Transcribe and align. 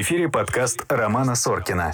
Эфире 0.00 0.28
подкаст 0.28 0.86
Романа 0.92 1.34
Соркина. 1.34 1.90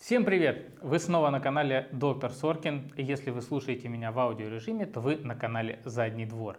Всем 0.00 0.24
привет! 0.24 0.68
Вы 0.82 0.98
снова 0.98 1.30
на 1.30 1.38
канале 1.38 1.86
Доктор 1.92 2.32
Соркин. 2.32 2.92
Если 2.96 3.30
вы 3.30 3.40
слушаете 3.40 3.86
меня 3.86 4.10
в 4.10 4.18
аудиорежиме, 4.18 4.84
то 4.84 4.98
вы 4.98 5.14
на 5.18 5.36
канале 5.36 5.78
Задний 5.84 6.26
двор. 6.26 6.58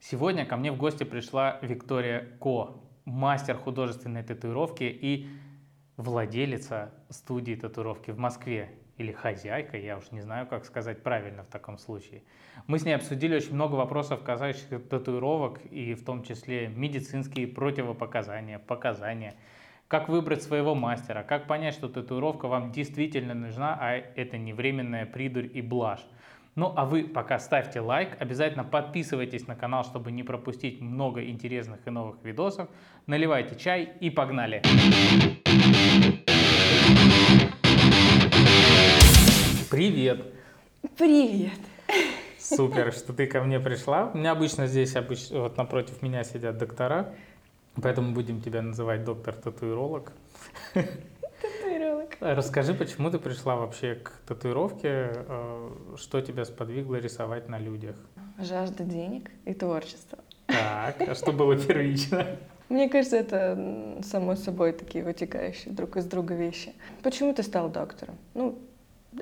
Сегодня 0.00 0.44
ко 0.44 0.56
мне 0.56 0.72
в 0.72 0.76
гости 0.76 1.04
пришла 1.04 1.60
Виктория 1.62 2.26
Ко, 2.40 2.80
мастер 3.04 3.56
художественной 3.56 4.24
татуировки 4.24 4.82
и 4.82 5.28
владелица 5.96 6.92
студии 7.10 7.54
татуировки 7.54 8.10
в 8.10 8.18
Москве. 8.18 8.72
Или 8.96 9.12
хозяйка, 9.12 9.76
я 9.76 9.96
уж 9.96 10.10
не 10.10 10.20
знаю, 10.20 10.48
как 10.48 10.64
сказать 10.64 11.04
правильно 11.04 11.44
в 11.44 11.48
таком 11.48 11.78
случае. 11.78 12.24
Мы 12.66 12.80
с 12.80 12.84
ней 12.84 12.94
обсудили 12.94 13.36
очень 13.36 13.54
много 13.54 13.76
вопросов, 13.76 14.24
касающихся 14.24 14.80
татуировок, 14.80 15.64
и 15.66 15.94
в 15.94 16.04
том 16.04 16.24
числе 16.24 16.66
медицинские 16.66 17.46
противопоказания, 17.46 18.58
показания, 18.58 19.36
как 19.88 20.08
выбрать 20.08 20.42
своего 20.42 20.74
мастера, 20.74 21.22
как 21.22 21.46
понять, 21.46 21.74
что 21.74 21.88
татуировка 21.88 22.48
вам 22.48 22.72
действительно 22.72 23.34
нужна, 23.34 23.76
а 23.78 23.92
это 23.92 24.38
не 24.38 24.52
временная 24.52 25.04
придурь 25.04 25.48
и 25.52 25.60
блажь. 25.60 26.04
Ну 26.54 26.72
а 26.76 26.86
вы 26.86 27.04
пока 27.04 27.38
ставьте 27.38 27.80
лайк, 27.80 28.16
обязательно 28.18 28.64
подписывайтесь 28.64 29.46
на 29.46 29.56
канал, 29.56 29.84
чтобы 29.84 30.12
не 30.12 30.22
пропустить 30.22 30.80
много 30.80 31.24
интересных 31.24 31.80
и 31.86 31.90
новых 31.90 32.16
видосов. 32.22 32.68
Наливайте 33.06 33.56
чай 33.56 33.92
и 34.00 34.08
погнали! 34.08 34.62
Привет! 39.70 40.24
Привет! 40.96 41.58
Супер, 42.38 42.92
что 42.92 43.12
ты 43.12 43.26
ко 43.26 43.42
мне 43.42 43.58
пришла. 43.58 44.10
У 44.14 44.18
меня 44.18 44.32
обычно 44.32 44.66
здесь, 44.66 44.96
обычно, 44.96 45.40
вот 45.40 45.56
напротив 45.56 46.02
меня 46.02 46.24
сидят 46.24 46.58
доктора, 46.58 47.14
поэтому 47.82 48.12
будем 48.12 48.40
тебя 48.40 48.62
называть 48.62 49.04
доктор-татуиролог. 49.04 50.12
Татуировок. 50.72 52.16
Расскажи, 52.20 52.74
почему 52.74 53.10
ты 53.10 53.18
пришла 53.18 53.56
вообще 53.56 53.96
к 53.96 54.12
татуировке, 54.26 55.10
э, 55.14 55.70
что 55.96 56.20
тебя 56.20 56.44
сподвигло 56.44 56.96
рисовать 56.96 57.48
на 57.48 57.58
людях? 57.58 57.96
Жажда 58.38 58.84
денег 58.84 59.30
и 59.44 59.54
творчества. 59.54 60.18
Так, 60.46 61.00
а 61.00 61.14
что 61.14 61.32
было 61.32 61.56
первично? 61.56 62.26
Мне 62.68 62.88
кажется, 62.88 63.16
это 63.16 64.00
само 64.02 64.36
собой 64.36 64.72
такие 64.72 65.04
вытекающие 65.04 65.72
друг 65.72 65.96
из 65.96 66.06
друга 66.06 66.34
вещи. 66.34 66.72
Почему 67.02 67.34
ты 67.34 67.42
стал 67.42 67.68
доктором? 67.68 68.16
Ну, 68.32 68.58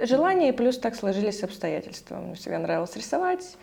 желание 0.01 0.51
и 0.51 0.57
плюс 0.57 0.79
так 0.79 0.95
сложились 0.95 1.43
обстоятельства. 1.43 2.17
Мне 2.17 2.35
всегда 2.35 2.59
нравилось 2.59 2.97
рисовать. 2.97 3.57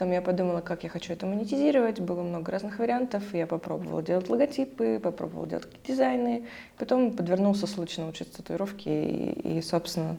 Потом 0.00 0.14
я 0.14 0.22
подумала, 0.22 0.62
как 0.62 0.82
я 0.82 0.88
хочу 0.88 1.12
это 1.12 1.26
монетизировать. 1.26 2.00
Было 2.00 2.22
много 2.22 2.50
разных 2.50 2.78
вариантов. 2.78 3.22
Я 3.34 3.46
попробовала 3.46 4.02
делать 4.02 4.30
логотипы, 4.30 4.98
попробовала 4.98 5.46
делать 5.46 5.66
какие-то 5.66 5.88
дизайны. 5.88 6.46
Потом 6.78 7.12
подвернулся 7.12 7.66
случай 7.66 8.00
научиться 8.00 8.38
татуировке. 8.38 9.10
И, 9.10 9.58
и, 9.58 9.60
собственно, 9.60 10.16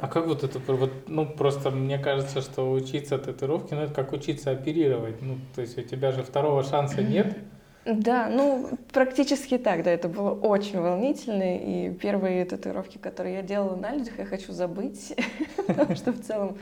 А 0.00 0.08
как 0.08 0.28
вот 0.28 0.44
это, 0.44 0.58
вот, 0.72 0.90
ну 1.08 1.26
просто 1.26 1.70
мне 1.70 1.98
кажется, 1.98 2.40
что 2.40 2.72
учиться 2.72 3.18
татуировке, 3.18 3.74
ну 3.74 3.82
это 3.82 3.92
как 3.92 4.14
учиться 4.14 4.50
оперировать. 4.50 5.20
Ну, 5.20 5.36
то 5.54 5.60
есть 5.60 5.76
у 5.76 5.82
тебя 5.82 6.10
же 6.12 6.22
второго 6.22 6.64
шанса 6.64 7.02
нет. 7.02 7.36
Да, 7.84 8.30
ну, 8.30 8.70
практически 8.92 9.58
так, 9.58 9.82
да, 9.82 9.90
это 9.90 10.08
было 10.08 10.30
очень 10.30 10.80
волнительно, 10.80 11.58
и 11.58 11.90
первые 11.90 12.46
татуировки, 12.46 12.96
которые 12.96 13.36
я 13.36 13.42
делала 13.42 13.76
на 13.76 13.92
людях, 13.92 14.18
я 14.18 14.24
хочу 14.24 14.52
забыть, 14.52 15.14
потому 15.66 15.96
что 15.96 16.12
в 16.12 16.20
целом 16.22 16.56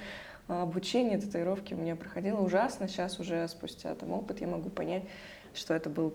обучение 0.48 1.18
татуировки 1.18 1.74
у 1.74 1.76
меня 1.76 1.96
проходило 1.96 2.40
ужасно, 2.40 2.88
сейчас 2.88 3.18
уже 3.18 3.46
спустя 3.48 3.94
там 3.94 4.12
опыт 4.12 4.40
я 4.40 4.46
могу 4.46 4.70
понять, 4.70 5.02
что 5.54 5.74
это 5.74 5.90
был 5.90 6.14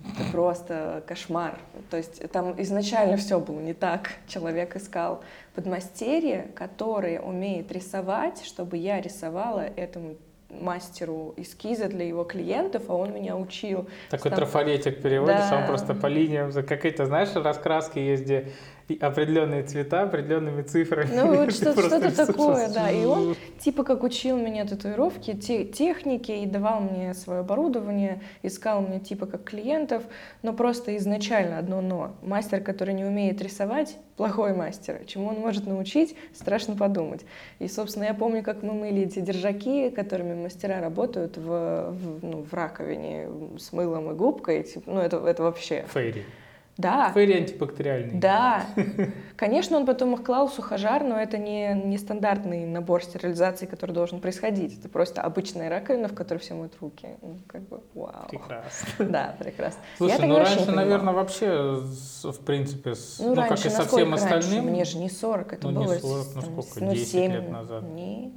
это 0.00 0.30
просто 0.32 1.04
кошмар. 1.06 1.58
То 1.90 1.96
есть 1.96 2.28
там 2.32 2.60
изначально 2.60 3.16
все 3.16 3.38
было 3.38 3.60
не 3.60 3.74
так. 3.74 4.10
Человек 4.26 4.74
искал 4.76 5.22
подмастерье, 5.54 6.48
которое 6.54 7.20
умеет 7.20 7.70
рисовать, 7.70 8.44
чтобы 8.44 8.76
я 8.76 9.00
рисовала 9.00 9.60
этому 9.60 10.16
мастеру 10.50 11.34
эскизы 11.36 11.88
для 11.88 12.06
его 12.06 12.24
клиентов, 12.24 12.84
а 12.88 12.94
он 12.94 13.12
меня 13.14 13.36
учил. 13.36 13.88
Такой 14.10 14.30
Там- 14.30 14.38
трафаретик 14.40 15.00
переводишь, 15.02 15.50
а 15.50 15.56
он 15.56 15.60
Да. 15.62 15.66
просто 15.66 15.94
по 15.94 16.06
линиям, 16.06 16.52
за 16.52 16.62
какие-то, 16.62 17.06
знаешь, 17.06 17.34
раскраски 17.34 17.98
есть, 17.98 18.24
где 18.24 18.52
определенные 19.00 19.62
цвета, 19.62 20.02
определенными 20.02 20.62
цифрами. 20.62 21.08
Ну 21.14 21.36
вот 21.36 21.52
что- 21.52 21.72
что-то 21.80 22.14
такое, 22.26 22.68
да. 22.68 22.90
И 22.90 23.04
он 23.04 23.36
типа 23.58 23.84
как 23.84 24.02
учил 24.02 24.36
меня 24.36 24.64
татуировки, 24.66 25.32
те- 25.34 25.64
техники 25.64 26.32
и 26.32 26.46
давал 26.46 26.80
мне 26.80 27.14
свое 27.14 27.40
оборудование, 27.40 28.20
искал 28.42 28.82
мне 28.82 29.00
типа 29.00 29.26
как 29.26 29.44
клиентов, 29.44 30.02
но 30.42 30.52
просто 30.52 30.96
изначально 30.96 31.58
одно 31.58 31.80
но. 31.80 32.14
Мастер, 32.22 32.60
который 32.60 32.94
не 32.94 33.04
умеет 33.04 33.40
рисовать, 33.42 33.96
плохой 34.16 34.54
мастер. 34.54 35.00
Чему 35.06 35.28
он 35.28 35.36
может 35.36 35.66
научить, 35.66 36.16
страшно 36.34 36.76
подумать. 36.76 37.24
И, 37.58 37.68
собственно, 37.68 38.04
я 38.04 38.14
помню, 38.14 38.42
как 38.42 38.62
мы 38.62 38.74
мыли 38.74 39.02
эти 39.02 39.20
держаки, 39.20 39.90
которыми 39.90 40.34
мастера 40.34 40.80
работают 40.80 41.36
в, 41.36 41.90
в, 41.90 42.24
ну, 42.24 42.42
в 42.42 42.52
раковине 42.52 43.28
с 43.58 43.72
мылом 43.72 44.10
и 44.10 44.14
губкой. 44.14 44.62
типа, 44.62 44.90
ну, 44.90 45.00
это, 45.00 45.16
это 45.26 45.42
вообще... 45.42 45.84
Фейри. 45.92 46.24
Да, 46.76 47.12
Фейри 47.12 47.34
антибактериальный. 47.34 48.18
да, 48.18 48.66
конечно, 49.36 49.76
он 49.76 49.86
потом 49.86 50.14
их 50.14 50.24
клал 50.24 50.48
в 50.48 50.52
сухожар, 50.54 51.04
но 51.04 51.16
это 51.20 51.38
не, 51.38 51.72
не 51.72 51.98
стандартный 51.98 52.66
набор 52.66 53.04
стерилизации, 53.04 53.66
который 53.66 53.92
должен 53.92 54.20
происходить. 54.20 54.78
Это 54.80 54.88
просто 54.88 55.22
обычная 55.22 55.70
раковина, 55.70 56.08
в 56.08 56.14
которой 56.14 56.38
все 56.38 56.54
моют 56.54 56.76
руки. 56.80 57.10
Ну, 57.22 57.38
как 57.46 57.62
бы, 57.68 57.80
вау. 57.94 58.26
Прекрасно. 58.28 59.04
Да, 59.04 59.36
прекрасно. 59.38 59.80
Слушай, 59.98 60.12
тогда 60.18 60.26
ну 60.26 60.34
не 60.34 60.40
раньше, 60.40 60.72
наверное, 60.72 61.14
вообще, 61.14 61.80
в 62.24 62.44
принципе, 62.44 62.96
с- 62.96 63.20
Ну, 63.20 63.28
ну, 63.28 63.34
как 63.36 63.50
раньше, 63.50 63.68
и 63.68 63.70
со 63.70 63.84
всем 63.84 64.10
раньше? 64.10 64.24
остальным, 64.24 64.64
Мне 64.66 64.84
же 64.84 64.98
не 64.98 65.10
40, 65.10 65.52
это 65.52 65.68
Ну, 65.68 65.80
не 65.80 65.86
было... 65.86 65.94
40, 65.98 66.26
ну, 66.34 66.40
там, 66.42 66.62
сколько, 66.62 66.84
ну, 66.84 66.92
10 66.92 67.08
7, 67.08 67.32
лет 67.32 67.50
назад? 67.50 67.84
Нет, 67.84 68.32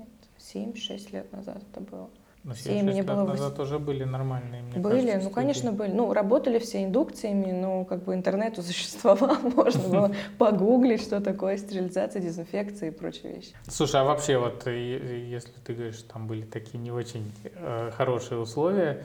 7-6 0.53 1.11
лет 1.11 1.31
назад 1.33 1.57
это 1.71 1.81
было. 1.81 2.09
Семь, 2.55 2.79
7 2.79 2.85
мне 2.85 2.93
лет 2.97 3.05
было 3.05 3.23
назад 3.23 3.59
уже 3.59 3.79
были 3.79 4.03
нормальные, 4.03 4.63
мне 4.63 4.79
были, 4.79 4.93
кажется, 4.93 5.15
ну, 5.15 5.21
студии. 5.21 5.33
конечно, 5.33 5.71
были. 5.71 5.91
Ну, 5.91 6.13
работали 6.13 6.59
все 6.59 6.83
индукциями, 6.83 7.51
но 7.51 7.85
как 7.85 8.03
бы 8.03 8.13
интернету 8.13 8.61
существовал, 8.63 9.37
можно 9.55 9.87
было 9.87 10.11
погуглить, 10.37 11.01
что 11.01 11.21
такое 11.21 11.57
стерилизация, 11.57 12.21
дезинфекция 12.21 12.89
и 12.89 12.91
прочие 12.91 13.35
вещи. 13.35 13.51
Слушай, 13.67 14.01
а 14.01 14.03
вообще 14.03 14.37
вот, 14.37 14.65
если 14.67 15.51
ты 15.63 15.73
говоришь, 15.73 16.03
там 16.11 16.27
были 16.27 16.43
такие 16.43 16.77
не 16.77 16.91
очень 16.91 17.31
э, 17.43 17.91
хорошие 17.95 18.39
условия, 18.39 19.03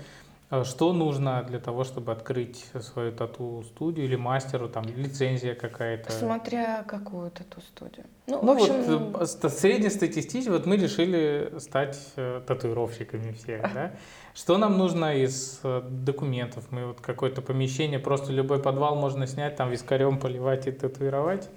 что 0.64 0.92
нужно 0.92 1.42
для 1.42 1.58
того, 1.58 1.84
чтобы 1.84 2.12
открыть 2.12 2.66
свою 2.80 3.12
тату-студию 3.12 4.04
или 4.04 4.16
мастеру, 4.16 4.68
там, 4.68 4.84
лицензия 4.84 5.54
какая-то? 5.54 6.12
Смотря 6.12 6.82
какую 6.82 7.30
тату-студию. 7.30 8.04
Ну, 8.26 8.40
Ну 8.42 8.54
в 8.54 8.62
общем, 8.62 8.82
вот 8.82 9.22
э, 9.22 9.26
ст- 9.26 9.58
среднестатистически, 9.58 10.50
вот 10.50 10.66
мы 10.66 10.76
решили 10.76 11.54
стать 11.58 11.98
э, 12.16 12.42
татуировщиками 12.46 13.32
все, 13.32 13.58
да? 13.74 13.92
Что 14.34 14.58
нам 14.58 14.76
нужно 14.78 15.14
из 15.16 15.60
э, 15.62 15.82
документов? 15.88 16.66
Мы 16.70 16.86
вот 16.86 17.00
какое-то 17.00 17.40
помещение, 17.40 17.98
просто 17.98 18.32
любой 18.32 18.62
подвал 18.62 18.94
можно 18.94 19.26
снять, 19.26 19.56
там 19.56 19.70
вискарем 19.70 20.18
поливать 20.18 20.66
и 20.66 20.72
татуировать? 20.72 21.48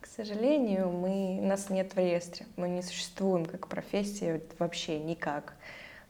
к 0.00 0.06
сожалению, 0.06 0.88
мы, 0.88 1.38
нас 1.40 1.70
нет 1.70 1.92
в 1.94 1.98
реестре. 1.98 2.44
Мы 2.56 2.68
не 2.68 2.82
существуем 2.82 3.46
как 3.46 3.68
профессия 3.68 4.42
вообще 4.58 4.98
никак. 4.98 5.54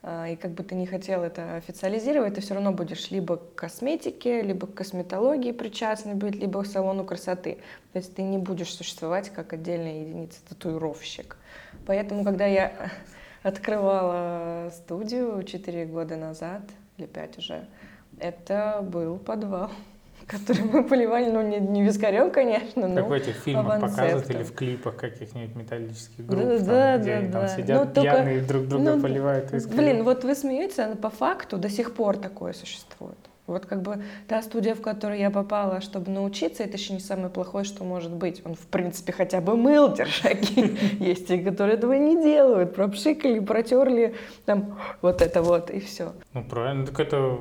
А, 0.02 0.28
И 0.28 0.36
как 0.36 0.52
бы 0.52 0.62
ты 0.62 0.74
не 0.74 0.86
хотел 0.86 1.22
это 1.22 1.56
официализировать, 1.56 2.34
ты 2.34 2.40
все 2.40 2.54
равно 2.54 2.72
будешь 2.72 3.10
либо 3.10 3.36
к 3.36 3.54
косметике, 3.54 4.42
либо 4.42 4.66
к 4.66 4.74
косметологии 4.74 5.52
причастный 5.52 6.14
быть, 6.14 6.36
либо 6.36 6.62
к 6.62 6.66
салону 6.66 7.04
красоты. 7.04 7.58
То 7.92 7.98
есть 7.98 8.14
ты 8.14 8.22
не 8.22 8.38
будешь 8.38 8.72
существовать 8.72 9.30
как 9.30 9.52
отдельная 9.52 10.00
единица 10.02 10.40
татуировщик. 10.48 11.36
Поэтому, 11.86 12.24
когда 12.24 12.46
я 12.46 12.90
открывала 13.42 14.70
студию 14.70 15.42
4 15.42 15.86
года 15.86 16.16
назад, 16.16 16.62
или 16.96 17.06
5 17.06 17.38
уже, 17.38 17.66
это 18.20 18.80
был 18.82 19.18
подвал, 19.18 19.70
который 20.28 20.62
мы 20.64 20.84
поливали, 20.84 21.30
ну, 21.30 21.42
не, 21.42 21.58
не 21.58 21.82
вискарем, 21.82 22.30
конечно, 22.30 22.86
но... 22.86 22.96
Как 22.96 23.08
в 23.08 23.12
этих 23.12 23.34
фильмах 23.36 23.66
авансептом. 23.66 23.90
показывают 23.96 24.30
или 24.30 24.42
в 24.42 24.52
клипах 24.54 24.96
каких-нибудь 24.96 25.56
металлических 25.56 26.26
групп, 26.26 26.42
Да, 26.44 26.56
там, 26.58 26.66
да, 26.66 26.98
где 26.98 27.16
да, 27.16 27.32
там 27.32 27.40
да. 27.42 27.48
сидят 27.48 27.84
Ну, 27.86 27.92
только- 27.94 28.00
пьяные 28.02 28.40
друг 28.42 28.68
друга 28.68 28.94
ну, 28.96 29.02
поливают 29.02 29.50
вискарем. 29.50 29.76
Блин, 29.78 30.04
вот 30.04 30.24
вы 30.24 30.34
смеетесь, 30.34 30.76
но 30.76 30.94
по 30.96 31.10
факту 31.10 31.56
до 31.58 31.68
сих 31.70 31.94
пор 31.94 32.18
такое 32.18 32.52
существует. 32.52 33.16
Вот 33.46 33.64
как 33.64 33.80
бы 33.80 34.02
та 34.26 34.42
студия, 34.42 34.74
в 34.74 34.82
которую 34.82 35.18
я 35.18 35.30
попала, 35.30 35.80
чтобы 35.80 36.10
научиться, 36.10 36.64
это 36.64 36.76
еще 36.76 36.92
не 36.92 37.00
самое 37.00 37.30
плохое, 37.30 37.64
что 37.64 37.82
может 37.82 38.12
быть. 38.12 38.42
Он, 38.44 38.54
в 38.54 38.66
принципе, 38.66 39.10
хотя 39.12 39.40
бы 39.40 39.56
мыл 39.56 39.90
держаки. 39.94 40.76
Есть 41.02 41.28
те, 41.28 41.38
которые 41.38 41.78
этого 41.78 41.94
не 41.94 42.22
делают. 42.22 42.74
Пропшикали, 42.74 43.40
протерли, 43.40 44.14
там, 44.44 44.78
вот 45.00 45.22
это 45.22 45.40
вот, 45.40 45.70
и 45.70 45.80
все. 45.80 46.12
Ну, 46.34 46.44
правильно, 46.44 46.84
так 46.84 47.00
это 47.00 47.38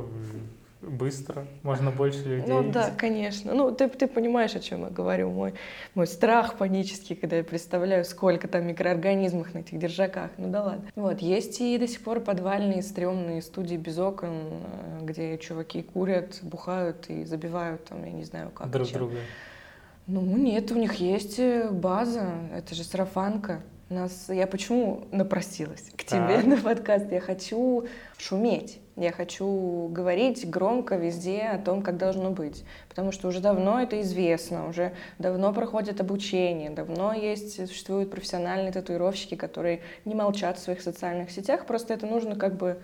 быстро, 0.89 1.45
можно 1.63 1.91
больше 1.91 2.23
людей. 2.23 2.45
Ну 2.47 2.71
да, 2.71 2.91
конечно. 2.97 3.53
Ну 3.53 3.71
ты, 3.71 3.87
ты 3.87 4.07
понимаешь, 4.07 4.55
о 4.55 4.59
чем 4.59 4.81
я 4.81 4.89
говорю. 4.89 5.29
Мой, 5.29 5.53
мой 5.95 6.07
страх 6.07 6.55
панический, 6.57 7.15
когда 7.15 7.37
я 7.37 7.43
представляю, 7.43 8.05
сколько 8.05 8.47
там 8.47 8.65
микроорганизмов 8.67 9.53
на 9.53 9.59
этих 9.59 9.77
держаках. 9.79 10.31
Ну 10.37 10.49
да 10.49 10.63
ладно. 10.63 10.89
Вот, 10.95 11.19
есть 11.19 11.61
и 11.61 11.77
до 11.77 11.87
сих 11.87 12.01
пор 12.01 12.19
подвальные, 12.19 12.81
стрёмные 12.81 13.41
студии 13.41 13.75
без 13.75 13.97
окон, 13.97 14.31
э, 14.31 14.99
где 15.03 15.37
чуваки 15.37 15.81
курят, 15.81 16.39
бухают 16.41 17.09
и 17.09 17.25
забивают 17.25 17.85
там, 17.85 18.03
я 18.03 18.11
не 18.11 18.23
знаю, 18.23 18.49
как. 18.51 18.69
Друг 18.69 18.87
чем. 18.87 18.97
друга. 18.99 19.17
Ну 20.07 20.21
нет, 20.21 20.71
у 20.71 20.75
них 20.75 20.95
есть 20.95 21.37
э, 21.37 21.69
база, 21.69 22.29
это 22.53 22.73
же 22.75 22.83
сарафанка. 22.83 23.61
Нас, 23.89 24.27
я 24.29 24.47
почему 24.47 25.07
напросилась 25.11 25.91
к 25.95 26.03
тебе 26.03 26.37
Так. 26.37 26.45
на 26.45 26.57
подкаст? 26.57 27.11
Я 27.11 27.21
хочу 27.21 27.87
шуметь. 28.17 28.79
Я 28.97 29.11
хочу 29.11 29.89
говорить 29.91 30.49
громко 30.49 30.95
везде 30.95 31.41
о 31.53 31.59
том, 31.59 31.83
как 31.83 31.97
должно 31.97 32.31
быть. 32.31 32.65
Потому 32.89 33.11
что 33.11 33.27
уже 33.27 33.39
давно 33.41 33.79
это 33.79 34.01
известно, 34.01 34.67
уже 34.67 34.91
давно 35.19 35.53
проходит 35.53 36.01
обучение, 36.01 36.71
давно 36.71 37.13
есть, 37.13 37.67
существуют 37.67 38.09
профессиональные 38.09 38.71
татуировщики, 38.71 39.35
которые 39.35 39.81
не 40.05 40.15
молчат 40.15 40.57
в 40.57 40.63
своих 40.63 40.81
социальных 40.81 41.29
сетях, 41.29 41.67
просто 41.67 41.93
это 41.93 42.07
нужно 42.07 42.35
как 42.35 42.55
бы 42.55 42.79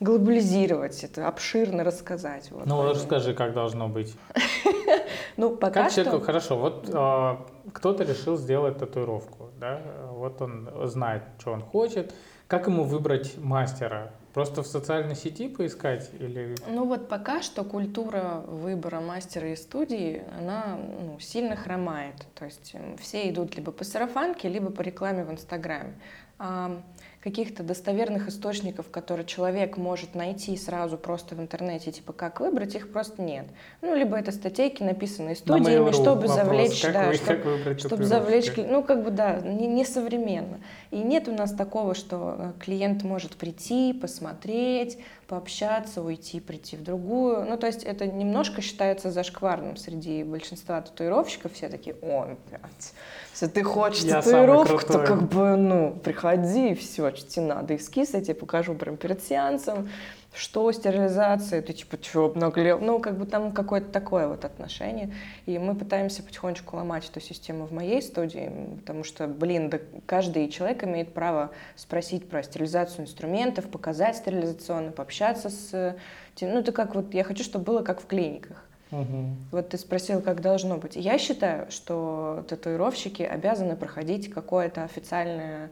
глобализировать, 0.00 1.02
это 1.02 1.28
обширно 1.28 1.82
рассказать. 1.82 2.50
Вот. 2.50 2.66
Ну, 2.66 2.76
Поэтому- 2.76 2.90
расскажи, 2.90 3.32
как 3.32 3.54
должно 3.54 3.88
быть. 3.88 4.14
ну, 5.38 5.56
пока 5.56 5.84
Как 5.84 5.92
что... 5.92 6.04
человеку, 6.04 6.26
хорошо, 6.26 6.58
вот 6.58 6.90
а, 6.92 7.46
кто-то 7.72 8.04
решил 8.04 8.36
сделать 8.36 8.76
татуировку, 8.76 9.48
да, 9.58 9.80
вот 10.10 10.42
он 10.42 10.68
знает, 10.84 11.22
что 11.38 11.52
он 11.52 11.62
хочет, 11.62 12.12
как 12.48 12.66
ему 12.66 12.84
выбрать 12.84 13.38
мастера? 13.38 14.12
Просто 14.34 14.64
в 14.64 14.66
социальной 14.66 15.14
сети 15.14 15.48
поискать 15.48 16.10
или... 16.18 16.56
Ну 16.68 16.86
вот 16.86 17.08
пока 17.08 17.40
что 17.40 17.62
культура 17.62 18.42
выбора 18.48 18.98
мастера 18.98 19.52
и 19.52 19.56
студии, 19.56 20.24
она 20.36 20.76
ну, 20.76 21.20
сильно 21.20 21.54
хромает. 21.54 22.16
То 22.34 22.44
есть 22.44 22.74
все 23.00 23.30
идут 23.30 23.54
либо 23.54 23.70
по 23.70 23.84
сарафанке, 23.84 24.48
либо 24.48 24.70
по 24.70 24.82
рекламе 24.82 25.24
в 25.24 25.30
Инстаграме. 25.30 25.94
А 26.40 26.82
каких-то 27.24 27.62
достоверных 27.62 28.28
источников, 28.28 28.90
которые 28.90 29.24
человек 29.24 29.78
может 29.78 30.14
найти 30.14 30.54
сразу 30.58 30.98
просто 30.98 31.34
в 31.34 31.40
интернете, 31.40 31.90
типа 31.90 32.12
как 32.12 32.40
выбрать, 32.40 32.74
их 32.74 32.92
просто 32.92 33.22
нет. 33.22 33.46
Ну, 33.80 33.94
либо 33.94 34.18
это 34.18 34.30
статейки, 34.30 34.82
написанные 34.82 35.30
На 35.30 35.34
студиями, 35.36 35.90
чтобы 35.92 36.26
вопрос, 36.26 36.34
завлечь, 36.34 36.82
да, 36.82 37.06
вы- 37.06 37.14
чтоб- 37.14 37.26
как 37.26 37.44
выбрать 37.46 37.80
чтобы 37.80 38.04
завлечь, 38.04 38.52
ну 38.56 38.82
как 38.82 39.02
бы 39.02 39.10
да, 39.10 39.40
не, 39.40 39.66
не 39.66 39.86
современно. 39.86 40.60
И 40.94 40.98
нет 40.98 41.26
у 41.26 41.32
нас 41.32 41.52
такого, 41.52 41.96
что 41.96 42.36
э, 42.38 42.52
клиент 42.60 43.02
может 43.02 43.34
прийти, 43.34 43.92
посмотреть, 43.92 44.96
пообщаться, 45.26 46.02
уйти, 46.02 46.38
прийти 46.38 46.76
в 46.76 46.84
другую. 46.84 47.44
Ну 47.44 47.56
то 47.56 47.66
есть 47.66 47.82
это 47.82 48.06
немножко 48.06 48.62
считается 48.62 49.10
зашкварным 49.10 49.76
среди 49.76 50.22
большинства 50.22 50.80
татуировщиков. 50.80 51.52
Все 51.52 51.68
такие, 51.68 51.96
о, 52.00 52.36
блядь, 52.48 52.92
если 53.32 53.48
ты 53.48 53.64
хочешь 53.64 54.04
Я 54.04 54.22
татуировку, 54.22 54.78
то 54.78 54.84
крутой». 54.84 55.06
как 55.06 55.28
бы, 55.28 55.56
ну, 55.56 55.98
приходи 56.02 56.70
и 56.70 56.74
все, 56.74 57.12
что 57.12 57.28
тебе 57.28 57.46
надо. 57.46 57.74
Эскиз 57.74 58.14
я 58.14 58.20
тебе 58.20 58.36
покажу 58.36 58.74
прям 58.76 58.96
перед 58.96 59.20
сеансом. 59.20 59.88
Что 60.34 60.70
стерилизация? 60.72 61.62
Ты 61.62 61.72
типа, 61.72 61.96
что, 62.02 62.26
обнаглел? 62.26 62.80
Ну, 62.80 62.98
как 62.98 63.16
бы 63.16 63.24
там 63.24 63.52
какое-то 63.52 63.90
такое 63.90 64.26
вот 64.26 64.44
отношение. 64.44 65.12
И 65.46 65.58
мы 65.58 65.76
пытаемся 65.76 66.24
потихонечку 66.24 66.76
ломать 66.76 67.08
эту 67.08 67.20
систему 67.20 67.66
в 67.66 67.72
моей 67.72 68.02
студии, 68.02 68.52
потому 68.80 69.04
что, 69.04 69.28
блин, 69.28 69.70
да 69.70 69.78
каждый 70.06 70.48
человек 70.48 70.82
имеет 70.82 71.14
право 71.14 71.50
спросить 71.76 72.28
про 72.28 72.42
стерилизацию 72.42 73.04
инструментов, 73.04 73.68
показать 73.68 74.16
стерилизационно, 74.16 74.90
пообщаться 74.90 75.50
с... 75.50 75.96
Ну, 76.40 76.58
это 76.58 76.72
как 76.72 76.96
вот, 76.96 77.14
я 77.14 77.22
хочу, 77.22 77.44
чтобы 77.44 77.64
было 77.64 77.82
как 77.82 78.02
в 78.02 78.06
клиниках. 78.06 78.64
Мгм. 78.90 79.36
Вот 79.52 79.68
ты 79.68 79.78
спросил, 79.78 80.20
как 80.20 80.40
должно 80.40 80.78
быть. 80.78 80.96
Я 80.96 81.18
считаю, 81.18 81.70
что 81.70 82.44
татуировщики 82.48 83.22
обязаны 83.22 83.76
проходить 83.76 84.30
какое-то 84.32 84.82
официальное 84.82 85.70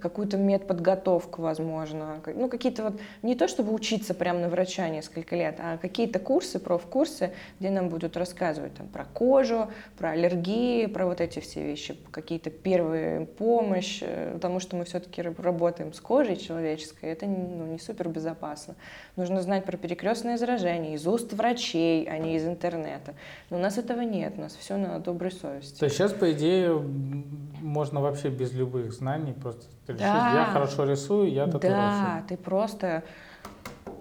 какую-то 0.00 0.36
медподготовку, 0.36 1.42
возможно, 1.42 2.20
ну 2.26 2.48
какие-то 2.48 2.84
вот 2.84 3.00
не 3.22 3.34
то 3.34 3.48
чтобы 3.48 3.72
учиться 3.72 4.14
прямо 4.14 4.40
на 4.40 4.48
врача 4.48 4.88
несколько 4.88 5.36
лет, 5.36 5.56
а 5.58 5.78
какие-то 5.78 6.18
курсы, 6.18 6.58
профкурсы, 6.58 7.32
где 7.60 7.70
нам 7.70 7.88
будут 7.88 8.16
рассказывать 8.16 8.74
там 8.74 8.88
про 8.88 9.04
кожу, 9.04 9.68
про 9.96 10.10
аллергии, 10.10 10.86
про 10.86 11.06
вот 11.06 11.20
эти 11.20 11.38
все 11.40 11.62
вещи, 11.62 11.96
какие-то 12.10 12.50
первые 12.50 13.26
помощь, 13.26 14.00
э, 14.02 14.32
потому 14.34 14.60
что 14.60 14.76
мы 14.76 14.84
все-таки 14.84 15.22
работаем 15.22 15.92
с 15.92 16.00
кожей 16.00 16.36
человеческой, 16.36 17.10
это 17.10 17.26
ну, 17.26 17.66
не 17.66 17.78
супер 17.78 18.08
безопасно. 18.08 18.74
Нужно 19.16 19.42
знать 19.42 19.64
про 19.64 19.76
перекрестное 19.76 20.36
заражение 20.36 20.94
из 20.94 21.06
уст 21.06 21.32
врачей, 21.32 22.08
а 22.08 22.18
не 22.18 22.36
из 22.36 22.46
интернета. 22.46 23.14
Но 23.50 23.58
у 23.58 23.60
нас 23.60 23.78
этого 23.78 24.00
нет, 24.00 24.34
у 24.36 24.40
нас 24.40 24.56
все 24.56 24.76
на 24.76 24.98
доброй 24.98 25.32
совести. 25.32 25.78
То 25.78 25.84
есть 25.84 25.96
сейчас, 25.96 26.12
по 26.12 26.30
идее, 26.32 26.78
можно 27.60 28.00
вообще 28.00 28.28
без 28.28 28.52
любых 28.52 28.87
знаний 28.92 29.32
просто 29.32 29.64
решить, 29.86 30.00
Да. 30.00 30.32
я 30.34 30.44
хорошо 30.52 30.84
рисую, 30.84 31.32
я 31.32 31.46
татуировщик. 31.46 31.70
Да, 31.70 32.24
ты 32.28 32.36
просто 32.36 33.02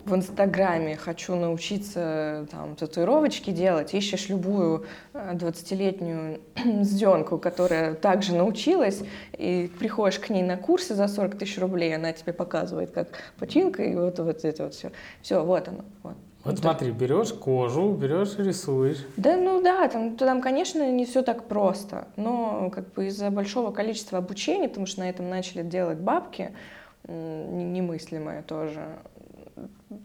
в 0.05 0.15
Инстаграме 0.15 0.95
хочу 0.95 1.35
научиться 1.35 2.47
там 2.49 2.75
татуировочки 2.75 3.51
делать, 3.51 3.93
ищешь 3.93 4.29
любую 4.29 4.85
э, 5.13 5.33
20-летнюю 5.33 6.39
сделку, 6.83 7.37
которая 7.39 7.93
также 7.93 8.33
научилась, 8.33 9.03
и 9.37 9.69
приходишь 9.79 10.19
к 10.19 10.29
ней 10.29 10.43
на 10.43 10.57
курсы 10.57 10.95
за 10.95 11.07
40 11.07 11.37
тысяч 11.37 11.57
рублей, 11.57 11.93
она 11.95 12.13
тебе 12.13 12.31
показывает, 12.31 12.91
как 12.91 13.09
починка, 13.37 13.83
и 13.83 13.95
вот, 13.95 14.19
вот 14.19 14.45
это 14.45 14.63
вот 14.63 14.73
все. 14.73 14.91
Все, 15.21 15.43
вот 15.43 15.67
оно. 15.67 15.83
Вот. 16.03 16.15
Вот 16.43 16.55
Ну, 16.55 16.61
смотри, 16.61 16.91
берешь 16.91 17.33
кожу, 17.33 17.91
берешь 17.91 18.35
и 18.37 18.43
рисуешь. 18.43 19.05
Да, 19.17 19.35
ну 19.35 19.61
да, 19.61 19.87
там, 19.89 20.15
там, 20.15 20.41
конечно, 20.41 20.89
не 20.91 21.05
все 21.05 21.21
так 21.21 21.45
просто, 21.45 22.07
но 22.15 22.69
как 22.69 22.93
бы 22.93 23.07
из-за 23.07 23.29
большого 23.31 23.71
количества 23.71 24.19
обучения, 24.19 24.69
потому 24.69 24.85
что 24.85 25.01
на 25.01 25.09
этом 25.09 25.29
начали 25.29 25.63
делать 25.63 25.97
бабки, 25.97 26.51
немыслимое 27.07 28.43
тоже, 28.43 28.81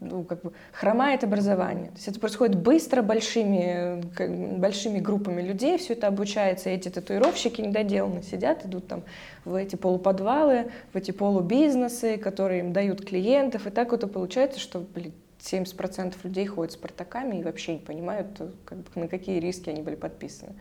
ну, 0.01 0.25
как 0.25 0.43
бы 0.43 0.53
хромает 0.73 1.25
образование. 1.25 1.89
То 1.89 1.97
есть 1.97 2.09
это 2.09 2.21
происходит 2.21 2.57
быстро, 2.57 3.03
большими, 3.03 4.03
как 4.15 4.59
большими 4.59 4.99
группами 4.99 5.43
людей, 5.43 5.79
все 5.79 5.93
это 5.93 6.09
обучается, 6.09 6.71
эти 6.71 6.89
татуировщики 6.89 7.61
недоделанно 7.61 8.23
сидят, 8.23 8.65
идут 8.65 8.89
там 8.89 9.03
в 9.45 9.55
эти 9.55 9.77
полуподвалы, 9.77 10.71
в 10.93 10.97
эти 10.97 11.11
полубизнесы, 11.11 12.17
которые 12.17 12.61
им 12.61 12.73
дают 12.73 13.05
клиентов, 13.05 13.67
и 13.67 13.71
так 13.71 13.91
вот 13.93 14.05
и 14.05 14.07
получается, 14.07 14.59
что, 14.59 14.81
блин, 14.81 15.13
70% 15.43 16.15
людей 16.23 16.47
ходят 16.47 16.73
с 16.73 16.77
портаками 16.77 17.37
и 17.37 17.43
вообще 17.43 17.75
не 17.75 17.81
понимают, 17.81 18.41
как 18.65 18.79
бы, 18.79 19.01
на 19.01 19.09
какие 19.09 19.41
риски 19.41 19.71
они 19.71 19.83
были 19.83 19.97
подписаны. 19.97 20.55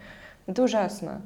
Это 0.48 0.64
ужасно, 0.64 1.22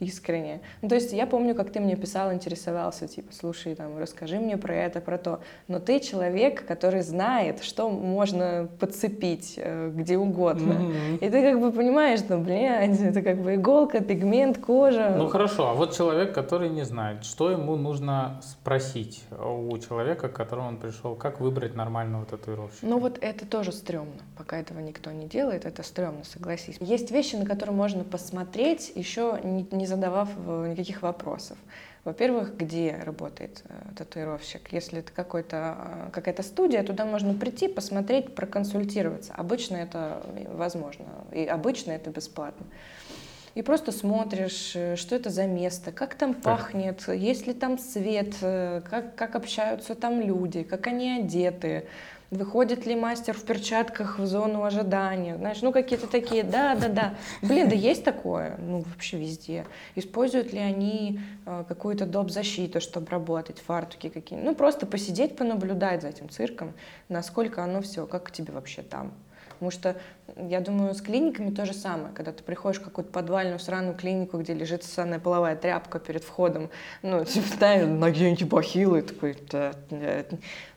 искренне. 0.00 0.60
Ну, 0.82 0.88
то 0.88 0.94
есть 0.94 1.12
я 1.12 1.26
помню, 1.26 1.54
как 1.54 1.70
ты 1.70 1.80
мне 1.80 1.96
писал, 1.96 2.32
интересовался, 2.32 3.08
типа, 3.08 3.32
слушай, 3.32 3.74
там, 3.74 3.98
расскажи 3.98 4.38
мне 4.38 4.56
про 4.56 4.74
это, 4.74 5.00
про 5.00 5.18
то. 5.18 5.40
Но 5.66 5.80
ты 5.80 6.00
человек, 6.00 6.64
который 6.66 7.02
знает, 7.02 7.62
что 7.62 7.90
можно 7.90 8.68
подцепить 8.78 9.54
э, 9.56 9.90
где 9.94 10.16
угодно. 10.16 10.74
Мгм. 10.74 11.16
И 11.16 11.30
ты 11.30 11.42
как 11.42 11.60
бы 11.60 11.72
понимаешь, 11.72 12.20
что, 12.20 12.38
блядь, 12.38 13.00
это 13.00 13.22
как 13.22 13.38
бы 13.42 13.56
иголка, 13.56 14.00
пигмент, 14.00 14.58
кожа. 14.58 15.14
Ну 15.16 15.28
хорошо, 15.28 15.70
а 15.70 15.74
вот 15.74 15.96
человек, 15.96 16.32
который 16.32 16.68
не 16.68 16.84
знает, 16.84 17.24
что 17.24 17.50
ему 17.50 17.76
нужно 17.76 18.40
спросить 18.42 19.24
у 19.30 19.76
человека, 19.78 20.28
к 20.28 20.32
которому 20.32 20.68
он 20.68 20.76
пришел, 20.76 21.14
как 21.16 21.40
выбрать 21.40 21.74
нормального 21.74 22.24
татуировщика? 22.24 22.86
Ну 22.86 22.98
вот 22.98 23.18
это 23.20 23.46
тоже 23.46 23.72
стрёмно. 23.72 24.12
Пока 24.36 24.58
этого 24.58 24.78
никто 24.78 25.10
не 25.10 25.26
делает, 25.26 25.64
это 25.64 25.82
стрёмно, 25.82 26.24
согласись. 26.24 26.76
Есть 26.80 27.10
вещи, 27.10 27.36
на 27.36 27.44
которые 27.44 27.74
можно 27.74 28.04
посмотреть, 28.04 28.92
еще 28.94 29.40
не, 29.42 29.66
не 29.70 29.87
задавав 29.88 30.28
э, 30.36 30.68
никаких 30.70 31.02
вопросов. 31.02 31.58
Во-первых, 32.04 32.56
где 32.56 32.96
работает 33.04 33.62
э, 33.68 33.72
татуировщик? 33.96 34.72
Если 34.72 35.00
это 35.00 35.12
какой-то, 35.12 35.76
э, 35.78 36.10
какая-то 36.12 36.42
студия, 36.42 36.82
туда 36.82 37.04
можно 37.04 37.34
прийти, 37.34 37.68
посмотреть, 37.68 38.34
проконсультироваться. 38.34 39.34
Обычно 39.34 39.76
это 39.76 40.22
возможно, 40.52 41.06
и 41.32 41.44
обычно 41.44 41.92
это 41.92 42.10
бесплатно. 42.10 42.66
И 43.54 43.62
просто 43.62 43.90
смотришь, 43.90 44.76
что 45.00 45.16
это 45.16 45.30
за 45.30 45.46
место, 45.46 45.90
как 45.90 46.14
там 46.14 46.34
пахнет, 46.34 47.08
есть 47.08 47.48
ли 47.48 47.54
там 47.54 47.78
свет, 47.78 48.36
как, 48.40 49.16
как 49.16 49.34
общаются 49.34 49.96
там 49.96 50.20
люди, 50.20 50.62
как 50.62 50.86
они 50.86 51.18
одеты, 51.18 51.86
выходит 52.30 52.86
ли 52.86 52.94
мастер 52.94 53.34
в 53.34 53.42
перчатках 53.42 54.18
в 54.18 54.26
зону 54.26 54.64
ожидания, 54.64 55.36
знаешь, 55.36 55.62
ну 55.62 55.72
какие-то 55.72 56.06
такие, 56.06 56.42
да-да-да. 56.42 57.14
Блин, 57.42 57.68
да 57.68 57.74
есть 57.74 58.04
такое, 58.04 58.56
ну 58.58 58.80
вообще 58.80 59.18
везде. 59.18 59.64
Используют 59.94 60.52
ли 60.52 60.58
они 60.58 61.20
э, 61.46 61.64
какую-то 61.66 62.06
доп. 62.06 62.30
защиту, 62.30 62.80
чтобы 62.80 63.10
работать, 63.10 63.58
фартуки 63.58 64.08
какие 64.08 64.38
Ну 64.38 64.54
просто 64.54 64.86
посидеть, 64.86 65.36
понаблюдать 65.36 66.02
за 66.02 66.08
этим 66.08 66.28
цирком, 66.28 66.74
насколько 67.08 67.64
оно 67.64 67.80
все, 67.80 68.06
как 68.06 68.30
тебе 68.30 68.52
вообще 68.52 68.82
там. 68.82 69.12
Потому 69.58 69.72
что, 69.72 69.96
я 70.36 70.60
думаю, 70.60 70.94
с 70.94 71.00
клиниками 71.00 71.50
то 71.50 71.66
же 71.66 71.74
самое. 71.74 72.14
Когда 72.14 72.30
ты 72.30 72.44
приходишь 72.44 72.80
в 72.80 72.84
какую-то 72.84 73.10
подвальную 73.10 73.58
сраную 73.58 73.96
клинику, 73.96 74.38
где 74.38 74.54
лежит 74.54 74.84
ссаная 74.84 75.18
половая 75.18 75.56
тряпка 75.56 75.98
перед 75.98 76.22
входом, 76.22 76.70
ну, 77.02 77.24
типа, 77.24 77.46
да, 77.58 77.84
наденьте 77.84 78.44
бахилы, 78.44 79.02
такой, 79.02 79.36
да, 79.50 79.72
да. 79.90 80.24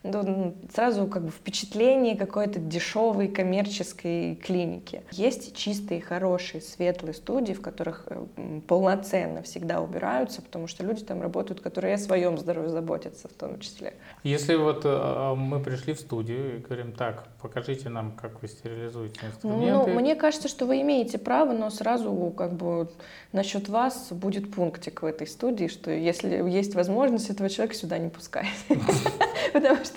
Ну, 0.03 0.55
сразу 0.74 1.05
как 1.05 1.25
бы 1.25 1.29
впечатление 1.29 2.17
какой-то 2.17 2.60
дешевой 2.60 3.27
коммерческой 3.27 4.36
клиники. 4.36 5.03
Есть 5.12 5.55
чистые, 5.55 6.01
хорошие, 6.01 6.62
светлые 6.62 7.13
студии, 7.13 7.53
в 7.53 7.62
которых 7.62 8.05
э, 8.08 8.62
полноценно 8.67 9.43
всегда 9.43 9.79
убираются, 9.79 10.41
потому 10.41 10.65
что 10.65 10.84
люди 10.84 11.03
там 11.03 11.22
работают, 11.22 11.62
которые 11.62 11.93
о 11.96 11.98
своем 12.00 12.39
здоровье 12.39 12.70
заботятся 12.70 13.27
в 13.27 13.34
том 13.34 13.60
числе. 13.60 13.93
Если 14.24 14.55
вот 14.55 14.81
э, 14.86 15.34
мы 15.36 15.60
пришли 15.60 15.93
в 15.93 16.00
студию 16.00 16.58
и 16.58 16.60
говорим, 16.60 16.93
так, 16.93 17.27
покажите 17.39 17.89
нам, 17.89 18.13
как 18.13 18.41
вы 18.41 18.48
стерилизуете 18.48 19.20
инструменты. 19.27 19.91
Ну, 19.91 20.00
мне 20.00 20.15
кажется, 20.15 20.48
что 20.48 20.65
вы 20.65 20.81
имеете 20.81 21.20
право, 21.20 21.53
но 21.53 21.70
сразу 21.70 22.34
как 22.36 22.53
бы 22.53 22.89
насчет 23.34 23.70
вас 23.70 24.12
будет 24.12 24.51
пунктик 24.51 25.03
в 25.03 25.05
этой 25.05 25.27
студии, 25.27 25.67
что 25.67 25.91
если 25.91 26.50
есть 26.50 26.74
возможность, 26.74 27.29
этого 27.29 27.50
человека 27.50 27.75
сюда 27.75 28.00
не 28.00 28.10
пускать. 28.10 28.48
Потому 29.53 29.84
что 29.84 29.90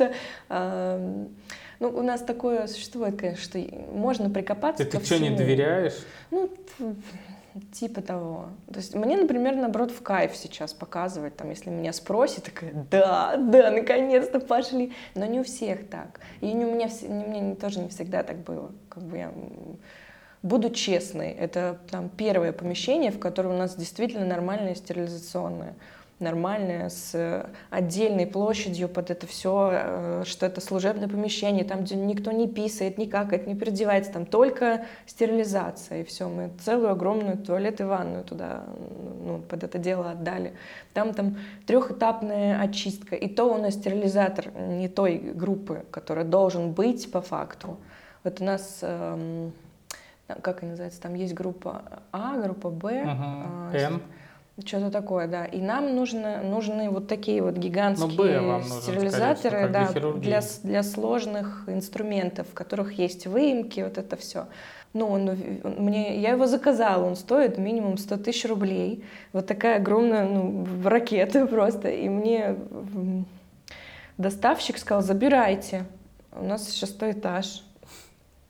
ну, 1.80 1.88
у 1.88 2.02
нас 2.02 2.22
такое 2.22 2.66
существует, 2.66 3.18
конечно, 3.18 3.42
что 3.42 3.58
можно 3.92 4.30
прикопаться 4.30 4.84
Ты, 4.84 4.98
ты 4.98 5.04
что, 5.04 5.18
не 5.18 5.30
доверяешь? 5.30 5.94
Ну, 6.30 6.50
Типа 7.72 8.02
того. 8.02 8.46
То 8.66 8.78
есть 8.78 8.96
мне, 8.96 9.16
например, 9.16 9.54
наоборот, 9.54 9.92
в 9.92 10.02
кайф 10.02 10.34
сейчас 10.34 10.72
показывать, 10.72 11.36
там, 11.36 11.50
если 11.50 11.70
меня 11.70 11.92
спросят, 11.92 12.44
такая, 12.44 12.72
да, 12.90 13.36
да, 13.36 13.70
наконец-то 13.70 14.40
пошли. 14.40 14.92
Но 15.14 15.24
не 15.26 15.38
у 15.38 15.44
всех 15.44 15.88
так. 15.88 16.18
И 16.40 16.52
не 16.52 16.64
у 16.64 16.74
меня, 16.74 16.88
не, 17.02 17.40
мне 17.40 17.54
тоже 17.54 17.78
не 17.78 17.90
всегда 17.90 18.24
так 18.24 18.38
было. 18.38 18.72
Как 18.88 19.04
бы 19.04 19.18
я 19.18 19.32
буду 20.42 20.70
честной, 20.70 21.30
это 21.30 21.78
там 21.90 22.08
первое 22.08 22.52
помещение, 22.52 23.12
в 23.12 23.20
котором 23.20 23.52
у 23.52 23.56
нас 23.56 23.76
действительно 23.76 24.26
нормальное 24.26 24.74
стерилизационное 24.74 25.74
нормальная, 26.18 26.88
с 26.88 27.46
отдельной 27.70 28.26
площадью 28.26 28.88
под 28.88 29.10
это 29.10 29.26
все, 29.26 29.70
э, 29.72 30.22
что 30.26 30.46
это 30.46 30.60
служебное 30.60 31.08
помещение, 31.08 31.64
там, 31.64 31.82
где 31.82 31.96
никто 31.96 32.32
не 32.32 32.48
писает, 32.48 32.98
не 32.98 33.06
какает, 33.06 33.46
не 33.46 33.54
переодевается, 33.54 34.12
там 34.12 34.26
только 34.26 34.86
стерилизация, 35.06 36.02
и 36.02 36.04
все. 36.04 36.28
Мы 36.28 36.50
целую 36.64 36.90
огромную 36.90 37.36
туалет 37.36 37.80
и 37.80 37.84
ванную 37.84 38.24
туда 38.24 38.64
ну, 39.24 39.40
под 39.40 39.64
это 39.64 39.78
дело 39.78 40.12
отдали. 40.12 40.54
Там 40.92 41.14
там 41.14 41.36
трехэтапная 41.66 42.60
очистка, 42.60 43.16
и 43.16 43.28
то 43.28 43.44
у 43.52 43.58
нас 43.58 43.74
стерилизатор 43.74 44.52
не 44.56 44.88
той 44.88 45.18
группы, 45.18 45.84
которая 45.90 46.24
должен 46.24 46.72
быть 46.72 47.10
по 47.10 47.20
факту. 47.20 47.76
Вот 48.22 48.40
у 48.40 48.44
нас 48.44 48.78
эм, 48.82 49.52
как 50.26 50.62
она 50.62 50.70
называется, 50.70 51.00
там 51.00 51.14
есть 51.14 51.34
группа 51.34 51.82
А, 52.12 52.38
группа 52.38 52.70
Б, 52.70 53.04
uh-huh. 53.04 53.76
N. 53.76 54.02
Что-то 54.64 54.90
такое, 54.90 55.26
да. 55.26 55.46
И 55.46 55.60
нам 55.60 55.96
нужно, 55.96 56.40
нужны 56.42 56.88
вот 56.88 57.08
такие 57.08 57.42
вот 57.42 57.56
гигантские 57.56 58.40
ну, 58.40 58.62
стерилизаторы 58.62 59.68
да, 59.68 59.88
для, 60.12 60.40
для 60.62 60.82
сложных 60.84 61.64
инструментов, 61.66 62.46
в 62.48 62.54
которых 62.54 62.92
есть 62.92 63.26
выемки, 63.26 63.80
вот 63.80 63.98
это 63.98 64.16
все. 64.16 64.46
Ну, 64.92 65.08
он, 65.08 65.24
мне, 65.76 66.20
я 66.20 66.30
его 66.30 66.46
заказала, 66.46 67.04
он 67.04 67.16
стоит 67.16 67.58
минимум 67.58 67.98
100 67.98 68.18
тысяч 68.18 68.44
рублей. 68.48 69.04
Вот 69.32 69.48
такая 69.48 69.78
огромная 69.78 70.24
ну, 70.24 70.64
ракета 70.84 71.46
просто. 71.48 71.88
И 71.88 72.08
мне 72.08 72.54
доставщик 74.18 74.78
сказал, 74.78 75.02
забирайте. 75.02 75.84
У 76.30 76.44
нас 76.44 76.72
шестой 76.72 77.10
этаж. 77.10 77.64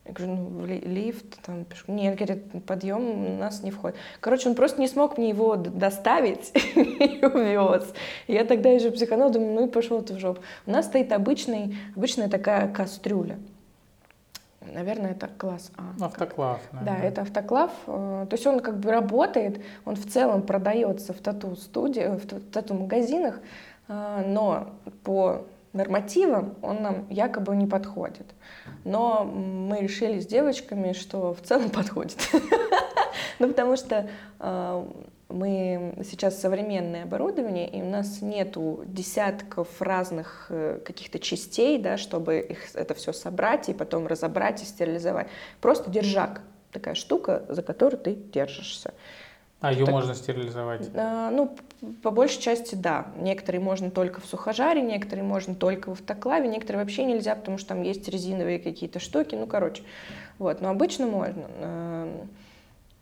Я 0.06 0.12
говорю, 0.12 0.34
ну, 0.34 0.66
лифт, 0.66 1.40
там, 1.42 1.64
пешком. 1.64 1.96
Нет, 1.96 2.16
говорит, 2.16 2.66
подъем 2.66 3.37
у 3.37 3.38
нас 3.38 3.62
не 3.62 3.70
входит. 3.70 3.96
Короче, 4.20 4.50
он 4.50 4.54
просто 4.54 4.78
не 4.80 4.87
смог 4.87 5.16
мне 5.16 5.30
его 5.30 5.56
доставить 5.56 6.52
и 6.75 7.25
увез. 7.25 7.90
Я 8.28 8.44
тогда 8.44 8.68
еще 8.68 8.90
психанул, 8.90 9.30
думаю, 9.30 9.54
ну 9.54 9.66
и 9.66 9.70
пошел 9.70 10.02
ты 10.02 10.14
в 10.14 10.18
жопу. 10.18 10.42
У 10.66 10.70
нас 10.70 10.87
стоит 10.87 11.11
обычный, 11.11 11.76
обычная 11.96 12.28
такая 12.28 12.70
кастрюля. 12.70 13.38
Наверное, 14.61 15.12
это 15.12 15.28
класс 15.28 15.70
А. 15.76 16.04
Автоклав. 16.04 16.61
Наверное. 16.73 17.00
Да, 17.00 17.06
это 17.06 17.23
автоклав. 17.23 17.70
Э, 17.87 18.26
то 18.28 18.34
есть 18.34 18.46
он 18.46 18.61
как 18.61 18.78
бы 18.78 18.90
работает, 18.90 19.62
он 19.84 19.94
в 19.96 20.06
целом 20.11 20.42
продается 20.42 21.12
в 21.12 21.18
тату-студии, 21.18 22.16
в 22.16 22.50
тату-магазинах, 22.50 23.40
э, 23.88 24.25
но 24.26 24.70
по 25.02 25.44
нормативам 25.74 26.54
он 26.62 26.82
нам 26.82 27.06
якобы 27.10 27.54
не 27.56 27.66
подходит. 27.66 28.26
Но 28.84 29.24
мы 29.24 29.80
решили 29.80 30.20
с 30.20 30.26
девочками, 30.26 30.92
что 30.92 31.34
в 31.34 31.42
целом 31.42 31.70
подходит. 31.70 32.16
Ну, 33.40 33.48
потому 33.48 33.76
что 33.76 34.08
а, 34.38 34.88
мы 35.28 35.94
сейчас 36.04 36.40
современное 36.40 37.02
оборудование, 37.02 37.68
и 37.68 37.82
у 37.82 37.88
нас 37.88 38.22
нету 38.22 38.84
десятков 38.86 39.82
разных 39.82 40.46
э, 40.50 40.80
каких-то 40.84 41.18
частей, 41.18 41.78
да, 41.78 41.96
чтобы 41.96 42.38
их, 42.38 42.74
это 42.74 42.94
все 42.94 43.12
собрать 43.12 43.68
и 43.68 43.74
потом 43.74 44.06
разобрать 44.06 44.62
и 44.62 44.64
стерилизовать. 44.64 45.26
Просто 45.60 45.90
держак, 45.90 46.42
такая 46.70 46.94
штука, 46.94 47.44
за 47.48 47.62
которую 47.62 48.00
ты 48.00 48.14
держишься. 48.14 48.94
А 49.60 49.72
ее 49.72 49.86
так, 49.86 49.94
можно 49.94 50.14
стерилизовать? 50.14 50.90
А, 50.94 51.30
ну, 51.30 51.56
по 52.02 52.10
большей 52.10 52.40
части, 52.40 52.74
да. 52.74 53.06
Некоторые 53.16 53.60
можно 53.60 53.90
только 53.90 54.20
в 54.20 54.26
сухожаре, 54.26 54.82
некоторые 54.82 55.24
можно 55.24 55.54
только 55.54 55.90
в 55.90 55.92
автоклаве, 55.92 56.48
некоторые 56.48 56.82
вообще 56.82 57.04
нельзя, 57.04 57.34
потому 57.34 57.58
что 57.58 57.68
там 57.68 57.82
есть 57.82 58.08
резиновые 58.08 58.58
какие-то 58.58 58.98
штуки. 58.98 59.34
Ну, 59.34 59.46
короче, 59.46 59.82
вот. 60.38 60.60
Но 60.60 60.70
обычно 60.70 61.06
можно. 61.06 61.44
А, 61.60 62.26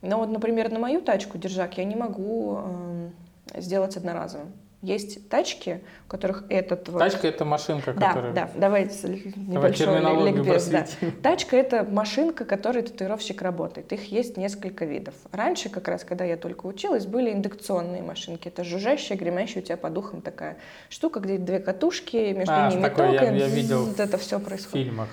но 0.03 0.19
вот, 0.19 0.31
например, 0.31 0.71
на 0.71 0.79
мою 0.79 1.01
тачку 1.01 1.39
держак 1.39 1.79
я 1.79 1.85
не 1.85 1.97
могу 1.97 2.57
а, 2.59 3.11
сделать 3.57 3.97
одноразовым. 3.97 4.53
Есть 4.83 5.29
тачки, 5.29 5.81
у 6.07 6.11
которых 6.11 6.43
этот 6.49 6.89
вот... 6.89 6.99
Тачка— 6.99 7.27
это 7.29 7.45
машинка, 7.45 7.95
да, 7.95 8.09
которая... 8.09 8.33
Да, 8.33 8.51
давайте 8.57 9.09
небольшой 9.37 10.01
ликбез. 10.33 10.67
Да. 10.67 10.87
Тачка— 11.23 11.57
это 11.59 11.85
машинка, 11.85 12.45
которой 12.45 12.83
татуировщик 12.83 13.43
работает. 13.43 13.93
Их 13.93 14.11
есть 14.11 14.37
несколько 14.37 14.85
видов. 14.85 15.15
Раньше, 15.31 15.69
как 15.69 15.87
раз, 15.87 16.03
когда 16.03 16.25
я 16.25 16.37
только 16.37 16.67
училась, 16.67 17.07
были 17.07 17.33
индукционные 17.33 18.03
машинки. 18.03 18.49
Это 18.49 18.65
жужжащая, 18.65 19.17
гремящая 19.17 19.63
у 19.63 19.67
тебя 19.67 19.77
по 19.77 19.89
духам 19.89 20.21
такая 20.21 20.57
штука, 20.89 21.21
где 21.21 21.39
две 21.39 21.61
катушки, 21.61 22.33
между 22.33 22.53
а, 22.53 22.69
ними 22.69 22.89
ток, 22.89 23.13
я, 23.13 23.31
я 23.31 23.47
видел 23.47 23.87
вот 23.87 24.01
это 24.01 24.19
все 24.19 24.41
происходит. 24.41 24.87
В 24.87 24.89
фильмах. 24.89 25.09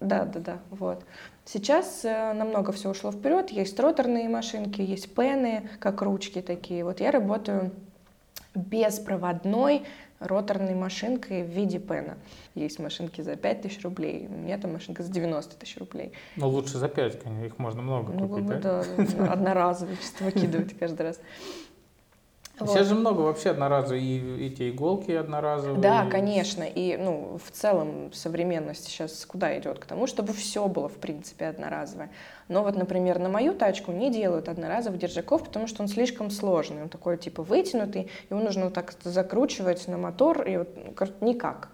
Да, 0.00 0.24
да, 0.24 0.40
да, 0.40 0.58
вот. 0.70 1.04
Сейчас 1.44 2.04
э, 2.04 2.32
намного 2.32 2.72
все 2.72 2.90
ушло 2.90 3.10
вперед. 3.10 3.50
Есть 3.50 3.80
роторные 3.80 4.28
машинки, 4.28 4.80
есть 4.80 5.14
пены, 5.14 5.68
как 5.80 6.02
ручки 6.02 6.42
такие. 6.42 6.84
Вот 6.84 7.00
я 7.00 7.10
работаю 7.10 7.72
беспроводной 8.58 9.84
роторной 10.20 10.74
машинкой 10.74 11.44
в 11.44 11.48
виде 11.48 11.78
пена. 11.78 12.18
Есть 12.54 12.78
машинки 12.78 13.20
за 13.20 13.36
5 13.36 13.62
тысяч 13.62 13.82
рублей, 13.82 14.26
у 14.28 14.36
меня 14.36 14.58
там 14.58 14.72
машинка 14.72 15.02
за 15.02 15.12
90 15.12 15.56
тысяч 15.56 15.76
рублей. 15.78 16.12
Ну, 16.36 16.48
лучше 16.48 16.78
за 16.78 16.88
5, 16.88 17.22
конечно, 17.22 17.44
их 17.44 17.58
можно 17.58 17.82
много 17.82 18.12
ну, 18.12 18.28
купить, 18.28 18.60
да? 18.60 18.84
да? 18.96 19.32
Одноразовые, 19.32 19.96
чисто 19.96 20.24
выкидывать 20.24 20.76
каждый 20.78 21.02
раз. 21.02 21.20
Вот. 22.60 22.70
Сейчас 22.70 22.88
же 22.88 22.94
много 22.94 23.20
вообще 23.20 23.50
одноразовых, 23.50 24.02
и 24.02 24.46
эти 24.46 24.70
иголки 24.70 25.12
одноразовые. 25.12 25.80
Да, 25.80 26.06
конечно. 26.06 26.62
И 26.62 26.96
ну, 26.96 27.38
в 27.44 27.50
целом 27.50 28.12
современность 28.12 28.84
сейчас 28.84 29.24
куда 29.26 29.56
идет? 29.58 29.78
К 29.78 29.84
тому, 29.84 30.06
чтобы 30.06 30.32
все 30.32 30.66
было, 30.66 30.88
в 30.88 30.96
принципе, 30.96 31.46
одноразовое. 31.46 32.10
Но 32.48 32.62
вот, 32.62 32.76
например, 32.76 33.18
на 33.18 33.28
мою 33.28 33.54
тачку 33.54 33.92
не 33.92 34.10
делают 34.10 34.48
одноразовых 34.48 34.98
держаков, 34.98 35.44
потому 35.44 35.66
что 35.66 35.82
он 35.82 35.88
слишком 35.88 36.30
сложный. 36.30 36.82
Он 36.82 36.88
такой 36.88 37.16
типа 37.18 37.42
вытянутый, 37.42 38.10
его 38.30 38.40
нужно 38.40 38.66
вот 38.66 38.74
так 38.74 38.94
закручивать 39.02 39.86
на 39.88 39.98
мотор, 39.98 40.42
и 40.42 40.56
вот 40.56 40.68
никак. 41.20 41.68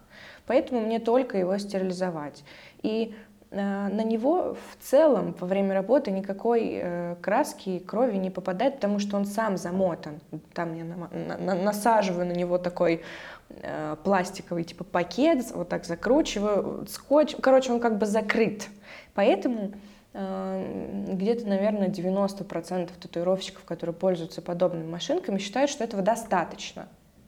Поэтому 0.46 0.80
мне 0.80 0.98
только 0.98 1.38
его 1.38 1.56
стерилизовать. 1.58 2.44
И 2.82 3.14
на 3.54 4.02
него 4.02 4.54
в 4.54 4.84
целом 4.84 5.34
во 5.38 5.46
время 5.46 5.74
работы 5.74 6.10
никакой 6.10 6.72
э, 6.74 7.16
краски, 7.20 7.78
крови 7.78 8.16
не 8.16 8.30
попадает, 8.30 8.76
потому 8.76 8.98
что 8.98 9.16
он 9.16 9.24
сам 9.24 9.56
замотан. 9.56 10.20
Там 10.52 10.74
я 10.74 10.84
насаживаю 10.84 12.26
на 12.26 12.32
него 12.32 12.58
такой 12.58 13.02
э, 13.50 13.96
пластиковый 14.02 14.64
типа 14.64 14.84
пакет, 14.84 15.44
вот 15.54 15.68
так 15.68 15.84
закручиваю, 15.84 16.86
скотч. 16.88 17.36
Короче, 17.40 17.72
он 17.72 17.80
как 17.80 17.98
бы 17.98 18.06
закрыт. 18.06 18.68
Поэтому 19.14 19.72
где-то, 20.12 21.44
наверное, 21.48 21.88
90% 21.88 22.88
татуировщиков, 23.00 23.64
которые 23.64 23.96
пользуются 23.96 24.42
подобными 24.42 24.88
машинками, 24.88 25.38
считают, 25.38 25.72
что 25.72 25.82
этого 25.82 26.04
достаточно. 26.04 26.86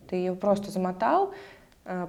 Ты 0.09 0.14
ее 0.14 0.37
просто 0.37 0.71
замотал, 0.71 1.33
Э, 1.33 1.55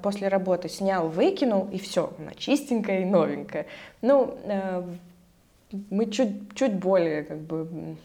после 0.01 0.27
работы 0.27 0.69
снял, 0.69 1.07
выкинул, 1.09 1.67
и 1.71 1.77
все, 1.77 2.13
она 2.17 2.33
чистенькая 2.33 3.01
и 3.01 3.05
новенькая. 3.05 3.67
Ну, 4.01 4.37
э, 4.43 4.83
мы 5.89 6.09
чуть, 6.09 6.55
чуть 6.55 6.73
более 6.73 7.23
как 7.23 7.39
бы 7.39 7.97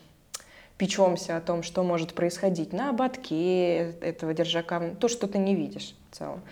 печемся 0.76 1.36
о 1.36 1.40
том, 1.40 1.62
что 1.62 1.82
может 1.82 2.12
происходить 2.14 2.72
на 2.72 2.90
ободке 2.90 3.92
этого 4.00 4.34
держака, 4.34 4.94
то, 4.98 5.08
что 5.08 5.28
ты 5.28 5.38
не 5.38 5.54
видишь 5.54 5.94
в 6.10 6.16
целом. 6.16 6.42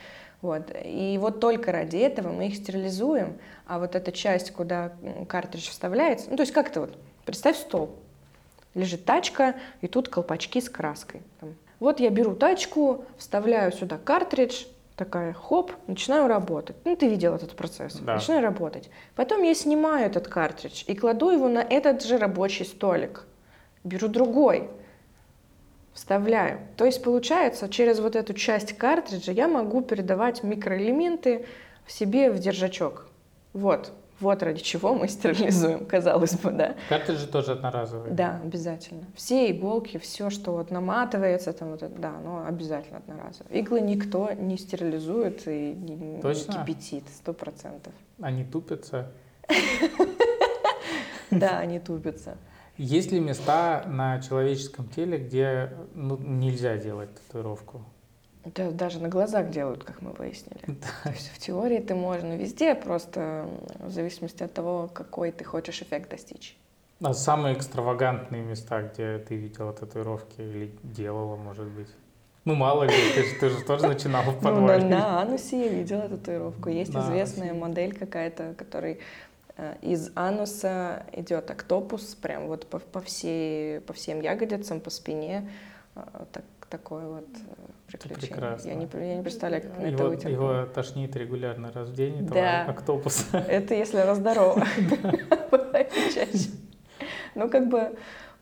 Вот. 0.41 0.71
И 0.85 1.19
вот 1.21 1.41
только 1.41 1.73
ради 1.73 1.97
этого 1.97 2.33
мы 2.33 2.47
их 2.47 2.57
стерилизуем, 2.57 3.37
а 3.67 3.79
вот 3.79 3.95
эта 3.95 4.13
часть, 4.13 4.53
куда 4.53 4.93
картридж 5.29 5.69
вставляется, 5.69 6.31
ну 6.31 6.37
то 6.37 6.43
есть 6.43 6.53
как 6.53 6.73
то 6.73 6.83
вот, 6.83 6.97
представь 7.27 7.59
стол, 7.59 7.91
лежит 8.75 9.05
тачка, 9.05 9.57
и 9.81 9.89
тут 9.89 10.09
колпачки 10.09 10.61
с 10.61 10.71
краской. 10.71 11.23
Вот 11.79 11.99
я 11.99 12.11
беру 12.11 12.35
тачку, 12.35 13.05
вставляю 13.19 13.73
сюда 13.73 13.99
картридж, 13.99 14.65
такая, 15.01 15.33
хоп, 15.33 15.73
начинаю 15.87 16.29
работать. 16.29 16.77
Ну, 16.85 16.95
ты 16.95 17.09
видел 17.09 17.35
этот 17.35 17.57
процесс. 17.57 17.95
Да. 17.95 18.17
Начинаю 18.17 18.43
работать. 18.43 18.91
Потом 19.17 19.43
я 19.43 19.55
снимаю 19.55 20.07
этот 20.07 20.29
картридж 20.29 20.85
и 20.87 20.95
кладу 20.95 21.31
его 21.31 21.49
на 21.49 21.61
этот 21.61 22.05
же 22.05 22.19
рабочий 22.19 22.67
столик. 22.67 23.25
Беру 23.83 24.09
другой, 24.09 24.69
вставляю. 25.95 26.61
То 26.77 26.85
есть, 26.85 27.03
получается, 27.03 27.71
через 27.71 27.99
вот 27.99 28.15
эту 28.15 28.35
часть 28.35 28.75
картриджа 28.77 29.33
я 29.33 29.49
могу 29.49 29.81
передавать 29.81 30.43
микроэлементы 30.43 31.47
в 31.87 31.93
себе 31.93 32.31
в 32.31 32.39
держачок. 32.39 33.07
Вот. 33.55 33.93
Вот 34.21 34.43
ради 34.43 34.61
чего 34.61 34.95
мы 34.95 35.09
стерилизуем, 35.09 35.87
казалось 35.87 36.35
бы, 36.35 36.51
да. 36.51 36.77
Картриджи 36.89 37.27
тоже 37.27 37.53
одноразовые? 37.53 38.13
Да, 38.13 38.41
обязательно. 38.45 39.05
Все 39.15 39.51
иголки, 39.51 39.99
все, 39.99 40.29
что 40.29 40.53
вот 40.53 40.71
наматывается, 40.71 41.53
там 41.53 41.71
вот, 41.71 41.83
да, 41.99 42.13
но 42.23 42.45
обязательно 42.47 42.99
одноразовые. 42.99 43.61
Иглы 43.61 43.81
никто 43.81 44.31
не 44.33 44.59
стерилизует 44.59 45.49
и 45.49 45.73
не, 45.73 46.21
Точно? 46.21 46.53
не 46.53 46.59
кипятит, 46.59 47.05
сто 47.17 47.33
процентов. 47.33 47.93
Они 48.21 48.45
тупятся? 48.45 49.11
Да, 51.31 51.61
они 51.61 51.79
тупятся. 51.79 52.37
Есть 52.77 53.13
ли 53.13 53.21
места 53.21 53.85
на 53.87 54.21
человеческом 54.21 54.89
теле, 54.89 55.19
где 55.19 55.73
ну, 55.95 56.17
нельзя 56.17 56.77
делать 56.77 57.11
татуировку? 57.15 57.85
Это 58.45 58.71
даже 58.71 59.01
на 59.01 59.09
глазах 59.09 59.51
делают, 59.51 59.85
как 59.85 60.01
мы 60.03 60.13
выяснили. 60.13 60.61
Да. 60.67 60.89
То 61.05 61.11
есть 61.11 61.31
в 61.35 61.39
теории 61.39 61.79
ты 61.79 61.95
можно 61.95 62.37
везде, 62.37 62.75
просто 62.75 63.49
в 63.79 63.91
зависимости 63.91 64.43
от 64.43 64.53
того, 64.53 64.89
какой 64.93 65.31
ты 65.31 65.45
хочешь 65.45 65.83
эффект 65.83 66.11
достичь. 66.11 66.57
А 67.03 67.15
самые 67.15 67.57
экстравагантные 67.57 68.43
места, 68.43 68.83
где 68.83 69.19
ты 69.19 69.35
видела 69.37 69.73
татуировки 69.73 70.41
или 70.41 70.71
делала, 70.83 71.37
может 71.37 71.67
быть? 71.67 71.89
Ну, 72.45 72.55
мало 72.55 72.85
ли, 72.85 72.93
ты 73.15 73.23
же, 73.23 73.35
ты 73.39 73.49
же 73.51 73.65
тоже 73.65 73.87
начинала 73.89 74.31
в 74.31 74.41
подвале. 74.41 74.83
Ну, 74.83 74.89
на, 74.91 74.99
на 74.99 75.23
анусе 75.23 75.67
я 75.67 75.69
видела 75.69 76.09
татуировку. 76.09 76.69
Есть 76.69 76.93
на 76.93 77.01
известная 77.01 77.51
анусе. 77.51 77.61
модель 77.61 77.97
какая-то, 77.97 78.55
которой 78.57 79.01
э, 79.57 79.77
из 79.83 80.11
ануса 80.15 81.05
идет 81.13 81.51
октопус, 81.51 82.15
прям 82.15 82.49
вот 82.49 82.67
по, 82.67 82.79
по, 82.79 83.01
всей, 83.01 83.81
по 83.81 83.93
всем 83.93 84.21
ягодицам, 84.21 84.81
по 84.81 84.91
спине. 84.91 85.51
Э, 85.95 86.01
так, 86.33 86.45
такое 86.71 87.07
вот 87.07 87.27
э, 87.27 87.89
приключение. 87.89 88.29
Прекрасно. 88.29 88.69
Я 88.69 88.75
не, 88.75 88.89
я 88.95 89.17
не 89.17 89.23
представляю, 89.23 89.63
как 89.63 89.77
на 89.77 89.83
его, 89.83 89.95
это 89.95 90.09
выйти. 90.09 90.27
Его 90.29 90.67
тошнит 90.67 91.15
регулярно 91.17 91.73
раз 91.73 91.89
в 91.89 91.95
день, 91.95 92.27
да. 92.27 92.65
октопуса. 92.65 93.39
Это 93.49 93.75
если 93.75 93.99
раз 93.99 94.19
здорово. 94.19 94.65
Ну, 97.37 97.49
как 97.49 97.69
бы, 97.69 97.97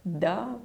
да, 0.05 0.59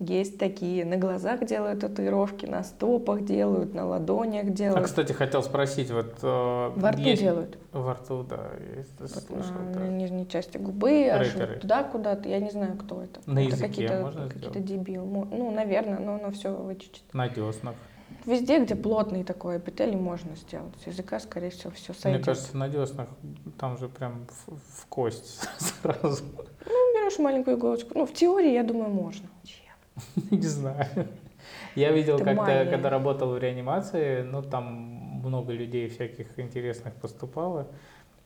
есть 0.00 0.38
такие, 0.38 0.86
на 0.86 0.96
глазах 0.96 1.44
делают 1.44 1.80
татуировки, 1.80 2.46
на 2.46 2.64
стопах 2.64 3.22
делают, 3.22 3.74
на 3.74 3.86
ладонях 3.86 4.50
делают. 4.50 4.78
А, 4.78 4.82
кстати, 4.82 5.12
хотел 5.12 5.42
спросить, 5.42 5.90
вот... 5.90 6.14
Э, 6.22 6.72
Во 6.74 6.90
рту 6.90 7.00
есть... 7.02 7.20
делают. 7.20 7.58
Во 7.72 7.92
рту, 7.92 8.22
да, 8.22 8.50
есть, 8.76 8.98
вот 8.98 9.10
слышал. 9.10 9.52
На, 9.52 9.80
на 9.80 9.88
нижней 9.88 10.26
части 10.26 10.56
губы, 10.56 11.08
аж 11.10 11.34
вот 11.34 11.60
туда 11.60 11.84
куда-то, 11.84 12.28
я 12.30 12.40
не 12.40 12.50
знаю, 12.50 12.78
кто 12.78 13.02
это. 13.02 13.20
На 13.26 13.40
это 13.40 13.50
языке 13.50 13.68
какие-то, 13.68 14.00
можно 14.00 14.28
какие-то 14.28 14.60
дебил. 14.60 15.04
Ну, 15.04 15.50
наверное, 15.50 15.98
но 15.98 16.14
оно 16.14 16.30
все 16.30 16.54
вычистит. 16.54 17.02
На 17.12 17.28
деснах. 17.28 17.74
Везде, 18.24 18.62
где 18.62 18.74
плотный 18.74 19.22
такой 19.22 19.58
эпителий, 19.58 19.96
можно 19.96 20.34
сделать. 20.36 20.74
С 20.82 20.86
языка, 20.86 21.20
скорее 21.20 21.50
всего, 21.50 21.70
все 21.72 21.94
сойдет. 21.94 22.20
Мне 22.20 22.24
кажется, 22.24 22.56
на 22.56 22.68
деснах 22.68 23.08
там 23.58 23.78
же 23.78 23.88
прям 23.88 24.26
в, 24.46 24.56
в 24.56 24.86
кость 24.86 25.48
сразу. 25.58 26.24
Ну, 26.66 26.94
берешь 26.94 27.18
маленькую 27.18 27.56
иголочку. 27.56 27.92
Ну, 27.94 28.06
в 28.06 28.12
теории, 28.12 28.52
я 28.52 28.62
думаю, 28.62 28.90
можно. 28.90 29.28
Не 30.30 30.46
знаю. 30.46 31.08
Я 31.74 31.92
видел 31.92 32.18
как-то, 32.18 32.66
когда 32.70 32.90
работал 32.90 33.30
в 33.30 33.38
реанимации, 33.38 34.22
ну, 34.22 34.42
там 34.42 34.64
много 35.24 35.52
людей 35.52 35.88
всяких 35.88 36.38
интересных 36.38 36.94
поступало. 36.94 37.68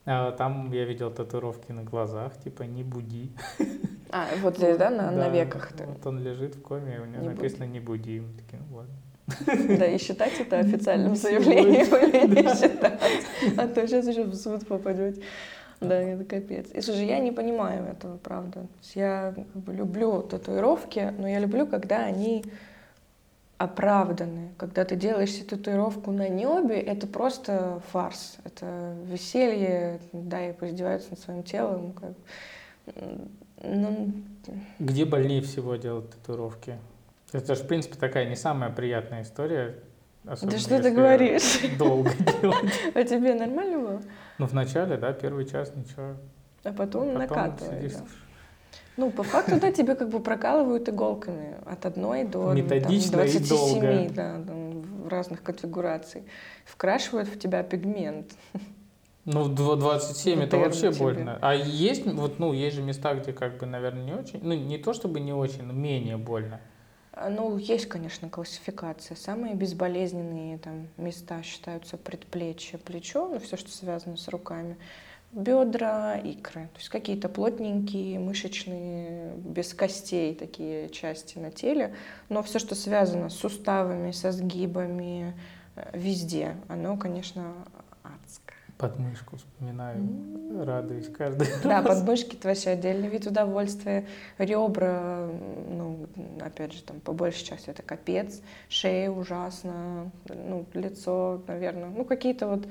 А 0.07 0.31
там 0.31 0.71
я 0.71 0.85
видел 0.85 1.09
татуировки 1.09 1.71
на 1.71 1.83
глазах, 1.83 2.33
типа 2.43 2.63
«не 2.63 2.83
буди». 2.83 3.31
А, 4.11 4.27
вот 4.41 4.55
здесь, 4.55 4.77
да, 4.77 4.91
на, 4.91 5.11
да, 5.11 5.11
на 5.11 5.29
веках? 5.29 5.71
Вот 5.77 6.05
он 6.05 6.23
лежит 6.23 6.55
в 6.55 6.61
коме, 6.61 7.01
у 7.01 7.05
него 7.05 7.21
не 7.21 7.27
написано 7.27 7.65
«не 7.65 7.79
буди». 7.79 8.21
Мы 8.21 8.33
такие, 8.33 8.61
ну 8.69 8.77
ладно. 8.77 8.93
Да, 9.77 9.85
и 9.87 9.97
считать 9.97 10.39
это 10.39 10.59
официальным 10.59 11.15
заявлением 11.15 11.87
или 11.87 12.43
не 12.43 12.55
считать. 12.55 13.01
А 13.57 13.67
то 13.67 13.85
сейчас 13.87 14.07
еще 14.07 14.23
в 14.23 14.35
суд 14.35 14.65
попадете. 14.67 15.21
Да, 15.87 15.95
это 15.95 16.23
капец. 16.25 16.67
И 16.73 16.81
слушай, 16.81 17.05
я 17.05 17.19
не 17.19 17.31
понимаю 17.31 17.85
этого, 17.85 18.17
правда. 18.17 18.67
Я 18.93 19.33
люблю 19.67 20.21
татуировки, 20.21 21.13
но 21.17 21.27
я 21.27 21.39
люблю, 21.39 21.67
когда 21.67 22.05
они 22.05 22.43
оправданы. 23.57 24.49
Когда 24.57 24.85
ты 24.85 24.95
делаешь 24.95 25.31
себе 25.31 25.45
татуировку 25.45 26.11
на 26.11 26.27
небе, 26.27 26.79
это 26.79 27.07
просто 27.07 27.81
фарс. 27.91 28.37
Это 28.43 28.95
веселье, 29.05 29.99
да, 30.11 30.49
и 30.49 30.53
поиздеваются 30.53 31.11
над 31.11 31.19
своим 31.19 31.43
телом. 31.43 31.93
Как... 31.93 32.95
Ну... 33.63 34.13
Где 34.79 35.05
больнее 35.05 35.41
всего 35.41 35.75
делать 35.75 36.09
татуировки? 36.11 36.77
Это 37.31 37.55
же, 37.55 37.63
в 37.63 37.67
принципе, 37.67 37.95
такая 37.95 38.29
не 38.29 38.35
самая 38.35 38.69
приятная 38.69 39.23
история. 39.23 39.75
Да 40.23 40.35
что 40.35 40.81
ты 40.81 40.91
говоришь? 40.91 41.59
Долго 41.77 42.11
делать. 42.41 42.73
А 42.93 43.03
тебе 43.03 43.35
нормально 43.35 43.79
было? 43.79 44.01
Ну, 44.37 44.45
вначале, 44.45 44.97
да, 44.97 45.13
первый 45.13 45.45
час 45.45 45.73
ничего. 45.75 46.15
А 46.63 46.71
потом, 46.71 46.77
потом 46.77 47.13
накатывает. 47.13 47.93
Да. 47.93 47.99
Ну, 48.97 49.11
по 49.11 49.23
факту, 49.23 49.59
да, 49.59 49.71
тебе 49.71 49.95
как 49.95 50.09
бы 50.09 50.19
прокалывают 50.19 50.87
иголками 50.87 51.57
от 51.65 51.85
одной 51.85 52.23
до 52.23 52.53
Методично 52.53 53.17
там, 53.17 53.21
27, 53.21 53.43
и 53.43 53.49
долго. 53.49 54.13
да, 54.13 54.41
там, 54.45 54.81
в 54.81 55.07
разных 55.09 55.43
конфигураций. 55.43 56.23
Вкрашивают 56.65 57.27
в 57.27 57.37
тебя 57.37 57.61
пигмент. 57.63 58.33
Ну, 59.25 59.47
27 59.47 60.43
это 60.43 60.57
вообще 60.57 60.91
тебе. 60.91 60.99
больно. 60.99 61.39
А 61.41 61.55
есть, 61.55 62.05
вот, 62.05 62.39
ну, 62.39 62.53
есть 62.53 62.75
же 62.75 62.83
места, 62.83 63.15
где 63.15 63.33
как 63.33 63.57
бы, 63.57 63.65
наверное, 63.65 64.03
не 64.03 64.13
очень, 64.13 64.39
ну, 64.43 64.53
не 64.53 64.77
то 64.77 64.93
чтобы 64.93 65.19
не 65.19 65.33
очень, 65.33 65.63
но 65.63 65.73
менее 65.73 66.17
больно. 66.17 66.61
А, 67.15 67.29
ну, 67.29 67.57
есть, 67.57 67.85
конечно, 67.87 68.29
классификация. 68.29 69.15
Самые 69.15 69.55
безболезненные 69.55 70.57
там, 70.57 70.87
места 70.97 71.41
считаются 71.43 71.95
предплечье, 71.97 72.77
плечо, 72.77 73.29
ну, 73.29 73.39
все, 73.39 73.55
что 73.55 73.71
связано 73.71 74.17
с 74.17 74.27
руками, 74.27 74.75
бедра, 75.31 76.17
икры. 76.17 76.67
То 76.73 76.79
есть 76.79 76.89
какие-то 76.89 77.29
плотненькие, 77.29 78.19
мышечные, 78.19 79.33
без 79.37 79.73
костей 79.73 80.35
такие 80.35 80.89
части 80.89 81.37
на 81.37 81.51
теле. 81.51 81.95
Но 82.27 82.43
все, 82.43 82.59
что 82.59 82.75
связано 82.75 83.29
с 83.29 83.35
суставами, 83.35 84.11
со 84.11 84.33
сгибами, 84.33 85.33
э, 85.77 85.97
везде, 85.97 86.57
оно, 86.67 86.97
конечно, 86.97 87.53
Подмышку 88.77 89.37
вспоминаю, 89.37 89.99
mm-hmm. 89.99 90.63
радуюсь 90.65 91.07
каждый 91.07 91.47
Да, 91.63 91.81
раз. 91.81 91.87
подмышки 91.87 92.35
это 92.35 92.49
вообще 92.49 92.71
отдельный 92.71 93.07
вид 93.07 93.25
удовольствия. 93.25 94.05
Ребра, 94.37 95.29
ну, 95.69 96.07
опять 96.41 96.73
же, 96.73 96.83
там, 96.83 96.99
по 96.99 97.13
большей 97.13 97.45
части 97.45 97.69
это 97.69 97.83
капец. 97.83 98.41
Шея 98.67 99.09
ужасно, 99.09 100.11
ну, 100.27 100.65
лицо, 100.73 101.41
наверное. 101.47 101.89
Ну, 101.89 102.03
какие-то 102.03 102.47
вот 102.47 102.67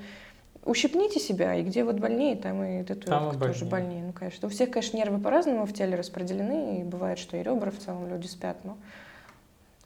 ущипните 0.65 1.21
себя, 1.21 1.55
и 1.55 1.63
где 1.63 1.85
вот 1.85 1.97
больнее, 1.97 2.37
там 2.37 2.63
и 2.63 2.83
татуировка 2.83 3.39
там 3.39 3.53
тоже 3.53 3.65
больнее. 3.65 4.05
Ну, 4.05 4.13
конечно. 4.13 4.49
У 4.49 4.51
всех, 4.51 4.71
конечно, 4.71 4.97
нервы 4.97 5.19
по-разному 5.19 5.65
в 5.67 5.73
теле 5.73 5.97
распределены, 5.97 6.81
и 6.81 6.85
бывает, 6.85 7.19
что 7.19 7.37
и 7.37 7.43
ребра 7.43 7.71
в 7.71 7.79
целом 7.79 8.09
люди 8.09 8.27
спят, 8.27 8.59
но 8.65 8.77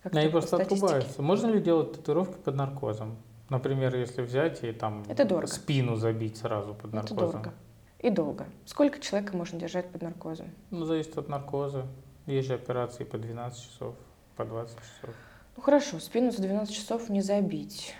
Они 0.02 0.28
просто 0.28 0.57
отрубаются. 0.57 1.22
Можно 1.22 1.48
ли 1.48 1.61
делать 1.61 1.92
татуировки 1.92 2.38
под 2.42 2.54
наркозом? 2.57 3.16
Например, 3.49 3.95
если 3.97 4.23
взять 4.23 4.63
и 4.63 4.73
там 4.73 5.05
это 5.09 5.25
дорого. 5.25 5.47
спину 5.47 5.97
забить 5.97 6.37
сразу 6.37 6.75
под 6.75 6.93
наркозом. 6.93 7.17
Это 7.17 7.33
дорого. 7.33 7.55
И 7.99 8.11
долго. 8.11 8.47
Сколько 8.67 9.01
человека 9.01 9.37
можно 9.37 9.59
держать 9.59 9.91
под 9.91 10.03
наркозом? 10.03 10.51
Ну, 10.71 10.85
зависит 10.85 11.17
от 11.19 11.29
наркоза. 11.29 11.87
Есть 12.27 12.49
же 12.49 12.55
операции 12.55 13.05
по 13.05 13.19
12 13.19 13.61
часов, 13.63 13.95
по 14.37 14.45
20 14.45 14.77
часов. 14.77 15.15
Ну 15.57 15.63
хорошо, 15.63 15.99
спину 15.99 16.31
за 16.31 16.43
12 16.43 16.75
часов 16.75 17.09
не 17.09 17.23
забить. 17.23 17.95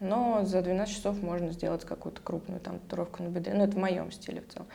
Но 0.00 0.44
за 0.44 0.60
12 0.60 0.94
часов 0.94 1.22
можно 1.22 1.50
сделать 1.52 1.84
какую-то 1.84 2.20
крупную 2.20 2.60
там 2.60 2.78
татуировку 2.80 3.22
на 3.22 3.28
бедре. 3.28 3.54
Ну, 3.54 3.64
это 3.64 3.72
в 3.72 3.78
моем 3.78 4.10
стиле 4.10 4.42
в 4.42 4.52
целом. 4.52 4.66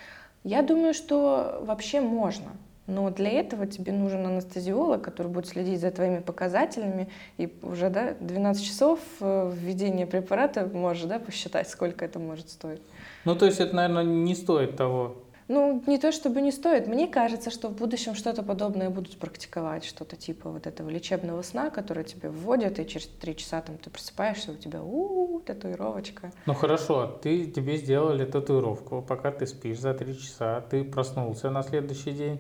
Я 0.44 0.62
думаю, 0.64 0.94
что 0.94 1.62
вообще 1.62 2.00
можно. 2.02 2.52
Но 2.90 3.10
для 3.12 3.30
этого 3.30 3.68
тебе 3.68 3.94
нужен 3.94 4.26
анестезиолог, 4.26 5.02
который 5.02 5.28
будет 5.28 5.48
следить 5.48 5.80
за 5.80 5.92
твоими 5.92 6.20
показателями. 6.20 7.08
И 7.38 7.54
уже 7.62 7.90
да, 7.90 8.16
12 8.20 8.64
часов 8.64 9.00
э, 9.22 9.52
введения 9.56 10.08
препарата 10.08 10.66
можешь 10.66 11.04
да, 11.04 11.20
посчитать, 11.20 11.70
сколько 11.70 12.04
это 12.04 12.18
может 12.18 12.50
стоить. 12.50 12.82
Ну, 13.26 13.36
то 13.36 13.46
есть 13.46 13.60
это, 13.60 13.76
наверное, 13.76 14.04
не 14.04 14.34
стоит 14.36 14.76
того. 14.76 15.18
Ну, 15.50 15.84
не 15.88 15.98
то 15.98 16.12
чтобы 16.12 16.42
не 16.42 16.52
стоит. 16.52 16.88
Мне 16.88 17.08
кажется, 17.08 17.50
что 17.50 17.70
в 17.70 17.76
будущем 17.76 18.14
что-то 18.14 18.44
подобное 18.44 18.92
будут 18.92 19.18
практиковать, 19.18 19.84
что-то 19.84 20.16
типа 20.16 20.52
вот 20.52 20.68
этого 20.68 20.90
лечебного 20.90 21.42
сна, 21.42 21.72
который 21.72 22.04
тебе 22.04 22.30
вводят, 22.30 22.80
и 22.80 22.88
через 22.88 23.08
три 23.08 23.36
часа 23.36 23.60
там 23.62 23.78
ты 23.80 23.90
просыпаешься, 23.90 24.52
у 24.52 24.56
тебя 24.56 24.84
у 24.84 25.40
татуировочка. 25.40 26.32
Ну 26.46 26.54
хорошо, 26.54 27.20
ты 27.24 27.46
тебе 27.46 27.78
сделали 27.78 28.26
татуировку, 28.26 29.02
пока 29.02 29.32
ты 29.32 29.48
спишь 29.48 29.80
за 29.80 29.96
три 29.96 30.20
часа, 30.20 30.62
ты 30.62 30.84
проснулся 30.84 31.50
на 31.50 31.64
следующий 31.64 32.12
день, 32.12 32.40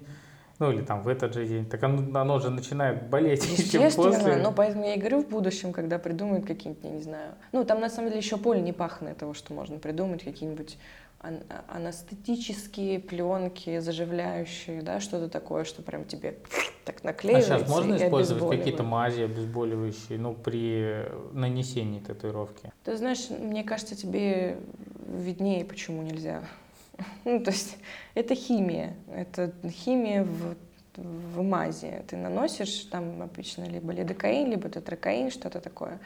ну 0.59 0.71
или 0.71 0.81
там 0.81 1.01
в 1.03 1.07
этот 1.07 1.33
же 1.33 1.47
день, 1.47 1.65
так 1.65 1.81
оно, 1.83 2.19
оно 2.19 2.39
же 2.39 2.49
начинает 2.49 3.09
болеть 3.09 3.43
Естественно, 3.57 4.11
после. 4.11 4.35
но 4.35 4.51
поэтому 4.51 4.85
я 4.85 4.95
и 4.95 4.99
говорю 4.99 5.21
в 5.21 5.29
будущем, 5.29 5.71
когда 5.71 5.97
придумают 5.97 6.45
какие-нибудь, 6.45 6.83
я 6.83 6.91
не 6.91 7.01
знаю, 7.01 7.35
ну 7.51 7.63
там 7.63 7.79
на 7.79 7.89
самом 7.89 8.09
деле 8.09 8.19
еще 8.19 8.37
поле 8.37 8.61
не 8.61 8.73
пахнет 8.73 9.17
того, 9.17 9.33
что 9.33 9.53
можно 9.53 9.79
придумать, 9.79 10.23
какие-нибудь 10.23 10.77
ан- 11.21 11.43
анестетические 11.67 12.99
пленки, 12.99 13.79
заживляющие, 13.79 14.81
да, 14.81 14.99
что-то 14.99 15.29
такое, 15.29 15.63
что 15.63 15.81
прям 15.81 16.05
тебе 16.05 16.37
так 16.85 16.97
А 17.03 17.07
наклеивается 17.07 17.59
сейчас 17.59 17.69
можно 17.69 17.95
использовать 17.95 18.57
какие-то 18.57 18.83
мази 18.83 19.21
обезболивающие, 19.21 20.19
ну, 20.19 20.33
при 20.33 21.05
нанесении 21.31 21.99
татуировки? 21.99 22.71
Ты 22.83 22.97
знаешь, 22.97 23.29
мне 23.29 23.63
кажется, 23.63 23.95
тебе 23.95 24.57
виднее, 25.07 25.63
почему 25.65 26.01
нельзя. 26.01 26.43
Ну, 27.25 27.43
то 27.43 27.51
есть 27.51 27.77
это 28.13 28.35
химия. 28.35 28.95
Это 29.13 29.53
химия 29.69 30.23
в, 30.23 30.55
в 30.97 31.41
мазе. 31.43 32.03
Ты 32.07 32.17
наносишь 32.17 32.85
там 32.91 33.21
обычно 33.21 33.63
либо 33.65 33.91
лидокаин, 33.91 34.49
либо 34.49 34.69
тетракаин, 34.69 35.31
что-то 35.31 35.61
такое. 35.61 35.99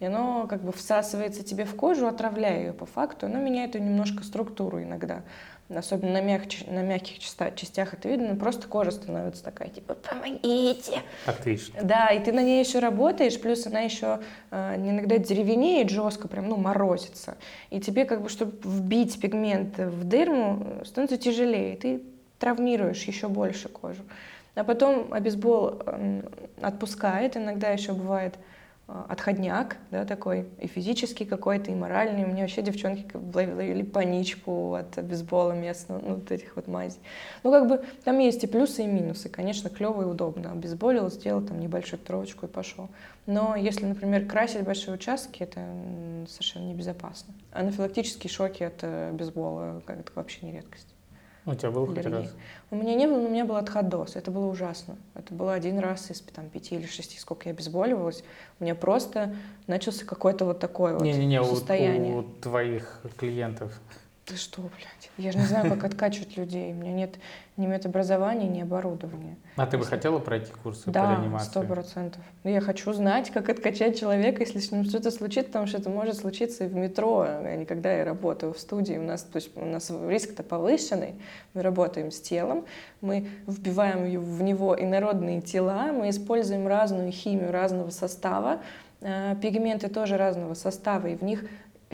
И 0.00 0.04
оно 0.04 0.46
как 0.46 0.62
бы 0.62 0.72
всасывается 0.72 1.42
тебе 1.42 1.64
в 1.64 1.74
кожу, 1.74 2.06
отравляя 2.06 2.60
ее 2.60 2.72
по 2.72 2.86
факту. 2.86 3.26
Оно 3.26 3.38
меняет 3.38 3.74
ее 3.74 3.80
немножко 3.80 4.22
структуру 4.22 4.80
иногда. 4.80 5.22
Особенно 5.74 6.12
на, 6.12 6.20
мягче, 6.22 6.64
на 6.70 6.82
мягких 6.82 7.18
частях 7.18 7.94
это 7.94 8.08
видно. 8.08 8.36
Просто 8.36 8.68
кожа 8.68 8.92
становится 8.92 9.42
такая, 9.42 9.68
типа, 9.68 9.94
помогите. 9.94 11.02
Отлично. 11.26 11.80
Да, 11.82 12.06
и 12.08 12.22
ты 12.22 12.32
на 12.32 12.42
ней 12.42 12.64
еще 12.64 12.78
работаешь, 12.78 13.38
плюс 13.38 13.66
она 13.66 13.80
еще 13.80 14.20
э, 14.50 14.76
иногда 14.76 15.18
деревенеет 15.18 15.90
жестко, 15.90 16.28
прям, 16.28 16.48
ну, 16.48 16.56
морозится. 16.56 17.36
И 17.70 17.80
тебе 17.80 18.06
как 18.06 18.22
бы, 18.22 18.28
чтобы 18.30 18.52
вбить 18.64 19.20
пигмент 19.20 19.76
в 19.78 20.08
дерму, 20.08 20.64
э, 20.80 20.84
становится 20.86 21.18
тяжелее. 21.18 21.76
Ты 21.76 22.02
травмируешь 22.38 23.02
еще 23.02 23.28
больше 23.28 23.68
кожу. 23.68 24.02
А 24.54 24.64
потом 24.64 25.12
обезбол 25.12 25.82
м, 25.86 26.24
отпускает, 26.62 27.36
иногда 27.36 27.68
еще 27.70 27.92
бывает 27.92 28.36
э, 28.36 28.38
отходняк, 28.88 29.76
да, 29.90 30.06
такой, 30.06 30.46
и 30.58 30.66
физический 30.66 31.26
какой-то, 31.26 31.70
и 31.70 31.74
моральный. 31.74 32.24
У 32.24 32.28
меня 32.28 32.42
вообще 32.42 32.62
девчонки 32.62 33.06
ловили 33.34 33.82
паничку 33.82 34.74
от 34.74 34.96
обезбола 34.96 35.52
местного, 35.52 36.00
ну, 36.00 36.14
вот 36.14 36.30
этих 36.30 36.56
вот 36.56 36.68
мазей. 36.68 37.00
Ну, 37.42 37.50
как 37.52 37.68
бы 37.68 37.84
там 38.04 38.18
есть 38.18 38.42
и 38.44 38.46
плюсы, 38.46 38.84
и 38.84 38.86
минусы. 38.86 39.28
Конечно, 39.28 39.68
клево 39.68 40.02
и 40.02 40.04
удобно. 40.06 40.52
Обезболил, 40.52 41.10
сделал 41.10 41.42
там 41.42 41.60
небольшую 41.60 42.00
тровочку 42.00 42.46
и 42.46 42.48
пошел. 42.48 42.88
Но 43.26 43.56
если, 43.56 43.84
например, 43.84 44.26
красить 44.26 44.62
большие 44.62 44.94
участки, 44.94 45.42
это 45.42 45.60
совершенно 46.26 46.64
небезопасно. 46.64 47.34
Анафилактические 47.52 48.30
шоки 48.30 48.62
от 48.62 48.82
э, 48.82 49.10
обезбола 49.10 49.82
как 49.84 50.00
это 50.00 50.12
вообще 50.14 50.46
не 50.46 50.52
редкость. 50.52 50.87
У 51.48 51.54
тебя 51.54 51.70
был 51.70 51.86
хоть 51.86 52.04
раз? 52.04 52.26
У 52.70 52.76
меня 52.76 52.94
не 52.94 53.06
было, 53.06 53.20
но 53.20 53.26
у 53.26 53.30
меня 53.30 53.46
был 53.46 53.56
отходоз. 53.56 54.16
Это 54.16 54.30
было 54.30 54.46
ужасно. 54.46 54.96
Это 55.14 55.32
было 55.32 55.54
один 55.54 55.78
раз 55.78 56.10
из 56.10 56.20
там, 56.20 56.50
пяти 56.50 56.74
или 56.74 56.84
шести, 56.86 57.18
сколько 57.18 57.48
я 57.48 57.54
обезболивалась. 57.54 58.22
У 58.60 58.64
меня 58.64 58.74
просто 58.74 59.34
начался 59.66 60.04
какой-то 60.04 60.44
вот 60.44 60.58
такой 60.58 60.92
вот 60.92 61.02
Не-не-не, 61.02 61.40
у, 61.40 61.46
состояние. 61.46 62.16
у 62.18 62.22
твоих 62.22 63.00
клиентов. 63.16 63.72
Ты 64.28 64.36
что, 64.36 64.60
блядь? 64.60 65.10
Я 65.16 65.32
же 65.32 65.38
не 65.38 65.44
знаю, 65.46 65.70
как 65.70 65.84
откачивать 65.90 66.36
людей. 66.36 66.72
У 66.72 66.74
меня 66.76 66.92
нет 66.92 67.14
ни 67.56 67.66
медобразования, 67.66 68.46
ни 68.46 68.60
оборудования. 68.60 69.36
А 69.56 69.64
ты 69.66 69.78
бы 69.78 69.84
Если- 69.84 69.90
хотела 69.96 70.18
пройти 70.18 70.52
курсы 70.62 70.84
по 70.84 70.90
Да, 70.90 71.12
реанимации? 71.16 71.48
сто 71.48 71.62
процентов. 71.62 72.22
Я 72.44 72.60
хочу 72.60 72.92
знать, 72.92 73.30
как 73.30 73.48
откачать 73.48 73.98
человека, 73.98 74.42
если 74.42 74.58
с 74.58 74.70
ним 74.70 74.84
что-то 74.84 75.10
случится, 75.10 75.46
потому 75.48 75.66
что 75.66 75.78
это 75.78 75.88
может 75.88 76.16
случиться 76.16 76.64
и 76.64 76.68
в 76.68 76.74
метро, 76.74 77.24
а 77.26 77.56
не 77.56 77.64
когда 77.64 77.90
я 77.90 78.04
работаю 78.04 78.52
в 78.52 78.58
студии. 78.58 78.98
У 78.98 79.02
нас, 79.02 79.22
то 79.22 79.36
есть, 79.36 79.50
у 79.56 79.64
нас 79.64 79.90
риск-то 79.90 80.42
повышенный. 80.42 81.14
Мы 81.54 81.62
работаем 81.62 82.10
с 82.10 82.20
телом, 82.20 82.66
мы 83.00 83.28
вбиваем 83.46 84.04
в 84.20 84.42
него 84.42 84.78
инородные 84.78 85.40
тела, 85.40 85.90
мы 85.90 86.10
используем 86.10 86.68
разную 86.68 87.10
химию 87.12 87.50
разного 87.50 87.88
состава, 87.88 88.60
э, 89.00 89.34
пигменты 89.40 89.88
тоже 89.88 90.18
разного 90.18 90.52
состава, 90.52 91.06
и 91.06 91.16
в 91.16 91.22
них 91.22 91.44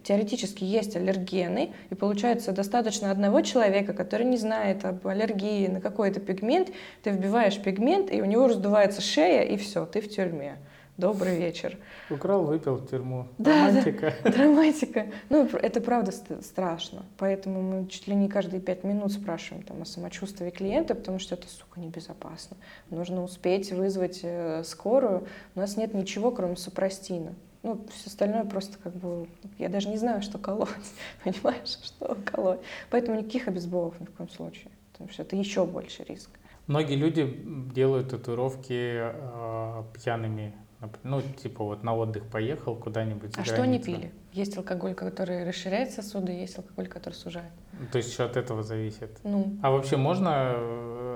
теоретически 0.05 0.63
есть 0.65 0.95
аллергены, 0.95 1.73
и 1.91 1.95
получается 1.95 2.53
достаточно 2.53 3.11
одного 3.11 3.41
человека, 3.41 3.93
который 3.93 4.27
не 4.27 4.37
знает 4.37 4.85
об 4.85 5.07
аллергии 5.07 5.67
на 5.67 5.81
какой-то 5.81 6.21
пигмент, 6.21 6.69
ты 7.03 7.11
вбиваешь 7.11 7.61
пигмент, 7.61 8.13
и 8.13 8.23
у 8.23 8.25
него 8.25 8.47
раздувается 8.47 9.01
шея, 9.01 9.43
и 9.43 9.57
все, 9.57 9.87
ты 9.87 10.01
в 10.01 10.09
тюрьме. 10.09 10.59
Добрый 10.97 11.37
вечер. 11.37 11.77
Украл, 12.09 12.45
выпил 12.45 12.77
в 12.77 12.89
тюрьму. 12.89 13.27
Да, 13.39 13.53
да. 13.53 13.67
Романтика. 13.67 14.15
Драматика. 14.23 15.07
Ну, 15.29 15.45
это 15.47 15.81
правда 15.81 16.13
ст- 16.13 16.45
страшно. 16.45 17.05
Поэтому 17.19 17.63
мы 17.63 17.89
чуть 17.89 18.07
ли 18.07 18.15
не 18.15 18.29
каждые 18.29 18.61
пять 18.61 18.85
минут 18.85 19.11
спрашиваем 19.11 19.65
там, 19.65 19.83
о 19.83 19.87
самочувствии 19.87 20.51
клиента, 20.51 20.95
потому 20.95 21.19
что 21.19 21.35
это, 21.35 21.49
сука, 21.49 21.81
небезопасно. 21.81 22.57
Нужно 22.91 23.25
успеть 23.25 23.73
вызвать 23.73 24.21
э, 24.23 24.63
скорую. 24.65 25.27
У 25.57 25.61
нас 25.61 25.77
нет 25.77 25.95
ничего, 25.95 26.31
кроме 26.31 26.55
супрастина. 26.55 27.35
Ну, 27.65 27.81
все 27.91 28.11
остальное 28.11 28.45
просто 28.45 28.77
как 28.79 28.95
бы... 28.95 29.27
Я 29.59 29.71
даже 29.71 29.89
не 29.89 29.97
знаю, 29.97 30.21
что 30.21 30.39
колоть. 30.39 30.69
Понимаешь, 31.25 31.79
что 31.83 32.17
колоть. 32.27 32.61
Поэтому 32.91 33.19
никаких 33.19 33.49
обезболов 33.49 33.99
ни 34.01 34.05
в 34.05 34.11
коем 34.11 34.29
случае. 34.29 34.71
Потому 34.93 35.11
что 35.11 35.23
это 35.23 35.35
еще 35.35 35.65
больше 35.65 36.05
риск. 36.05 36.29
Многие 36.67 36.97
люди 36.97 37.27
делают 37.75 38.11
татуировки 38.11 39.01
э, 39.01 39.83
пьяными. 39.95 40.55
Ну, 41.03 41.23
типа 41.23 41.65
вот 41.65 41.83
на 41.83 41.97
отдых 41.97 42.25
поехал 42.25 42.77
куда-нибудь. 42.77 43.33
А 43.39 43.45
что 43.45 43.63
они 43.63 43.79
пили? 43.79 44.13
Есть 44.33 44.59
алкоголь, 44.59 44.95
который 44.95 45.49
расширяет 45.49 45.93
сосуды, 45.93 46.33
есть 46.33 46.59
алкоголь, 46.59 46.89
который 46.89 47.15
сужает. 47.15 47.51
То 47.93 47.99
есть 47.99 48.13
еще 48.13 48.25
от 48.25 48.37
этого 48.37 48.63
зависит. 48.63 49.19
Ну, 49.25 49.57
А 49.63 49.71
вообще 49.71 49.97
можно 49.97 50.55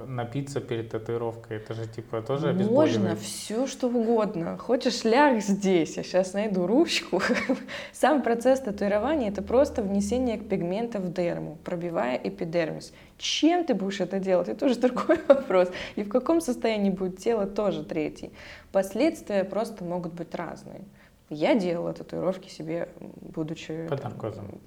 напиться 0.07 0.61
перед 0.61 0.91
татуировкой? 0.91 1.59
Это 1.59 1.75
же 1.75 1.87
типа 1.87 2.23
тоже 2.23 2.53
Можно 2.53 3.17
все, 3.17 3.67
что 3.67 3.89
угодно. 3.89 4.57
Хочешь, 4.59 5.05
ляг 5.05 5.41
здесь, 5.41 5.97
я 5.97 6.03
сейчас 6.03 6.33
найду 6.33 6.67
ручку. 6.67 7.21
Сам 7.93 8.23
процесс 8.23 8.61
татуирования— 8.61 9.29
это 9.31 9.43
просто 9.43 9.83
внесение 9.83 10.39
пигмента 10.39 10.99
в 10.99 11.13
дерму, 11.13 11.59
пробивая 11.65 12.21
эпидермис. 12.23 12.93
Чем 13.19 13.65
ты 13.65 13.75
будешь 13.75 14.01
это 14.01 14.19
делать? 14.19 14.49
Это 14.49 14.67
уже 14.67 14.77
другой 14.81 15.19
вопрос. 15.27 15.71
И 15.97 16.03
в 16.03 16.09
каком 16.09 16.41
состоянии 16.41 16.91
будет 16.91 17.19
тело, 17.19 17.47
тоже 17.47 17.85
третий. 17.85 18.31
Последствия 18.73 19.45
просто 19.45 19.85
могут 19.85 20.13
быть 20.13 20.35
разные. 20.35 20.83
Я 21.31 21.55
делала 21.55 21.93
татуировки 21.93 22.49
себе, 22.49 22.89
будучи... 23.01 23.87
Под 23.89 24.03
наркозом. 24.03 24.61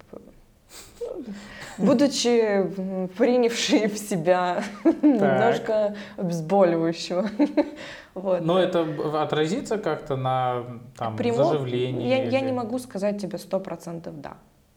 Будучи 1.78 2.28
м, 2.78 3.08
принявшей 3.08 3.88
в 3.88 3.96
себя 3.98 4.62
немножко 4.84 5.94
обезболивающего. 6.16 7.28
Вот. 8.14 8.42
Но 8.42 8.58
это 8.58 8.86
отразится 9.22 9.78
как-то 9.78 10.16
на 10.16 10.64
там, 10.98 11.16
Прямо- 11.16 11.44
заживлении? 11.44 12.06
Я, 12.08 12.24
я 12.24 12.38
или- 12.40 12.46
не 12.46 12.52
могу 12.52 12.78
сказать 12.78 13.20
тебе 13.20 13.38
сто 13.38 13.58
процентов 13.58 14.20
да. 14.20 14.34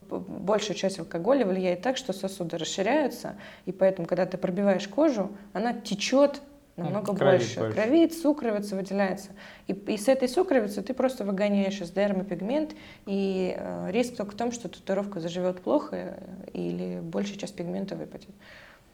Б- 0.10 0.20
Большая 0.20 0.78
часть 0.78 1.00
алкоголя 1.00 1.46
влияет 1.46 1.82
так, 1.82 1.98
что 1.98 2.14
сосуды 2.14 2.58
расширяются, 2.58 3.36
и 3.66 3.72
поэтому, 3.74 4.08
когда 4.08 4.26
ты 4.26 4.38
пробиваешь 4.38 4.88
кожу, 4.88 5.32
она 5.52 5.74
течет 5.74 6.42
намного 6.78 7.12
М, 7.12 7.18
кровит 7.18 7.40
больше. 7.40 7.60
больше. 7.60 7.76
Кровит, 7.82 8.14
сукровица 8.14 8.76
выделяется. 8.76 9.30
И, 9.68 9.74
и 9.74 9.98
с 9.98 10.08
этой 10.08 10.28
сукровицы 10.28 10.82
ты 10.82 10.94
просто 10.94 11.24
выгоняешь 11.24 11.80
из 11.82 11.92
дермы 11.92 12.24
пигмент, 12.26 12.76
и 13.06 13.56
э, 13.58 13.92
риск 13.92 14.16
только 14.16 14.32
в 14.32 14.36
том, 14.36 14.52
что 14.52 14.68
татуировка 14.70 15.20
заживет 15.20 15.62
плохо 15.62 15.96
э, 15.96 16.50
или 16.54 17.00
большая 17.02 17.38
часть 17.38 17.56
пигмента 17.56 17.96
выпадет. 17.96 18.30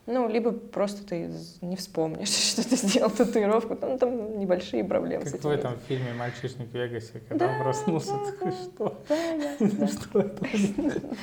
Ну, 0.07 0.27
либо 0.27 0.51
просто 0.51 1.05
ты 1.05 1.31
не 1.61 1.75
вспомнишь, 1.75 2.29
что 2.51 2.67
ты 2.67 2.75
сделал 2.75 3.09
татуировку, 3.11 3.75
там, 3.75 3.97
там 3.99 4.39
небольшие 4.39 4.83
проблемы 4.83 5.25
Как 5.25 5.41
в 5.43 5.47
этом 5.49 5.77
фильме 5.87 6.13
«Мальчишник 6.13 6.69
в 6.69 6.73
Вегасе», 6.73 7.21
когда 7.29 7.47
он 7.47 7.57
Да, 7.57 7.63
проснулся, 7.63 8.13
да, 8.13 8.31
такой, 8.31 8.51
что? 8.51 9.03
Да, 9.09 9.15
да, 9.59 9.67
да. 9.77 9.87
Что 9.87 10.19
это? 10.19 10.45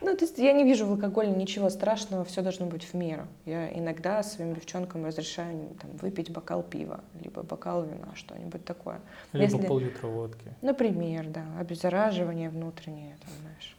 Ну, 0.00 0.16
то 0.16 0.24
есть 0.24 0.38
я 0.38 0.52
не 0.52 0.64
вижу 0.64 0.86
в 0.86 0.92
алкоголе 0.92 1.30
ничего 1.30 1.68
страшного, 1.68 2.24
все 2.24 2.42
должно 2.42 2.66
быть 2.66 2.84
в 2.84 2.94
меру. 2.94 3.26
Я 3.44 3.70
иногда 3.76 4.22
своим 4.22 4.54
девчонкам 4.54 5.04
разрешаю 5.04 5.68
там, 5.80 5.90
выпить 5.98 6.30
бокал 6.30 6.62
пива, 6.62 7.00
либо 7.22 7.42
бокал 7.42 7.84
вина, 7.84 8.08
что-нибудь 8.14 8.64
такое. 8.64 9.00
Либо 9.32 9.56
Если- 9.56 9.66
пол-литра 9.66 10.06
водки. 10.06 10.54
Например, 10.62 11.26
да, 11.28 11.44
обеззараживание 11.58 12.48
внутреннее, 12.48 13.16
там, 13.24 13.30
знаешь. 13.42 13.76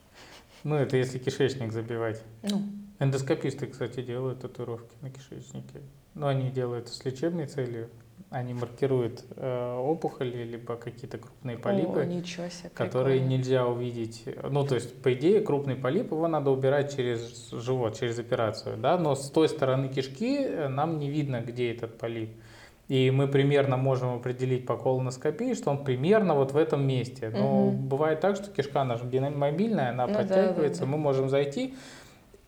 Ну, 0.63 0.75
это 0.75 0.95
если 0.95 1.17
кишечник 1.17 1.71
забивать. 1.71 2.21
Ну, 2.43 2.61
Эндоскописты, 2.99 3.65
кстати, 3.65 4.03
делают 4.03 4.41
татуировки 4.41 4.93
на 5.01 5.09
кишечнике. 5.09 5.81
Но 6.13 6.27
они 6.27 6.51
делают 6.51 6.87
с 6.89 7.03
лечебной 7.03 7.47
целью. 7.47 7.89
Они 8.31 8.53
маркируют 8.53 9.25
э, 9.35 9.77
опухоли, 9.77 10.45
либо 10.45 10.77
какие-то 10.77 11.17
крупные 11.17 11.57
полипы, 11.57 11.99
О, 11.99 12.05
ничего 12.05 12.47
себе, 12.47 12.69
которые 12.73 13.19
прикольно. 13.19 13.37
нельзя 13.37 13.67
увидеть. 13.67 14.23
Ну, 14.49 14.65
то 14.65 14.75
есть, 14.75 15.01
по 15.01 15.13
идее, 15.13 15.41
крупный 15.41 15.75
полип, 15.75 16.11
его 16.13 16.29
надо 16.29 16.49
убирать 16.49 16.95
через 16.95 17.51
живот, 17.51 17.99
через 17.99 18.19
операцию, 18.19 18.77
да, 18.77 18.97
но 18.97 19.15
с 19.15 19.29
той 19.29 19.49
стороны 19.49 19.89
кишки 19.89 20.37
э, 20.45 20.69
нам 20.69 20.97
не 20.97 21.09
видно, 21.09 21.41
где 21.41 21.73
этот 21.73 21.97
полип. 21.97 22.29
И 22.87 23.11
мы 23.11 23.27
примерно 23.27 23.75
можем 23.75 24.15
определить 24.15 24.65
по 24.65 24.77
колоноскопии, 24.77 25.53
что 25.53 25.71
он 25.71 25.83
примерно 25.83 26.33
вот 26.33 26.53
в 26.53 26.57
этом 26.57 26.87
месте. 26.87 27.29
Но 27.35 27.65
Мгм. 27.65 27.87
бывает 27.89 28.21
так, 28.21 28.37
что 28.37 28.49
кишка 28.49 28.85
наша 28.85 29.03
мобильная, 29.03 29.89
она 29.89 30.07
Ну 30.07 30.13
да, 30.13 30.19
подтягивается, 30.19 30.81
да, 30.81 30.85
да. 30.85 30.91
мы 30.93 30.97
можем 30.97 31.29
зайти, 31.29 31.73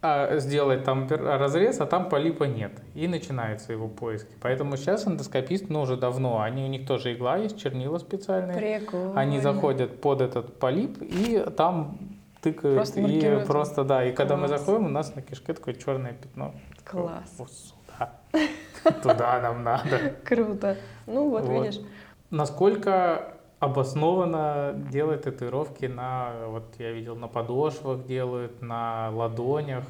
а, 0.05 0.37
сделать 0.39 0.83
там 0.83 1.07
разрез, 1.09 1.79
а 1.79 1.85
там 1.85 2.09
полипа 2.09 2.43
нет. 2.43 2.73
И 2.93 3.07
начинаются 3.07 3.71
его 3.71 3.87
поиски. 3.87 4.27
Поэтому 4.41 4.75
сейчас 4.75 5.07
эндоскопист, 5.07 5.69
ну 5.69 5.81
уже 5.81 5.95
давно, 5.95 6.41
они, 6.41 6.65
у 6.65 6.67
них 6.67 6.85
тоже 6.85 7.13
игла 7.13 7.37
есть, 7.37 7.57
чернила 7.57 7.97
специальные. 7.99 8.57
Прикольно. 8.57 9.17
Они 9.17 9.39
заходят 9.39 10.01
под 10.01 10.19
этот 10.19 10.59
полип 10.59 10.97
и 11.01 11.45
там 11.55 11.97
тыкают. 12.41 12.75
Просто 12.75 12.99
и 12.99 13.03
маркируют. 13.03 13.47
просто, 13.47 13.83
да. 13.85 14.03
И 14.03 14.11
когда 14.11 14.35
мы 14.35 14.47
Класс. 14.47 14.59
заходим, 14.59 14.87
у 14.87 14.89
нас 14.89 15.15
на 15.15 15.21
кишке 15.21 15.53
такое 15.53 15.73
черное 15.73 16.11
пятно. 16.11 16.53
Класс. 16.83 17.33
Вот 17.37 17.49
сюда. 17.51 18.11
Туда 19.01 19.39
нам 19.39 19.63
надо. 19.63 20.15
Круто. 20.25 20.75
Ну 21.07 21.29
Вот. 21.29 21.47
видишь. 21.47 21.79
Насколько 22.29 23.35
обоснованно 23.63 24.73
делать 24.91 25.23
татуировки 25.23 25.85
на, 25.85 26.33
вот 26.47 26.63
я 26.79 26.91
видел, 26.91 27.15
на 27.15 27.27
подошвах 27.27 28.05
делают, 28.05 28.61
на 28.61 29.09
ладонях. 29.11 29.85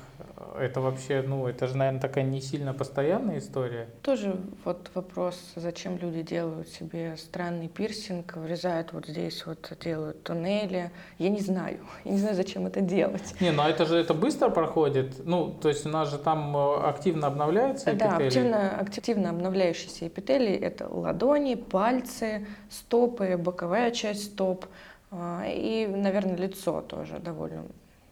Это 0.59 0.81
вообще, 0.81 1.23
ну, 1.25 1.47
это 1.47 1.67
же, 1.67 1.77
наверное, 1.77 2.01
такая 2.01 2.23
не 2.23 2.41
сильно 2.41 2.73
постоянная 2.73 3.39
история. 3.39 3.87
Тоже 4.01 4.35
вот 4.65 4.89
вопрос, 4.93 5.39
зачем 5.55 5.97
люди 5.97 6.21
делают 6.21 6.69
себе 6.69 7.15
странный 7.17 7.67
пирсинг, 7.67 8.35
врезают 8.35 8.93
вот 8.93 9.07
здесь, 9.07 9.45
вот 9.45 9.71
делают 9.83 10.23
туннели. 10.23 10.91
Я 11.17 11.29
не 11.29 11.39
знаю. 11.39 11.79
Я 12.03 12.11
не 12.11 12.17
знаю, 12.17 12.35
зачем 12.35 12.65
это 12.67 12.81
делать. 12.81 13.35
Не, 13.39 13.51
ну 13.51 13.63
это 13.63 13.85
же 13.85 13.97
это 13.97 14.13
быстро 14.13 14.49
проходит. 14.49 15.25
Ну, 15.25 15.51
то 15.51 15.69
есть 15.69 15.85
у 15.85 15.89
нас 15.89 16.09
же 16.09 16.17
там 16.17 16.55
э, 16.55 16.75
активно 16.87 17.27
обновляются 17.27 17.93
Да, 17.93 18.17
эпителии. 18.17 18.27
активно, 18.27 18.79
активно 18.79 19.29
обновляющиеся 19.29 20.07
эпителии– 20.07 20.55
это 20.61 20.87
ладони, 20.87 21.55
пальцы, 21.55 22.45
стопы, 22.69 23.37
боковая 23.37 23.91
часть 23.91 24.25
стоп 24.33 24.65
а, 25.11 25.43
и, 25.47 25.85
наверное, 25.85 26.35
лицо 26.35 26.81
тоже 26.81 27.19
довольно 27.19 27.65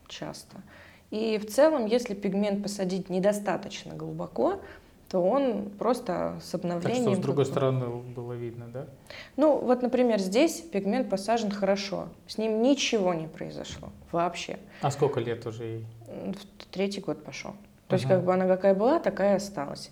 часто. 0.07 0.57
И 1.12 1.38
в 1.38 1.45
целом, 1.47 1.86
если 1.86 2.13
пигмент 2.13 2.63
посадить 2.63 3.10
недостаточно 3.10 3.93
глубоко, 3.93 4.62
то 5.10 5.21
он 5.21 5.69
просто 5.78 6.39
с 6.41 6.52
Так 6.52 6.62
обновлением... 6.62 7.12
что 7.12 7.15
с 7.15 7.19
другой 7.19 7.43
бы- 7.43 7.52
стороны 7.52 7.86
было 7.88 8.32
видно, 8.32 8.67
да? 8.74 8.86
Ну, 9.36 9.58
вот, 9.60 9.82
например, 9.82 10.19
здесь 10.19 10.62
пигмент 10.62 11.10
посажен 11.10 11.52
хорошо, 11.52 12.08
с 12.28 12.38
ним 12.38 12.62
ничего 12.62 13.13
не 13.13 13.28
произошло 13.28 13.89
вообще. 14.13 14.58
А 14.82 14.89
сколько 14.89 15.19
лет 15.19 15.45
уже 15.45 15.63
ей? 15.65 15.86
В 16.08 16.65
Третий 16.71 17.02
год 17.02 17.24
пошел. 17.26 17.52
То 17.89 17.95
есть 17.95 18.08
как 18.08 18.24
бы 18.24 18.34
она 18.34 18.47
какая 18.47 18.74
была, 18.74 19.00
такая 19.00 19.34
и 19.34 19.36
осталась. 19.36 19.91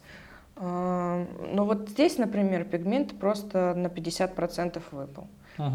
А, 0.55 1.25
Но 1.51 1.65
вот 1.65 1.89
здесь, 1.89 2.17
например, 2.17 2.63
пигмент 2.63 3.19
просто 3.19 3.73
на 3.75 3.87
50% 3.87 4.81
выпал. 4.91 5.27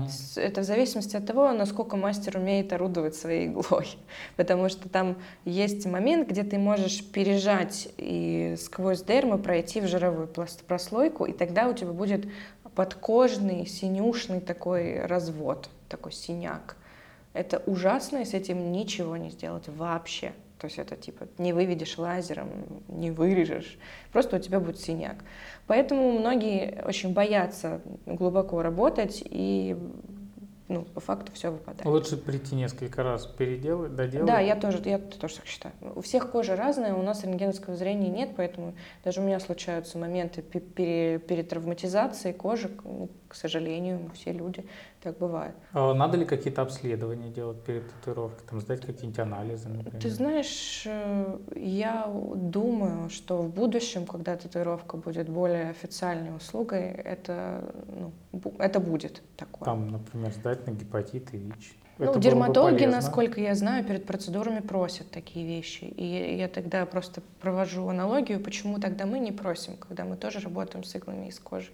С- 0.09 0.39
Это 0.39 0.63
в 0.63 0.65
зависимости 0.65 1.17
от 1.17 1.27
того, 1.27 1.53
насколько 1.53 1.97
мастер 1.97 2.39
умеет 2.39 2.73
орудовать 2.73 3.15
своей 3.15 3.49
иглой. 3.49 3.89
Потому 4.37 4.69
что 4.69 4.89
там 4.89 5.17
есть 5.45 5.85
момент, 5.87 6.29
где 6.29 6.43
ты 6.43 6.59
можешь 6.59 7.05
пережать 7.05 7.89
и 7.99 8.57
сквозь 8.59 9.03
дермы 9.03 9.39
пройти 9.39 9.81
в 9.81 9.87
жировую 9.87 10.29
прослойку, 10.67 11.27
и 11.27 11.33
тогда 11.33 11.69
у 11.69 11.75
тебя 11.75 11.93
будет 11.93 12.27
подкожный, 12.75 13.67
синюшный 13.67 14.41
такой 14.41 15.05
развод, 15.07 15.69
такой 15.89 16.13
синяк. 16.13 16.77
Это 17.33 17.63
ужасно, 17.67 18.19
и 18.19 18.25
с 18.25 18.35
этим 18.35 18.73
ничего 18.73 19.17
не 19.17 19.31
сделать 19.31 19.69
вообще. 19.69 20.33
То 20.59 20.67
есть 20.67 20.79
это 20.79 20.97
типа 20.97 21.27
не 21.39 21.53
выведешь 21.53 21.99
лазером, 21.99 22.49
не 22.89 23.11
вырежешь, 23.11 23.79
просто 24.13 24.37
у 24.37 24.39
тебя 24.39 24.61
будет 24.61 24.81
синяк. 24.81 25.17
Поэтому 25.67 26.13
многие 26.13 26.83
очень 26.87 27.13
боятся 27.13 27.81
глубоко 28.07 28.63
работать 28.63 29.23
и 29.25 29.77
ну, 30.69 30.83
по 30.83 31.01
факту 31.01 31.31
все 31.33 31.51
выпадает. 31.51 31.85
Лучше 31.85 32.17
прийти 32.17 32.55
несколько 32.55 33.03
раз 33.03 33.27
переделать, 33.27 33.95
доделать. 33.95 34.27
Да, 34.27 34.41
я 34.41 34.57
тоже, 34.57 34.81
я 34.87 34.99
тоже 34.99 35.37
так 35.37 35.47
считаю. 35.47 35.75
У 35.95 36.01
всех 36.01 36.31
кожа 36.31 36.57
разная, 36.57 36.95
у 36.95 37.03
нас 37.03 37.23
рентгеновского 37.23 37.77
зрения 37.77 38.09
нет, 38.09 38.31
поэтому 38.37 38.75
даже 39.05 39.21
у 39.21 39.25
меня 39.25 39.41
случаются 39.41 39.99
моменты 39.99 40.41
пе- 40.41 40.61
пере- 40.61 41.19
перетравматизации 41.19 42.33
кожи, 42.33 42.71
к- 43.35 43.37
сожалению, 43.37 43.99
мы 43.99 44.11
все 44.15 44.33
люди, 44.33 44.65
так 45.03 45.19
бывает. 45.19 45.55
А 45.73 45.93
Надо 45.95 46.17
ли 46.17 46.25
какие-то 46.25 46.63
обследования 46.63 47.31
делать 47.31 47.61
перед 47.65 47.83
татуировкой? 47.93 48.47
Там 48.49 48.61
сдать 48.61 48.81
какие-нибудь 48.81 49.19
анализы, 49.19 49.69
например? 49.69 50.01
Ты 50.01 50.11
знаешь, 50.11 50.85
э, 50.87 51.39
я 51.57 52.07
думаю, 52.35 53.11
что 53.11 53.43
в 53.43 53.51
будущем, 53.53 54.07
когда 54.07 54.37
татуировка 54.37 54.97
будет 54.97 55.29
более 55.29 55.71
официальной 55.71 56.37
услугой, 56.37 56.85
это, 56.91 57.75
ну, 58.33 58.53
это 58.59 58.79
будет 58.81 59.23
такое. 59.37 59.65
Там, 59.65 59.89
например, 59.91 60.33
сдать 60.33 60.67
на 60.67 60.71
гепатит 60.71 61.35
и 61.35 61.39
ВИЧ. 61.39 61.75
Ну, 61.99 62.05
Это 62.07 62.15
бы 62.15 62.21
дерматологи, 62.21 62.75
полезно. 62.79 62.97
насколько 62.97 63.41
я 63.41 63.55
знаю, 63.55 63.85
перед 63.85 64.05
процедурами 64.05 64.61
просят 64.61 65.11
такие 65.11 65.47
вещи. 65.47 65.85
И 65.85 66.37
я 66.37 66.49
тогда 66.49 66.87
просто 66.87 67.21
провожу 67.41 67.87
аналогию, 67.89 68.41
почему 68.41 68.81
тогда 68.81 69.07
мы 69.07 69.19
не 69.21 69.31
просим, 69.33 69.77
когда 69.77 70.05
мы 70.05 70.17
тоже 70.17 70.41
работаем 70.41 70.83
с 70.85 70.95
иглами 70.97 71.29
и 71.29 71.31
с 71.31 71.39
кожей. 71.39 71.73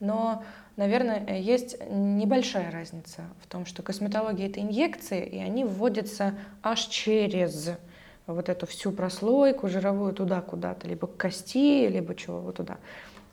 Но, 0.00 0.44
наверное, 0.76 1.38
есть 1.38 1.76
небольшая 1.90 2.70
разница 2.70 3.22
в 3.42 3.46
том, 3.46 3.66
что 3.66 3.82
косметология— 3.82 4.48
это 4.48 4.60
инъекции, 4.60 5.24
и 5.24 5.38
они 5.38 5.64
вводятся 5.64 6.34
аж 6.62 6.86
через 6.86 7.70
вот 8.26 8.48
эту 8.48 8.66
всю 8.66 8.92
прослойку 8.92 9.68
жировую 9.68 10.12
туда 10.12 10.40
куда-то, 10.40 10.86
либо 10.86 11.06
к 11.06 11.16
кости, 11.16 11.88
либо 11.88 12.14
чего 12.14 12.40
вот 12.40 12.56
туда. 12.56 12.76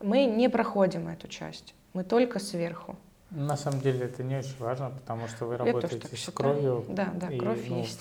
Мы 0.01 0.25
не 0.25 0.49
проходим 0.49 1.08
эту 1.08 1.28
часть, 1.28 1.75
мы 1.93 2.04
только 2.04 2.39
сверху. 2.39 2.95
На 3.32 3.58
самом 3.58 3.82
деле 3.82 4.06
это 4.06 4.23
не 4.23 4.38
очень 4.38 4.56
важно, 4.60 4.91
потому 4.91 5.28
что 5.28 5.45
вы 5.45 5.54
Я 5.54 5.58
работаете 5.60 6.15
с 6.15 6.32
кровью. 6.32 6.86
Да, 6.89 7.12
да, 7.13 7.28
и, 7.28 7.38
кровь 7.38 7.65
ну, 7.67 7.80
есть. 7.80 7.99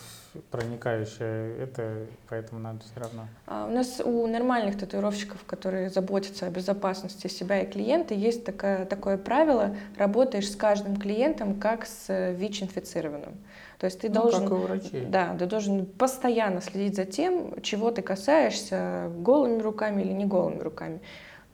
Проникающая, 0.50 1.56
это 1.58 2.06
поэтому 2.28 2.60
надо 2.60 2.80
все 2.80 3.00
равно. 3.00 3.22
А 3.46 3.66
У 3.66 3.70
нас 3.72 4.00
у 4.04 4.26
нормальных 4.26 4.78
татуировщиков, 4.78 5.44
которые 5.46 5.90
заботятся 5.90 6.46
о 6.46 6.50
безопасности 6.50 7.28
себя 7.28 7.60
и 7.62 7.66
клиента, 7.70 8.14
есть 8.14 8.44
такое, 8.44 8.84
такое 8.86 9.18
правило, 9.18 9.76
работаешь 9.96 10.50
с 10.50 10.56
каждым 10.56 10.96
клиентом 10.96 11.58
как 11.60 11.86
с 11.86 12.06
э, 12.08 12.32
ВИЧ-инфицированным. 12.34 13.34
То 13.78 13.86
есть 13.86 14.00
ты 14.00 14.08
Ну, 14.08 14.14
должен, 14.22 14.42
как 14.44 14.50
и 14.50 14.54
у 14.54 14.56
врачей. 14.58 15.04
да, 15.06 15.36
ты 15.38 15.46
должен 15.46 15.84
постоянно 15.84 16.60
следить 16.60 16.96
за 16.96 17.04
тем, 17.04 17.60
чего 17.60 17.90
ты 17.90 18.02
касаешься 18.02 19.10
голыми 19.18 19.60
руками 19.60 20.02
или 20.02 20.12
не 20.12 20.24
голыми 20.24 20.60
руками. 20.60 21.00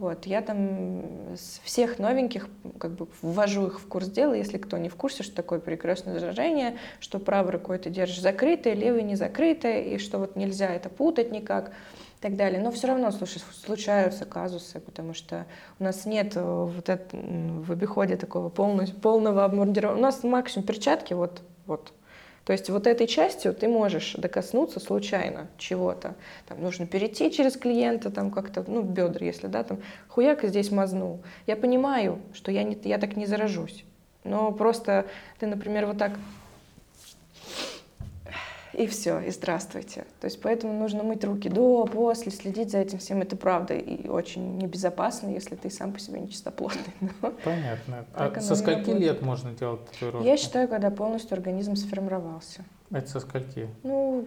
Вот, 0.01 0.25
я 0.25 0.41
там 0.41 1.37
всех 1.63 1.99
новеньких 1.99 2.49
как 2.79 2.93
бы 2.93 3.07
ввожу 3.21 3.67
их 3.67 3.81
в 3.81 3.87
курс 3.87 4.09
дела, 4.09 4.33
если 4.33 4.57
кто 4.57 4.79
не 4.79 4.89
в 4.89 4.97
курсе, 4.97 5.23
что 5.23 5.37
такое 5.37 5.61
перекрестное 5.61 6.19
заражение, 6.19 6.79
что 7.01 7.19
правой 7.19 7.51
рукой 7.51 7.77
ты 7.77 7.91
держишь 7.91 8.23
закрытое, 8.23 8.73
левой 8.73 9.03
не 9.03 9.15
закрытое, 9.15 9.83
и 9.83 9.99
что 9.99 10.17
вот 10.17 10.37
нельзя 10.37 10.71
это 10.71 10.89
путать 10.89 11.31
никак 11.33 11.69
и 11.69 12.23
так 12.23 12.35
далее. 12.37 12.63
Но 12.63 12.71
все 12.71 12.87
равно, 12.87 13.11
слушай, 13.11 13.43
случаются 13.53 14.25
казусы, 14.25 14.81
потому 14.81 15.13
что 15.13 15.45
у 15.79 15.85
нас 15.85 16.07
нет 16.07 16.33
э, 16.35 16.43
вот 16.43 16.89
это, 16.89 17.15
в 17.15 17.71
обиходе 17.71 18.17
такого 18.17 18.49
полного, 18.49 18.87
полного 18.87 19.45
обмундирования. 19.45 19.99
У 19.99 20.03
нас 20.03 20.23
максимум 20.23 20.67
перчатки 20.67 21.13
вот, 21.13 21.43
вот. 21.67 21.93
То 22.51 22.53
есть 22.55 22.69
вот 22.69 22.89
этой 22.89 23.07
частью 23.07 23.55
ты 23.55 23.69
можешь 23.69 24.15
докоснуться 24.15 24.81
случайно 24.81 25.47
чего-то. 25.57 26.17
Там 26.49 26.61
нужно 26.61 26.85
перейти 26.85 27.31
через 27.31 27.57
клиента, 27.57 28.11
там 28.11 28.33
как-то, 28.33 28.65
ну, 28.67 28.83
бедра, 28.83 29.25
если, 29.25 29.47
да, 29.47 29.63
там, 29.63 29.79
хуяк 30.09 30.43
здесь 30.43 30.73
мазнул. 30.73 31.21
Я 31.47 31.55
понимаю, 31.55 32.19
что 32.33 32.51
я, 32.51 32.65
не, 32.65 32.77
я 32.83 32.99
так 32.99 33.17
не 33.17 33.27
заражусь. 33.27 33.85
Но 34.25 34.51
просто 34.51 35.07
ты, 35.39 35.47
например, 35.47 35.87
вот 35.87 35.99
так 35.99 36.11
и 38.73 38.87
все, 38.87 39.21
и 39.21 39.31
здравствуйте. 39.31 40.05
То 40.21 40.27
есть 40.27 40.41
поэтому 40.41 40.73
нужно 40.73 41.03
мыть 41.03 41.25
руки 41.25 41.49
до, 41.49 41.85
после, 41.87 42.31
следить 42.31 42.71
за 42.71 42.79
этим 42.79 42.99
всем. 42.99 43.23
Это 43.23 43.37
правда 43.37 43.75
и 43.75 44.09
очень 44.09 44.59
небезопасно, 44.59 45.29
если 45.29 45.57
ты 45.57 45.71
сам 45.71 45.93
по 45.93 45.99
себе 45.99 46.21
нечистоплотный. 46.21 46.95
Но 47.23 47.33
Понятно. 47.45 48.07
А 48.15 48.41
со 48.41 48.55
скольки 48.55 48.79
работает. 48.79 49.01
лет 49.01 49.23
можно 49.23 49.53
делать 49.53 49.85
татуировку? 49.91 50.25
я 50.27 50.37
считаю, 50.37 50.69
когда 50.69 50.91
полностью 50.91 51.35
организм 51.35 51.77
сформировался. 51.77 52.65
Это 52.93 53.09
со 53.09 53.21
скольки? 53.21 53.69
Ну, 53.83 54.27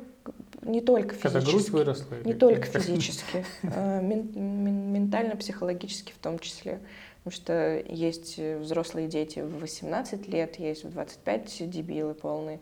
не 0.61 0.79
только 0.81 1.15
Когда 1.15 1.39
грудь 1.39 1.51
физически. 1.51 1.71
выросла? 1.71 2.15
Не 2.23 2.33
только 2.33 2.71
как? 2.71 2.81
физически, 2.81 3.45
а 3.63 3.99
мен- 4.01 4.31
мен- 4.35 4.93
ментально-психологически 4.93 6.13
в 6.13 6.17
том 6.17 6.39
числе. 6.39 6.79
Потому 7.23 7.41
что 7.41 7.83
есть 7.87 8.37
взрослые 8.37 9.07
дети 9.07 9.39
в 9.39 9.59
18 9.59 10.27
лет, 10.27 10.59
есть 10.59 10.83
в 10.83 10.91
25 10.91 11.69
дебилы 11.69 12.13
полные. 12.13 12.59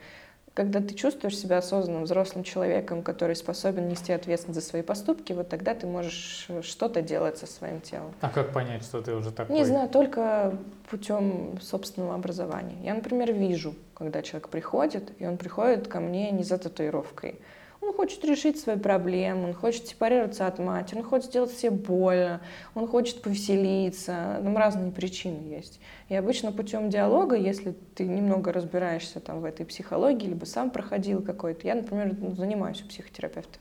Когда 0.54 0.82
ты 0.82 0.94
чувствуешь 0.94 1.38
себя 1.38 1.60
осознанным 1.60 2.04
взрослым 2.04 2.44
человеком, 2.44 3.04
который 3.04 3.36
способен 3.36 3.88
нести 3.88 4.12
ответственность 4.12 4.60
за 4.60 4.68
свои 4.68 4.82
поступки, 4.82 5.32
вот 5.32 5.48
тогда 5.48 5.74
ты 5.74 5.88
можешь 5.88 6.48
что-то 6.62 7.02
делать 7.02 7.38
со 7.38 7.48
своим 7.48 7.80
телом. 7.80 8.14
А 8.20 8.30
как 8.30 8.52
понять, 8.52 8.84
что 8.84 9.02
ты 9.02 9.14
уже 9.14 9.32
такой? 9.32 9.56
Не 9.56 9.64
знаю, 9.64 9.88
только 9.88 10.58
путем 10.90 11.58
собственного 11.62 12.16
образования. 12.16 12.78
Я, 12.84 12.94
например, 12.94 13.32
вижу, 13.32 13.76
когда 13.94 14.22
человек 14.22 14.50
приходит, 14.50 15.12
и 15.20 15.26
он 15.26 15.38
приходит 15.38 15.88
ко 15.88 16.02
мне 16.02 16.32
не 16.32 16.44
за 16.44 16.58
татуировкой, 16.58 17.40
он 17.82 17.94
хочет 17.94 18.24
решить 18.24 18.60
свои 18.60 18.78
проблемы, 18.78 19.50
он 19.50 19.54
хочет 19.54 19.88
сепарироваться 19.88 20.46
от 20.46 20.60
матери, 20.60 21.00
он 21.00 21.04
хочет 21.04 21.30
сделать 21.30 21.52
себе 21.52 21.72
больно, 21.72 22.42
он 22.76 22.88
хочет 22.88 23.22
повеселиться. 23.22 24.40
Там 24.44 24.56
разные 24.56 24.92
причины 24.92 25.52
есть. 25.52 25.80
И 26.08 26.16
обычно 26.16 26.52
путем 26.52 26.90
диалога, 26.90 27.36
если 27.36 27.74
ты 27.96 28.06
немного 28.06 28.54
разбираешься 28.54 29.20
там 29.20 29.42
в 29.42 29.46
этой 29.46 29.66
психологии, 29.66 30.28
либо 30.28 30.46
сам 30.46 30.70
проходил 30.70 31.24
какой-то. 31.24 31.68
Я, 31.68 31.76
например, 31.76 32.16
занимаюсь 32.36 32.82
у 32.84 32.88
психотерапевта 32.88 33.58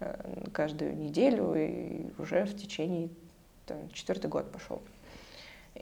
э, 0.00 0.46
каждую 0.52 0.96
неделю 0.96 1.54
и 1.54 2.06
уже 2.18 2.44
в 2.44 2.56
течение 2.56 3.10
четвертый 3.92 4.30
год 4.30 4.50
пошел. 4.50 4.80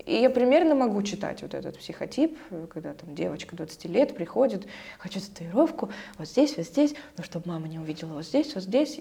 И 0.04 0.20
я 0.20 0.30
примерно 0.30 0.74
могу 0.74 1.02
читать 1.02 1.42
вот 1.42 1.54
этот 1.54 1.78
психотип, 1.78 2.38
когда 2.70 2.92
там 2.92 3.14
девочка 3.14 3.56
20 3.56 3.86
лет 3.86 4.14
приходит, 4.14 4.66
хочу 4.98 5.20
татуировку, 5.20 5.90
вот 6.18 6.28
здесь, 6.28 6.56
вот 6.56 6.66
здесь, 6.66 6.94
ну, 7.16 7.24
чтобы 7.24 7.48
мама 7.48 7.66
не 7.66 7.78
увидела, 7.78 8.12
вот 8.12 8.26
здесь, 8.26 8.54
вот 8.54 8.64
здесь. 8.64 9.00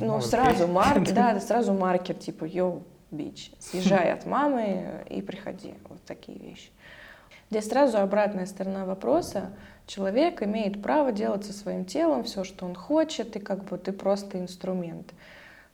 Ну, 0.00 0.06
ну 0.06 0.20
сразу 0.20 0.68
маркер, 0.68 1.12
да, 1.14 1.40
сразу 1.40 1.72
маркер, 1.72 2.14
типа, 2.14 2.44
йоу, 2.44 2.84
бич, 3.10 3.50
съезжай 3.58 4.12
от 4.12 4.24
мамы 4.24 5.04
и 5.10 5.20
приходи. 5.20 5.74
Вот 5.88 6.02
такие 6.04 6.38
вещи. 6.38 6.70
Здесь 7.50 7.68
сразу 7.68 7.98
обратная 7.98 8.46
сторона 8.46 8.84
вопроса. 8.84 9.52
Человек 9.86 10.42
имеет 10.42 10.82
право 10.82 11.12
делать 11.12 11.44
со 11.44 11.52
своим 11.52 11.84
телом 11.84 12.24
все, 12.24 12.44
что 12.44 12.66
он 12.66 12.74
хочет, 12.74 13.36
и 13.36 13.40
как 13.40 13.64
бы 13.64 13.78
ты 13.78 13.92
просто 13.92 14.38
инструмент. 14.38 15.12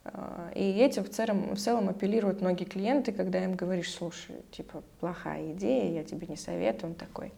А, 0.04 0.50
и 0.54 0.78
этим 0.78 1.04
в 1.04 1.10
целом, 1.10 1.54
в 1.54 1.58
целом 1.58 1.88
апеллируют 1.88 2.40
многие 2.40 2.64
клиенты, 2.64 3.12
когда 3.12 3.42
им 3.44 3.54
говоришь, 3.54 3.92
слушай, 3.92 4.36
типа, 4.50 4.82
плохая 5.00 5.52
идея, 5.52 5.92
я 5.92 6.04
тебе 6.04 6.26
не 6.26 6.36
советую. 6.36 6.90
Он 6.90 6.94
такой, 6.94 7.32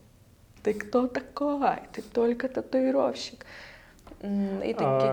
ты 0.62 0.72
кто 0.72 1.06
такой? 1.06 1.80
Ты 1.92 2.02
только 2.02 2.48
татуировщик. 2.48 3.44
И 4.22 4.74
а, 4.78 5.12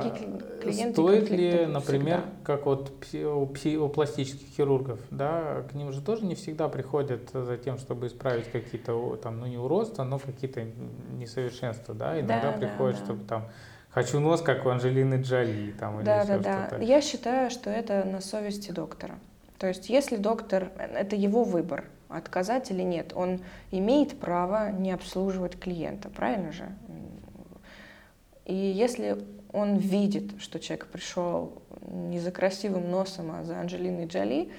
клиенты 0.62 0.94
Стоит 0.94 1.30
ли, 1.30 1.66
например, 1.66 2.22
всегда. 2.22 2.46
как 2.46 2.66
вот 2.66 2.94
у, 3.14 3.84
у 3.84 3.90
пластических 3.90 4.48
хирургов, 4.56 5.00
да, 5.12 5.66
к 5.70 5.74
ним 5.74 5.92
же 5.92 6.02
тоже 6.02 6.24
не 6.24 6.36
всегда 6.36 6.70
приходят 6.70 7.30
за 7.34 7.58
тем, 7.58 7.78
чтобы 7.78 8.08
исправить 8.08 8.50
какие-то, 8.50 9.18
там, 9.22 9.42
ну 9.42 9.48
не 9.48 9.58
уродства, 9.58 10.06
но 10.06 10.18
какие-то 10.18 10.66
несовершенства, 11.18 11.94
да, 11.94 12.18
иногда 12.22 12.54
да, 12.54 12.58
приходят, 12.58 12.96
да, 12.96 13.00
да. 13.00 13.06
чтобы 13.06 13.24
там 13.26 13.48
хочу 13.92 14.20
нос, 14.20 14.42
как 14.42 14.66
у 14.66 14.70
Анжелины 14.70 15.22
Джоли, 15.22 15.74
там, 15.80 15.98
или 15.98 16.06
да, 16.06 16.26
да, 16.26 16.38
да. 16.38 16.78
Я 16.80 17.02
считаю, 17.02 17.50
что 17.50 17.70
это 17.70 18.04
на 18.04 18.22
совести 18.22 18.72
доктора. 18.72 19.16
То 19.58 19.68
есть, 19.68 19.90
если 19.90 20.16
доктор, 20.16 20.72
это 20.78 21.16
его 21.16 21.44
выбор, 21.44 21.86
отказать 22.10 22.72
или 22.72 22.82
нет, 22.82 23.14
он 23.16 23.40
имеет 23.70 24.20
право 24.20 24.72
не 24.72 24.92
обслуживать 24.92 25.60
клиента, 25.60 26.10
правильно 26.10 26.52
же? 26.52 26.68
И 28.46 28.56
если 28.56 29.24
он 29.54 29.78
видит, 29.78 30.42
что 30.42 30.60
человек 30.60 30.88
пришел 30.88 31.62
не 31.86 32.20
за 32.20 32.32
красивым 32.32 32.90
носом, 32.90 33.32
а 33.32 33.44
за 33.44 33.60
Анджелиной 33.60 34.08
Джоли, 34.08 34.52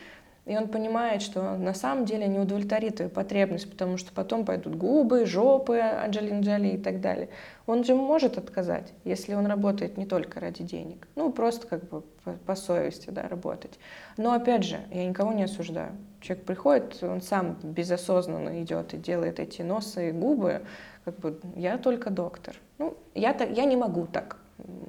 и 0.44 0.57
он 0.57 0.66
понимает, 0.66 1.22
что 1.22 1.57
на 1.57 1.72
самом 1.72 2.05
деле 2.05 2.26
не 2.26 2.40
удовлетворит 2.40 2.98
ее 2.98 3.09
потребность, 3.09 3.70
потому 3.70 3.96
что 3.96 4.12
потом 4.12 4.44
пойдут 4.44 4.74
губы, 4.74 5.24
жопы 5.24 5.78
Анджелины 5.78 6.42
Джоли 6.42 6.68
и 6.70 6.78
так 6.78 7.00
далее. 7.00 7.28
Он 7.66 7.85
же 7.85 7.94
может 7.94 8.38
отказать, 8.38 8.92
если 9.05 9.35
он 9.35 9.46
работает 9.46 9.96
не 9.96 10.05
только 10.05 10.40
ради 10.40 10.64
денег. 10.64 11.07
Ну, 11.14 11.31
просто 11.31 11.68
как 11.68 11.88
бы 11.88 12.00
по, 12.24 12.33
по 12.33 12.57
совести, 12.57 13.11
да, 13.11 13.28
работать. 13.28 13.78
Но 14.16 14.33
опять 14.33 14.64
же, 14.64 14.81
я 14.90 15.07
никого 15.07 15.33
не 15.33 15.44
осуждаю. 15.44 15.92
Человек 16.20 16.44
приходит, 16.44 16.98
он 17.02 17.22
сам 17.22 17.57
безосознанно 17.62 18.62
идет 18.62 18.94
и 18.94 18.96
делает 18.96 19.38
эти 19.38 19.62
носы 19.62 20.09
и 20.09 20.12
губы. 20.12 20.62
Как 21.05 21.18
бы 21.18 21.38
я 21.55 21.78
только 21.78 22.11
доктор. 22.11 22.57
Ну, 22.78 22.96
я, 23.14 23.33
так, 23.33 23.50
я 23.57 23.64
не 23.64 23.76
могу 23.76 24.07
так 24.07 24.41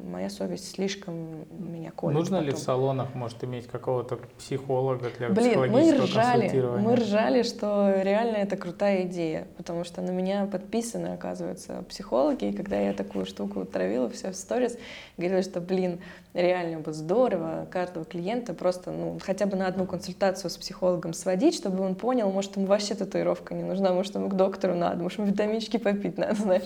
моя 0.03 0.29
совесть 0.29 0.71
слишком 0.71 1.45
меня 1.49 1.91
колет. 1.91 2.17
Нужно 2.17 2.37
потом. 2.37 2.49
ли 2.49 2.55
в 2.55 2.59
салонах, 2.59 3.15
может, 3.15 3.43
иметь 3.43 3.67
какого-то 3.67 4.19
психолога 4.37 5.09
для 5.17 5.29
Блин, 5.29 5.71
мы 5.71 5.93
ржали, 5.97 6.61
мы 6.79 6.95
ржали, 6.95 7.43
что 7.43 8.01
реально 8.01 8.37
это 8.37 8.55
крутая 8.57 9.03
идея, 9.03 9.47
потому 9.57 9.83
что 9.83 10.01
на 10.01 10.11
меня 10.11 10.45
подписаны, 10.45 11.07
оказывается, 11.07 11.83
психологи, 11.89 12.45
и 12.45 12.53
когда 12.53 12.79
я 12.79 12.93
такую 12.93 13.25
штуку 13.25 13.65
травила 13.65 14.09
все 14.09 14.31
в 14.31 14.35
сторис, 14.35 14.77
говорила, 15.17 15.41
что, 15.41 15.61
блин, 15.61 15.99
реально 16.33 16.79
бы 16.79 16.93
здорово 16.93 17.67
каждого 17.71 18.05
клиента 18.05 18.53
просто, 18.53 18.91
ну, 18.91 19.17
хотя 19.21 19.45
бы 19.45 19.57
на 19.57 19.67
одну 19.67 19.85
консультацию 19.85 20.49
с 20.49 20.57
психологом 20.57 21.13
сводить, 21.13 21.55
чтобы 21.55 21.83
он 21.83 21.95
понял, 21.95 22.31
может, 22.31 22.55
ему 22.55 22.67
вообще 22.67 22.95
татуировка 22.95 23.53
не 23.55 23.63
нужна, 23.63 23.93
может, 23.93 24.15
ему 24.15 24.29
к 24.29 24.35
доктору 24.35 24.75
надо, 24.75 25.01
может, 25.01 25.19
ему 25.19 25.27
витаминчики 25.29 25.77
попить 25.77 26.17
надо, 26.17 26.35
знаешь. 26.35 26.63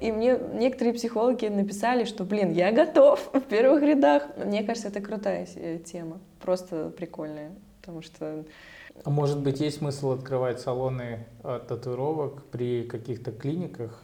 И 0.00 0.12
мне 0.12 0.38
некоторые 0.52 0.92
психологи 0.92 1.46
написали, 1.46 2.04
что, 2.04 2.24
блин, 2.24 2.52
я 2.52 2.70
готов 2.70 3.30
в 3.32 3.40
первых 3.40 3.82
рядах. 3.82 4.24
Мне 4.36 4.62
кажется, 4.62 4.88
это 4.88 5.00
крутая 5.00 5.46
тема, 5.84 6.20
просто 6.40 6.90
прикольная, 6.90 7.52
потому 7.80 8.02
что... 8.02 8.44
А 9.02 9.08
может 9.08 9.40
быть, 9.40 9.60
есть 9.60 9.78
смысл 9.78 10.10
открывать 10.10 10.60
салоны 10.60 11.26
э, 11.42 11.60
татуировок 11.66 12.44
при 12.46 12.82
каких-то 12.82 13.32
клиниках? 13.32 14.02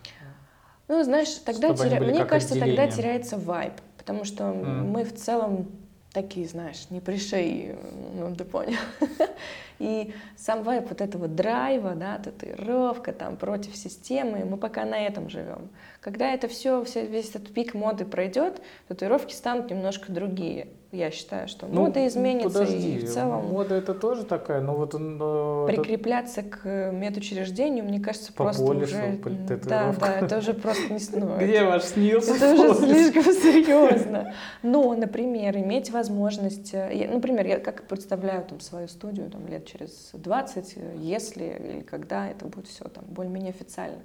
Ну, 0.89 1.03
знаешь, 1.03 1.29
тогда 1.45 1.75
теря... 1.75 2.01
мне 2.01 2.25
кажется, 2.25 2.55
отделением. 2.55 2.77
тогда 2.77 2.97
теряется 2.97 3.37
вайб, 3.37 3.75
потому 3.99 4.25
что 4.25 4.45
mm. 4.45 4.85
мы 4.85 5.05
в 5.05 5.15
целом 5.15 5.67
такие, 6.13 6.49
знаешь, 6.49 6.89
не 6.89 7.01
пришей, 7.01 7.77
ну, 8.15 8.35
ты 8.35 8.45
понял. 8.45 8.79
И 9.79 10.13
сам 10.37 10.63
вайп 10.63 10.89
вот 10.89 11.01
этого 11.01 11.29
драйва, 11.29 11.95
да, 11.95 12.19
татуировка 12.19 13.13
там 13.13 13.37
против 13.37 13.77
системы, 13.77 14.45
мы 14.45 14.57
пока 14.57 14.85
на 14.85 14.99
этом 14.99 15.29
живем. 15.29 15.69
Когда 16.01 16.33
это 16.33 16.49
все, 16.49 16.83
весь 16.83 17.31
этот 17.31 17.53
пик 17.53 17.75
моды 17.75 18.05
пройдет, 18.05 18.63
татуировки 18.89 19.35
станут 19.35 19.71
немножко 19.71 20.13
другие. 20.13 20.69
Я 20.93 21.11
считаю, 21.11 21.47
что 21.49 21.67
ну, 21.67 21.83
мода 21.83 22.07
изменится 22.07 22.61
подожди, 22.61 22.95
и 22.97 22.99
в 23.05 23.13
целом... 23.13 23.47
Мода 23.49 23.75
это 23.75 23.93
тоже 23.93 24.25
такая, 24.25 24.63
но 24.63 24.75
вот... 24.75 24.95
Но 24.95 25.67
прикрепляться 25.67 26.41
это... 26.41 26.51
к 26.57 26.91
медучреждению, 26.93 27.85
мне 27.85 28.01
кажется, 28.01 28.33
по 28.33 28.45
просто 28.45 28.65
полису, 28.65 28.97
уже... 28.97 29.19
Да, 29.65 29.95
да, 29.99 30.21
это 30.21 30.39
уже 30.39 30.55
просто 30.55 30.95
не... 30.95 31.01
Ну, 31.13 31.37
Где 31.41 31.65
ваш 31.65 31.83
СНИЛС? 31.83 32.29
Это 32.29 32.53
уже 32.53 32.75
слишком 32.75 33.25
серьезно. 33.25 34.33
Но, 34.63 34.95
например, 34.95 35.57
иметь 35.59 35.91
возможность... 35.91 36.73
Э, 36.73 37.11
например, 37.13 37.47
я 37.47 37.59
как 37.59 37.83
представляю 37.83 38.45
там 38.45 38.61
свою 38.61 38.87
студию 38.87 39.29
там, 39.29 39.47
лет 39.49 39.66
через 39.67 40.11
20, 40.13 40.73
э, 40.77 40.97
если 40.99 41.45
или 41.45 41.81
когда 41.83 42.29
это 42.29 42.47
будет 42.47 42.69
все 42.69 42.85
там 42.85 43.05
более-менее 43.07 43.51
официально 43.51 44.03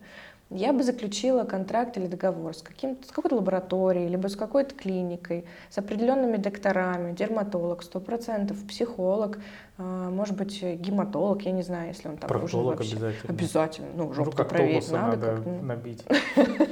я 0.52 0.74
бы 0.74 0.84
заключила 0.84 1.45
контракт 1.45 1.97
или 1.97 2.08
договор 2.08 2.54
с, 2.54 2.62
каким 2.62 2.97
с 3.04 3.12
какой-то 3.12 3.36
лабораторией, 3.38 4.10
либо 4.10 4.28
с 4.28 4.36
какой-то 4.36 4.76
клиникой, 4.76 5.45
с 5.69 5.78
определенными 5.78 6.38
докторами, 6.38 7.13
дерматолог, 7.13 7.84
сто 7.84 8.02
процентов, 8.02 8.58
психолог, 8.67 9.39
а, 9.78 10.10
может 10.10 10.36
быть, 10.36 10.62
гематолог, 10.62 11.43
я 11.43 11.52
не 11.52 11.63
знаю, 11.63 11.88
если 11.88 12.10
он 12.10 12.17
там 12.17 12.28
Проктолог 12.28 12.80
нужен 12.80 13.00
вообще. 13.00 13.08
обязательно. 13.08 13.34
Обязательно. 13.34 13.88
Ну, 13.95 14.13
жопу 14.13 14.32
проверить 14.32 14.91
надо. 14.91 15.17
надо 15.17 15.41
как... 15.41 15.62
набить. 15.62 16.04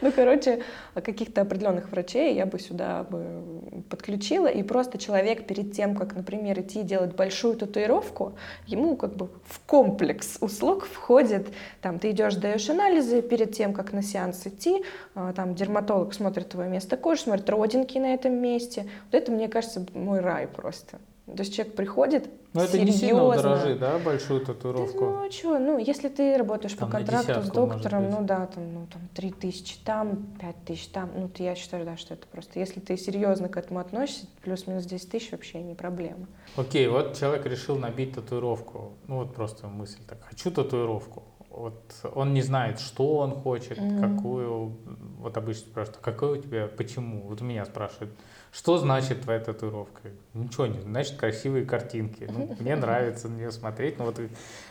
Ну, 0.10 0.12
короче, 0.12 0.62
каких-то 0.94 1.42
определенных 1.42 1.90
врачей 1.90 2.34
я 2.34 2.46
бы 2.46 2.58
сюда 2.58 3.04
бы 3.04 3.42
подключила, 3.88 4.46
и 4.46 4.62
просто 4.62 4.98
человек 4.98 5.46
перед 5.46 5.72
тем, 5.72 5.94
как, 5.94 6.14
например, 6.14 6.60
идти 6.60 6.82
делать 6.82 7.14
большую 7.14 7.56
татуировку, 7.56 8.34
ему 8.66 8.96
как 8.96 9.14
бы 9.14 9.28
в 9.44 9.60
комплекс 9.66 10.38
услуг 10.40 10.86
входит, 10.86 11.48
там, 11.82 11.98
ты 11.98 12.10
идешь, 12.10 12.36
даешь 12.36 12.68
анализы 12.70 13.22
перед 13.22 13.52
тем, 13.52 13.72
как 13.72 13.92
на 13.92 14.02
сеанс 14.02 14.46
идти, 14.46 14.82
а, 15.14 15.32
там, 15.32 15.54
дерматолог 15.54 16.14
смотрит 16.14 16.48
твое 16.48 16.68
место 16.70 16.96
кожи, 16.96 17.22
смотрит 17.22 17.48
родинки 17.50 17.98
на 17.98 18.14
этом 18.14 18.34
месте. 18.34 18.86
Вот 19.10 19.20
это, 19.20 19.32
мне 19.32 19.48
кажется, 19.48 19.86
мой 19.92 20.20
рай 20.20 20.46
просто. 20.46 20.98
То 21.36 21.42
есть 21.42 21.54
человек 21.54 21.74
приходит 21.74 22.28
Но 22.52 22.62
это 22.62 22.72
серьезно. 22.72 22.90
не 22.90 22.98
сильно 22.98 23.30
дорожит, 23.30 23.78
да, 23.78 23.98
большую 23.98 24.44
татуировку? 24.44 24.98
Ты, 24.98 25.04
ну, 25.04 25.26
а 25.26 25.30
что, 25.30 25.58
ну, 25.58 25.78
если 25.78 26.08
ты 26.08 26.36
работаешь 26.36 26.74
там 26.74 26.88
по 26.88 26.96
контракту 26.96 27.42
с 27.42 27.50
доктором, 27.50 28.10
ну, 28.10 28.22
да, 28.22 28.46
там, 28.46 28.72
ну, 28.72 28.86
там, 28.92 29.02
3 29.14 29.30
тысячи 29.32 29.76
там, 29.84 30.26
5 30.40 30.56
тысяч 30.64 30.86
там, 30.88 31.10
ну, 31.14 31.30
я 31.38 31.54
считаю, 31.54 31.84
да, 31.84 31.96
что 31.96 32.14
это 32.14 32.26
просто, 32.26 32.58
если 32.58 32.80
ты 32.80 32.96
серьезно 32.96 33.48
к 33.48 33.56
этому 33.56 33.80
относишься, 33.80 34.26
плюс-минус 34.42 34.84
10 34.84 35.10
тысяч 35.10 35.32
вообще 35.32 35.62
не 35.62 35.74
проблема. 35.74 36.26
Окей, 36.56 36.88
вот 36.88 37.16
человек 37.18 37.46
решил 37.46 37.76
набить 37.76 38.14
татуировку, 38.14 38.92
ну, 39.06 39.16
вот 39.16 39.34
просто 39.34 39.68
мысль 39.68 40.00
так, 40.08 40.18
хочу 40.22 40.50
татуировку. 40.50 41.24
Вот 41.50 41.82
он 42.14 42.32
не 42.32 42.42
знает, 42.42 42.78
что 42.78 43.16
он 43.16 43.32
хочет, 43.32 43.76
mm-hmm. 43.76 44.16
какую, 44.16 44.76
вот 45.20 45.36
обычно 45.36 45.66
спрашивают, 45.66 45.98
а 46.02 46.04
какой 46.04 46.38
у 46.38 46.42
тебя, 46.42 46.66
почему? 46.66 47.22
Вот 47.22 47.40
меня 47.40 47.64
спрашивают, 47.64 48.12
что 48.52 48.78
значит 48.78 49.22
твоя 49.22 49.40
татуировка? 49.40 50.10
Ничего 50.34 50.66
не 50.66 50.80
значит 50.80 51.16
красивые 51.16 51.64
картинки. 51.64 52.28
Ну, 52.30 52.56
мне 52.60 52.76
нравится 52.76 53.28
на 53.28 53.36
нее 53.36 53.52
смотреть. 53.52 53.98
Ну 53.98 54.06
вот 54.06 54.18
вы, 54.18 54.30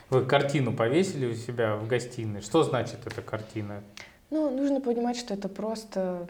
вы 0.10 0.26
картину 0.26 0.74
повесили 0.74 1.28
у 1.28 1.34
себя 1.34 1.76
в 1.76 1.88
гостиной. 1.88 2.42
Что 2.42 2.64
значит 2.64 3.00
эта 3.06 3.22
картина? 3.22 3.84
Ну, 4.30 4.50
нужно 4.56 4.82
понимать, 4.82 5.18
что 5.18 5.34
это 5.34 5.50
просто 5.50 6.28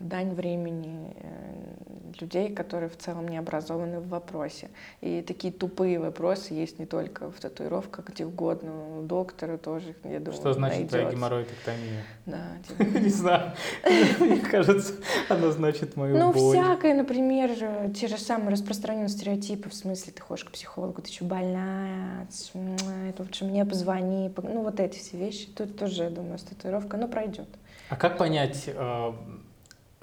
дань 0.00 0.32
времени 0.34 1.12
э, 1.16 2.14
людей, 2.20 2.52
которые 2.54 2.88
в 2.88 2.96
целом 2.96 3.28
не 3.28 3.36
образованы 3.36 4.00
в 4.00 4.08
вопросе. 4.08 4.68
И 5.00 5.22
такие 5.22 5.52
тупые 5.52 5.98
вопросы 5.98 6.54
есть 6.54 6.78
не 6.78 6.86
только 6.86 7.30
в 7.30 7.38
татуировках, 7.40 8.06
где 8.08 8.24
угодно. 8.24 8.98
У 8.98 9.02
доктора 9.02 9.56
тоже, 9.58 9.94
я 10.04 10.18
думаю, 10.20 10.32
Что 10.40 10.52
значит 10.52 10.78
найдется. 10.78 10.98
твоя 10.98 11.10
геморроидектомия? 11.10 12.02
Да, 12.26 12.42
типа. 12.68 12.98
Не 12.98 13.08
знаю. 13.08 13.52
Мне 14.20 14.40
кажется, 14.40 14.94
она 15.28 15.50
значит 15.50 15.96
мою 15.96 16.16
Ну, 16.16 16.32
боль. 16.32 16.56
всякое, 16.56 16.94
например, 16.94 17.50
э, 17.60 17.90
те 17.94 18.08
же 18.08 18.18
самые 18.18 18.50
распространенные 18.50 19.08
стереотипы, 19.08 19.68
в 19.68 19.74
смысле, 19.74 20.12
ты 20.12 20.22
ходишь 20.22 20.44
к 20.44 20.50
психологу, 20.52 21.02
ты 21.02 21.12
что, 21.12 21.24
больная, 21.24 22.26
м, 22.54 22.76
это 23.08 23.22
лучше 23.22 23.44
мне 23.44 23.64
позвони, 23.64 24.32
ну, 24.42 24.62
вот 24.62 24.80
эти 24.80 24.98
все 24.98 25.16
вещи, 25.16 25.48
тут 25.48 25.76
тоже, 25.78 26.04
я 26.04 26.10
думаю, 26.10 26.38
с 26.38 26.42
татуировкой, 26.42 27.00
но 27.00 27.08
пройдет. 27.08 27.48
А 27.90 27.96
как 27.96 28.18
понять, 28.18 28.64
э, 28.66 29.12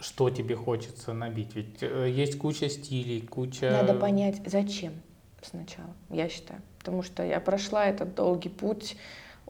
что 0.06 0.30
тебе 0.30 0.56
хочется 0.56 1.14
набить? 1.14 1.56
Ведь 1.56 1.82
э, 1.82 2.10
есть 2.10 2.38
куча 2.38 2.70
стилей, 2.70 3.22
куча... 3.22 3.72
Надо 3.72 3.95
понять, 3.95 4.41
зачем 4.45 4.93
сначала, 5.41 5.93
я 6.10 6.30
считаю. 6.30 6.62
Потому 6.80 7.01
что 7.01 7.24
я 7.24 7.39
прошла 7.39 7.86
этот 7.86 8.14
долгий 8.14 8.49
путь 8.49 8.97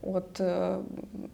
от 0.06 0.38
э, 0.40 0.84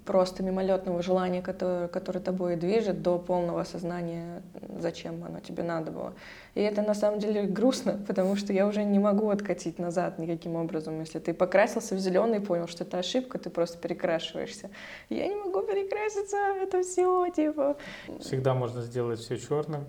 просто 0.06 0.44
мимолетного 0.44 1.02
желания, 1.02 1.42
которое, 1.42 1.88
которое 1.88 2.20
тобой 2.20 2.56
движет, 2.56 3.02
до 3.02 3.20
полного 3.20 3.62
осознания, 3.62 4.42
зачем 4.80 5.24
оно 5.24 5.40
тебе 5.42 5.64
надо 5.64 5.92
было. 5.92 6.14
И 6.56 6.62
это 6.62 6.82
на 6.82 6.94
самом 6.94 7.20
деле 7.20 7.44
грустно, 7.44 8.00
потому 8.08 8.36
что 8.36 8.54
я 8.54 8.66
уже 8.66 8.84
не 8.84 9.00
могу 9.00 9.30
откатить 9.30 9.78
назад 9.78 10.20
никаким 10.20 10.56
образом. 10.56 11.00
Если 11.00 11.20
ты 11.20 11.34
покрасился 11.34 11.96
в 11.96 12.00
зеленый 12.00 12.40
и 12.40 12.42
понял, 12.42 12.68
что 12.68 12.84
это 12.84 13.00
ошибка, 13.00 13.38
ты 13.38 13.50
просто 13.50 13.78
перекрашиваешься. 13.78 14.70
Я 15.10 15.28
не 15.28 15.36
могу 15.36 15.62
перекраситься, 15.62 16.38
это 16.62 16.82
все, 16.82 17.30
типа. 17.30 17.78
Всегда 18.20 18.54
можно 18.54 18.82
сделать 18.82 19.20
все 19.20 19.38
черным, 19.38 19.86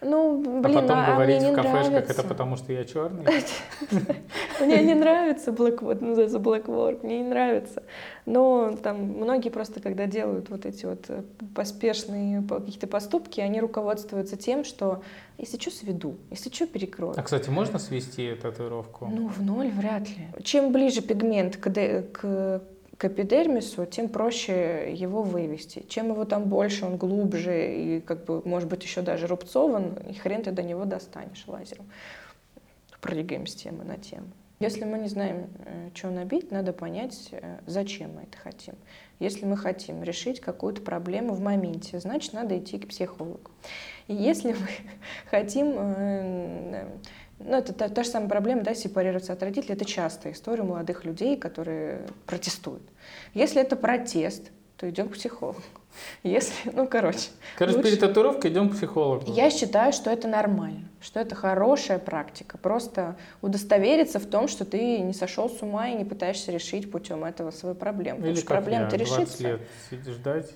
Ну, 0.00 0.38
блин, 0.60 0.76
а 0.76 0.80
потом 0.82 0.98
а, 0.98 1.12
говорить 1.12 1.36
мне 1.40 1.46
не 1.46 1.52
в 1.52 1.56
кафешках, 1.56 1.90
нравится. 1.90 2.12
это 2.12 2.22
потому 2.28 2.56
что 2.56 2.72
я 2.72 2.84
черный. 2.84 3.24
Мне 4.60 4.82
не 4.82 4.94
нравится 4.94 5.50
Black 5.50 5.78
Work, 5.78 6.04
называется 6.04 6.38
Black 6.38 6.66
Work, 6.66 7.04
мне 7.04 7.20
не 7.20 7.28
нравится. 7.28 7.82
Но 8.26 8.76
там 8.82 9.00
многие 9.02 9.48
просто, 9.48 9.80
когда 9.80 10.06
делают 10.06 10.50
вот 10.50 10.66
эти 10.66 10.84
вот 10.86 11.06
э, 11.08 11.22
поспешные 11.54 12.42
по- 12.42 12.60
какие-то 12.60 12.86
поступки, 12.86 13.40
они 13.40 13.60
руководствуются 13.60 14.36
тем, 14.36 14.64
что 14.64 15.02
если 15.38 15.58
что, 15.58 15.70
сведу, 15.70 16.16
если 16.30 16.50
что, 16.50 16.66
перекрою. 16.66 17.14
А, 17.16 17.22
кстати, 17.22 17.48
можно 17.50 17.78
свести 17.78 18.34
татуировку? 18.34 19.06
Ну, 19.06 19.28
в 19.28 19.42
ноль 19.42 19.70
вряд 19.70 20.08
ли. 20.08 20.28
Чем 20.42 20.72
ближе 20.72 21.02
пигмент 21.02 21.56
к, 21.56 21.68
к 22.98 23.04
эпидермису, 23.04 23.86
тем 23.86 24.08
проще 24.08 24.92
его 24.94 25.22
вывести. 25.22 25.84
Чем 25.88 26.10
его 26.10 26.24
там 26.24 26.44
больше, 26.44 26.86
он 26.86 26.96
глубже 26.96 27.74
и, 27.74 28.00
как 28.00 28.24
бы, 28.24 28.42
может 28.44 28.68
быть, 28.68 28.82
еще 28.82 29.02
даже 29.02 29.26
рубцован, 29.26 29.94
и 30.08 30.14
хрен 30.14 30.42
ты 30.42 30.50
до 30.50 30.62
него 30.62 30.84
достанешь 30.84 31.44
лазером. 31.46 31.86
Прыгаем 33.00 33.46
с 33.46 33.54
темы 33.54 33.84
на 33.84 33.96
тему. 33.96 34.26
Если 34.60 34.84
мы 34.84 34.98
не 34.98 35.08
знаем, 35.08 35.48
что 35.94 36.10
набить, 36.10 36.50
надо 36.50 36.72
понять, 36.72 37.28
э, 37.32 37.58
зачем 37.66 38.14
мы 38.14 38.22
это 38.22 38.38
хотим. 38.38 38.74
Если 39.18 39.44
мы 39.44 39.56
хотим 39.56 40.02
решить 40.02 40.40
какую-то 40.40 40.80
проблему 40.80 41.34
в 41.34 41.40
моменте, 41.40 41.98
значит, 41.98 42.32
надо 42.32 42.56
идти 42.56 42.78
к 42.78 42.88
психологу. 42.88 43.50
И 44.06 44.14
если 44.14 44.52
мы 44.52 44.68
хотим 45.30 45.74
э, 45.76 46.86
ну, 47.38 47.56
это 47.56 47.72
та, 47.72 47.88
та 47.88 48.02
же 48.02 48.10
самая 48.10 48.28
проблема, 48.28 48.62
да, 48.62 48.74
сепарироваться 48.74 49.32
от 49.32 49.42
родителей. 49.42 49.74
Это 49.74 49.84
частая 49.84 50.32
история 50.32 50.62
молодых 50.62 51.04
людей, 51.04 51.36
которые 51.36 52.02
протестуют. 52.26 52.82
Если 53.34 53.60
это 53.60 53.76
протест, 53.76 54.50
то 54.76 54.88
идем 54.88 55.08
к 55.08 55.12
психологу. 55.14 55.60
Если, 56.24 56.70
ну, 56.72 56.86
короче. 56.88 57.28
Короче, 57.56 57.76
лучше- 57.76 57.88
перед 57.90 58.00
татуировкой 58.00 58.50
идем 58.50 58.70
к 58.70 58.74
психологу. 58.74 59.24
Я 59.32 59.50
считаю, 59.50 59.92
что 59.92 60.10
это 60.10 60.26
нормально, 60.26 60.88
что 61.00 61.20
это 61.20 61.34
хорошая 61.34 61.98
практика. 61.98 62.58
Просто 62.58 63.16
удостовериться 63.42 64.18
в 64.18 64.26
том, 64.26 64.48
что 64.48 64.64
ты 64.64 64.98
не 64.98 65.12
сошел 65.12 65.48
с 65.48 65.62
ума 65.62 65.88
и 65.88 65.94
не 65.94 66.04
пытаешься 66.04 66.50
решить 66.50 66.90
путем 66.90 67.24
этого 67.24 67.50
свою 67.52 67.74
проблему. 67.74 68.16
Потому 68.18 68.32
Или 68.32 68.40
что 68.40 68.48
как 68.48 68.58
проблема-то 68.58 68.96
я, 68.96 69.04
20 69.04 69.18
решится. 69.20 69.42
лет 69.42 69.60
сидишь 69.90 70.14
ждать, 70.14 70.50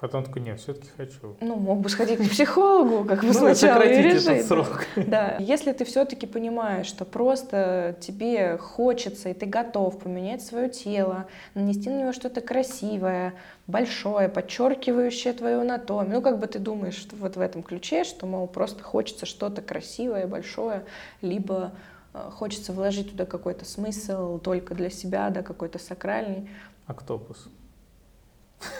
потом 0.00 0.24
такой, 0.24 0.42
нет, 0.42 0.60
все-таки 0.60 0.88
хочу. 0.96 1.36
Ну, 1.40 1.56
мог 1.56 1.80
бы 1.80 1.88
сходить 1.88 2.18
к 2.18 2.30
психологу, 2.30 3.04
как 3.08 3.20
бы 3.20 3.26
Ну, 3.28 3.32
сначала 3.32 3.82
и 3.82 4.02
решить. 4.02 4.26
этот 4.26 4.46
срок. 4.46 4.84
Да, 4.96 5.36
если 5.40 5.72
ты 5.72 5.84
все-таки 5.84 6.26
понимаешь, 6.26 6.86
что 6.86 7.04
просто 7.04 7.96
тебе 8.00 8.56
хочется, 8.58 9.28
и 9.30 9.34
ты 9.34 9.46
готов 9.46 9.98
поменять 9.98 10.42
свое 10.42 10.68
тело, 10.68 11.26
нанести 11.54 11.90
на 11.90 12.00
него 12.00 12.12
что-то 12.12 12.40
красивое, 12.40 13.34
большое, 13.66 14.28
подчеркивающее 14.28 15.32
твою 15.32 15.60
анатомию, 15.60 16.16
ну, 16.16 16.22
как 16.22 16.38
бы 16.38 16.46
ты 16.46 16.58
думаешь 16.58 16.94
что 16.94 17.16
вот 17.16 17.36
в 17.36 17.40
этом 17.40 17.62
ключе, 17.62 18.04
что, 18.04 18.26
мол, 18.26 18.46
просто 18.46 18.82
хочется 18.82 19.26
что-то 19.26 19.62
красивое, 19.62 20.26
большое, 20.26 20.84
либо 21.22 21.72
э, 22.14 22.30
хочется 22.32 22.72
вложить 22.72 23.10
туда 23.10 23.24
какой-то 23.26 23.64
смысл 23.64 24.38
только 24.38 24.74
для 24.74 24.90
себя, 24.90 25.30
да, 25.30 25.42
какой-то 25.42 25.78
сакральный. 25.78 26.48
Октопус. 26.86 27.48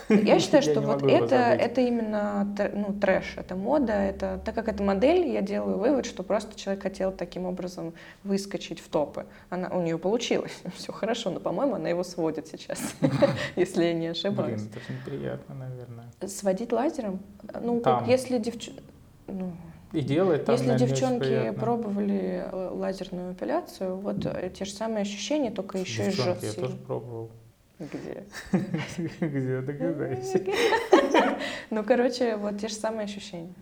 Я 0.08 0.38
считаю, 0.40 0.64
Я 0.64 0.70
что 0.72 0.80
вот 0.80 1.02
это, 1.02 1.36
это 1.36 1.80
именно 1.80 2.46
ну, 2.74 2.92
трэш, 2.98 3.34
это 3.36 3.54
мода, 3.54 3.92
это 3.92 4.40
так 4.44 4.54
как 4.54 4.68
это 4.68 4.82
модель, 4.82 5.26
я 5.28 5.40
делаю 5.42 5.78
вывод, 5.78 6.06
что 6.06 6.22
просто 6.22 6.58
человек 6.58 6.82
хотел 6.82 7.12
таким 7.12 7.44
образом 7.46 7.92
выскочить 8.24 8.80
в 8.80 8.88
топы. 8.88 9.26
Она, 9.50 9.68
у 9.68 9.82
нее 9.82 9.98
получилось, 9.98 10.52
все 10.76 10.92
хорошо, 10.92 11.30
но, 11.30 11.40
по-моему, 11.40 11.76
она 11.76 11.88
его 11.88 12.02
сводит 12.02 12.48
сейчас, 12.48 12.80
если 13.56 13.84
я 13.84 13.92
не 13.92 13.98
Блин, 14.00 14.10
ошибаюсь. 14.12 14.62
это 14.62 14.80
же 14.80 14.98
неприятно, 14.98 15.54
наверное. 15.54 16.06
Сводить 16.26 16.72
лазером? 16.72 17.20
Ну, 17.60 17.80
как 17.80 18.08
если 18.08 18.38
девчонки... 18.38 18.82
Ну, 19.28 19.52
И 19.92 20.00
делать 20.00 20.44
там, 20.44 20.54
если 20.54 20.68
наверное, 20.68 20.86
очень 20.86 20.96
девчонки 20.96 21.24
приятно. 21.26 21.60
пробовали 21.60 22.44
э, 22.50 22.68
лазерную 22.72 23.32
эпиляцию, 23.34 23.96
вот 23.96 24.24
э, 24.26 24.50
те 24.54 24.64
же 24.64 24.72
самые 24.72 25.02
ощущения, 25.02 25.50
только 25.50 25.78
еще 25.78 26.02
и 26.02 26.06
Девчонки, 26.06 26.44
я 26.44 26.48
жестче. 26.48 26.60
тоже 26.62 26.76
пробовал. 26.78 27.30
Где? 27.78 28.24
Где, 29.20 29.60
догадайся. 29.60 30.44
Ну, 31.70 31.84
короче, 31.84 32.36
вот 32.36 32.58
те 32.58 32.68
же 32.68 32.74
самые 32.74 33.04
ощущения. 33.04 33.52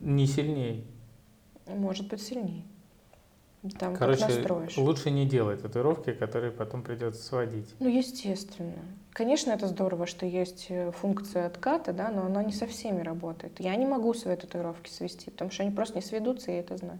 Не 0.00 0.26
сильней. 0.26 0.86
Может 1.66 2.08
быть, 2.08 2.22
сильнее. 2.22 2.62
Там 3.78 3.96
Короче, 3.96 4.26
лучше 4.76 5.10
не 5.10 5.26
делать 5.26 5.62
татуировки, 5.62 6.12
которые 6.12 6.52
потом 6.52 6.82
придется 6.82 7.22
сводить. 7.22 7.66
Ну, 7.80 7.88
естественно. 7.88 8.74
Конечно, 9.12 9.50
это 9.50 9.66
здорово, 9.66 10.06
что 10.06 10.26
есть 10.26 10.66
э, 10.68 10.92
функция 10.92 11.46
отката, 11.46 11.92
да, 11.92 12.10
но 12.10 12.26
она 12.26 12.44
не 12.44 12.52
со 12.52 12.66
всеми 12.66 13.00
работает. 13.00 13.58
Я 13.58 13.74
не 13.76 13.86
могу 13.86 14.12
свои 14.14 14.36
татуировки 14.36 14.90
свести, 14.90 15.30
потому 15.30 15.50
что 15.50 15.62
они 15.62 15.72
просто 15.72 15.96
не 15.96 16.02
сведутся, 16.02 16.52
я 16.52 16.60
это 16.60 16.76
знаю. 16.76 16.98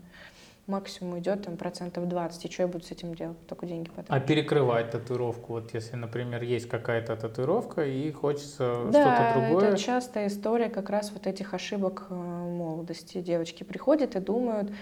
Максимум 0.67 1.21
идет 1.21 1.45
там 1.45 1.57
процентов 1.57 2.09
20, 2.09 2.45
и 2.45 2.53
что 2.53 2.62
я 2.62 2.69
буду 2.69 2.85
с 2.85 2.91
этим 2.91 3.14
делать? 3.14 3.39
Только 3.47 3.67
деньги 3.67 3.89
потом. 3.89 4.17
А 4.17 4.19
перекрывать 4.19 4.91
татуировку, 4.91 5.53
вот 5.53 5.73
если, 5.75 5.95
например, 5.95 6.43
есть 6.43 6.69
какая-то 6.69 7.14
татуировка 7.17 7.87
и 7.87 8.11
хочется 8.11 8.83
Да, 8.91 9.01
что-то 9.01 9.41
другое, 9.49 9.69
это 9.69 9.79
частая 9.79 10.27
история 10.27 10.69
как 10.69 10.91
раз 10.91 11.12
вот 11.12 11.29
этих 11.29 11.55
ошибок 11.55 12.07
э, 12.11 12.14
молодости. 12.14 13.21
Девочки 13.21 13.62
приходят 13.62 14.17
и 14.17 14.21
думают, 14.21 14.73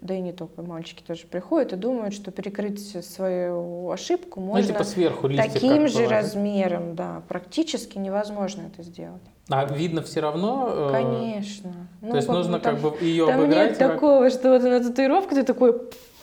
да 0.00 0.14
и 0.14 0.20
не 0.20 0.32
только 0.32 0.62
мальчики 0.62 1.02
тоже 1.06 1.26
приходят 1.26 1.72
и 1.72 1.76
думают, 1.76 2.14
что 2.14 2.30
перекрыть 2.30 3.04
свою 3.04 3.90
ошибку 3.90 4.40
ну, 4.40 4.46
можно 4.46 4.66
типа 4.72 4.84
сверху 4.84 5.28
таким 5.28 5.86
же 5.88 5.94
положить. 5.94 6.10
размером, 6.10 6.94
да. 6.94 7.22
Практически 7.28 7.98
невозможно 7.98 8.62
это 8.72 8.82
сделать. 8.82 9.22
А 9.50 9.64
видно 9.66 10.02
все 10.02 10.20
равно? 10.20 10.68
э, 10.70 10.88
Конечно. 10.92 11.72
То 11.72 12.06
Ну, 12.06 12.14
есть 12.16 12.26
как 12.26 12.36
нужно 12.36 12.58
там- 12.58 12.76
как 12.80 12.82
бы 12.82 13.04
ее 13.04 13.26
Там 13.26 13.40
обыграть? 13.40 13.70
нет 13.70 13.78
как- 13.78 13.92
такого, 13.94 14.30
что 14.30 14.50
вот 14.50 14.62
на 14.62 14.80
татуировку 14.82 15.34
ты 15.34 15.42
такой, 15.44 15.80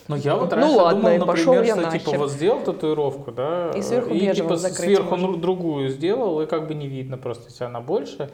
Ну, 0.07 0.15
я 0.17 0.35
вот 0.35 0.49
Ну, 0.51 0.57
раньше 0.57 0.75
ладно, 0.75 1.11
думал, 1.11 1.25
пошел 1.27 1.53
например, 1.53 1.77
я 1.77 1.89
что 1.89 1.97
типа 1.99 2.17
вот 2.17 2.31
сделал 2.31 2.59
татуировку, 2.63 3.31
да, 3.31 3.71
И 3.75 3.81
сверху 3.81 4.13
и 4.13 4.33
типа 4.33 4.57
сверху 4.57 5.11
можно. 5.11 5.27
ну, 5.29 5.37
другую 5.37 5.89
сделал, 5.89 6.41
и 6.41 6.47
как 6.47 6.67
бы 6.67 6.73
не 6.73 6.87
видно 6.87 7.17
просто, 7.17 7.45
если 7.49 7.63
она 7.65 7.79
больше, 7.79 8.29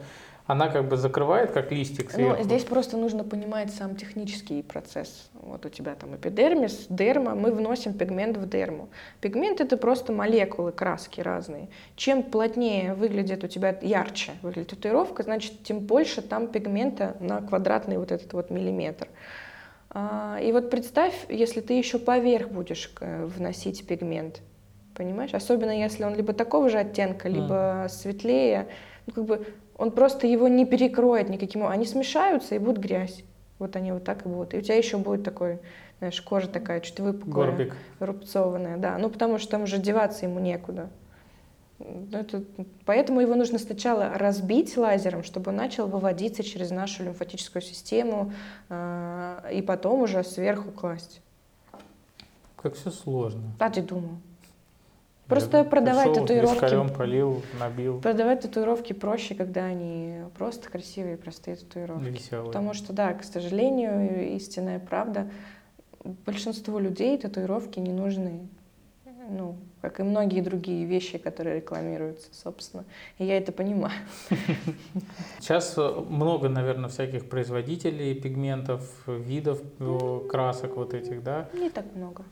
она 0.48 0.68
как 0.68 0.88
бы 0.88 0.96
закрывает, 0.96 1.50
как 1.50 1.70
листик 1.70 2.06
Ну, 2.06 2.30
сверху. 2.30 2.42
здесь 2.42 2.64
просто 2.64 2.96
нужно 2.96 3.22
понимать 3.22 3.70
сам 3.70 3.94
технический 3.94 4.62
процесс. 4.62 5.28
Вот 5.34 5.66
у 5.66 5.68
тебя 5.68 5.94
там 5.94 6.16
эпидермис, 6.16 6.86
дерма, 6.88 7.34
мы 7.34 7.52
вносим 7.52 7.92
пигмент 7.92 8.38
в 8.38 8.48
дерму. 8.48 8.88
Пигмент— 9.20 9.60
это 9.62 9.76
просто 9.76 10.10
молекулы, 10.10 10.72
краски 10.72 11.20
разные. 11.20 11.68
Чем 11.96 12.22
плотнее 12.22 12.94
выглядит 12.94 13.44
у 13.44 13.46
тебя, 13.46 13.78
ярче 13.82 14.32
выглядит 14.40 14.70
татуировка, 14.70 15.22
значит, 15.22 15.62
тем 15.64 15.80
больше 15.80 16.22
там 16.22 16.48
пигмента 16.48 17.14
на 17.20 17.42
квадратный 17.42 17.98
вот 17.98 18.10
этот 18.10 18.32
вот 18.32 18.48
миллиметр. 18.48 19.06
А, 19.90 20.38
И 20.42 20.50
вот 20.52 20.70
представь, 20.70 21.14
если 21.28 21.60
ты 21.60 21.74
еще 21.74 21.98
поверх 21.98 22.48
будешь 22.48 22.90
э, 23.02 23.26
вносить 23.26 23.86
пигмент, 23.86 24.40
понимаешь? 24.94 25.34
Особенно 25.34 25.78
если 25.78 26.04
он 26.04 26.14
либо 26.14 26.32
такого 26.32 26.70
же 26.70 26.78
оттенка, 26.78 27.28
либо 27.28 27.86
светлее, 27.90 28.68
ну 29.06 29.12
как 29.12 29.24
бы 29.26 29.46
он 29.78 29.92
просто 29.92 30.26
его 30.26 30.48
не 30.48 30.66
перекроет 30.66 31.30
никаким. 31.30 31.64
Они 31.64 31.86
смешаются 31.86 32.56
и 32.56 32.58
будут 32.58 32.78
грязь. 32.78 33.22
Вот 33.58 33.76
они 33.76 33.92
вот 33.92 34.04
так 34.04 34.26
и 34.26 34.28
будут. 34.28 34.52
И 34.52 34.58
у 34.58 34.60
тебя 34.60 34.76
еще 34.76 34.98
будет 34.98 35.24
такой, 35.24 35.60
знаешь, 35.98 36.20
кожа 36.20 36.48
такая 36.48 36.80
чуть 36.80 37.00
выпуклая, 37.00 37.46
Горбик. 37.46 37.76
рубцованная, 38.00 38.76
да. 38.76 38.98
Ну 38.98 39.08
потому 39.08 39.38
что 39.38 39.52
там 39.52 39.62
уже 39.62 39.78
деваться 39.78 40.26
ему 40.26 40.40
некуда. 40.40 40.90
Это, 42.12 42.42
поэтому 42.84 43.20
его 43.20 43.36
нужно 43.36 43.58
сначала 43.60 44.10
разбить 44.14 44.76
лазером, 44.76 45.22
чтобы 45.22 45.50
он 45.50 45.56
начал 45.56 45.86
выводиться 45.86 46.42
через 46.42 46.72
нашу 46.72 47.04
лимфатическую 47.04 47.62
систему, 47.62 48.32
э, 48.68 49.50
и 49.52 49.62
потом 49.62 50.02
уже 50.02 50.24
сверху 50.24 50.72
класть. 50.72 51.20
Как 52.56 52.74
все 52.74 52.90
сложно. 52.90 53.42
А 53.60 53.70
ты 53.70 53.80
думал? 53.80 54.18
Просто 55.28 55.58
Я 55.58 55.64
продавать 55.64 56.08
пришел, 56.08 56.26
татуировки. 56.26 56.96
полил, 56.96 57.42
набил. 57.60 58.00
Продавать 58.00 58.40
татуировки 58.40 58.94
проще, 58.94 59.34
когда 59.34 59.64
они 59.66 60.20
просто 60.38 60.70
красивые, 60.70 61.18
простые 61.18 61.56
татуировки. 61.56 62.08
Веселые. 62.08 62.46
Потому 62.46 62.72
что, 62.72 62.94
да, 62.94 63.12
к 63.12 63.22
сожалению, 63.22 64.34
истинная 64.36 64.78
правда, 64.78 65.28
большинству 66.24 66.78
людей 66.78 67.18
татуировки 67.18 67.78
не 67.78 67.92
нужны. 67.92 68.48
Ну, 69.30 69.56
как 69.82 70.00
и 70.00 70.02
многие 70.02 70.40
другие 70.40 70.86
вещи, 70.86 71.18
которые 71.18 71.56
рекламируются, 71.56 72.28
собственно. 72.32 72.84
И 73.18 73.26
я 73.26 73.36
это 73.36 73.52
понимаю. 73.52 73.92
Сейчас 75.38 75.74
э, 75.76 76.04
много, 76.08 76.48
наверное, 76.48 76.88
всяких 76.88 77.28
производителей 77.28 78.14
пигментов, 78.14 78.90
видов 79.06 79.60
э, 79.80 80.20
красок 80.30 80.76
вот 80.76 80.94
этих, 80.94 81.22
да? 81.22 81.50
Не 81.52 81.68
так 81.68 81.84
много. 81.94 82.24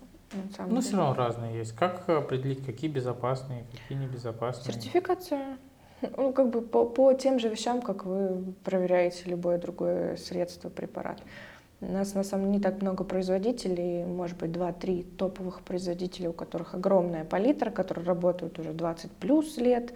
Ну, 0.68 0.80
все 0.80 0.96
равно 0.96 1.14
разные 1.14 1.58
есть. 1.58 1.72
Как 1.72 2.08
определить, 2.08 2.64
какие 2.64 2.90
безопасные, 2.90 3.64
какие 3.72 3.98
небезопасные? 3.98 4.74
Сертификация. 4.74 5.58
Ну, 6.16 6.32
как 6.32 6.50
бы 6.50 6.60
по, 6.60 6.84
по 6.84 7.12
тем 7.14 7.38
же 7.38 7.48
вещам, 7.48 7.80
как 7.80 8.04
вы 8.04 8.54
проверяете 8.64 9.24
любое 9.26 9.58
другое 9.58 10.16
средство, 10.16 10.68
препарат. 10.68 11.22
У 11.80 11.92
нас 11.92 12.14
на 12.14 12.24
самом 12.24 12.46
деле 12.46 12.56
не 12.56 12.62
так 12.62 12.80
много 12.80 13.04
производителей, 13.04 14.04
может 14.04 14.38
быть, 14.38 14.50
2-3 14.50 15.16
топовых 15.16 15.60
производителей, 15.60 16.28
у 16.28 16.32
которых 16.32 16.74
огромная 16.74 17.24
палитра, 17.24 17.70
которые 17.70 18.06
работают 18.06 18.58
уже 18.58 18.72
20 18.72 19.10
плюс 19.12 19.58
лет. 19.58 19.92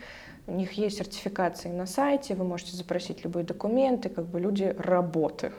У 0.47 0.53
них 0.53 0.73
есть 0.73 0.99
сертификации 0.99 1.69
на 1.69 1.87
сайте, 1.87 2.35
вы 2.35 2.45
можете 2.45 2.77
запросить 2.77 3.25
любые 3.25 3.45
документы, 3.45 4.09
как 4.09 4.27
бы 4.27 4.41
люди 4.41 4.75
работают. 4.79 5.55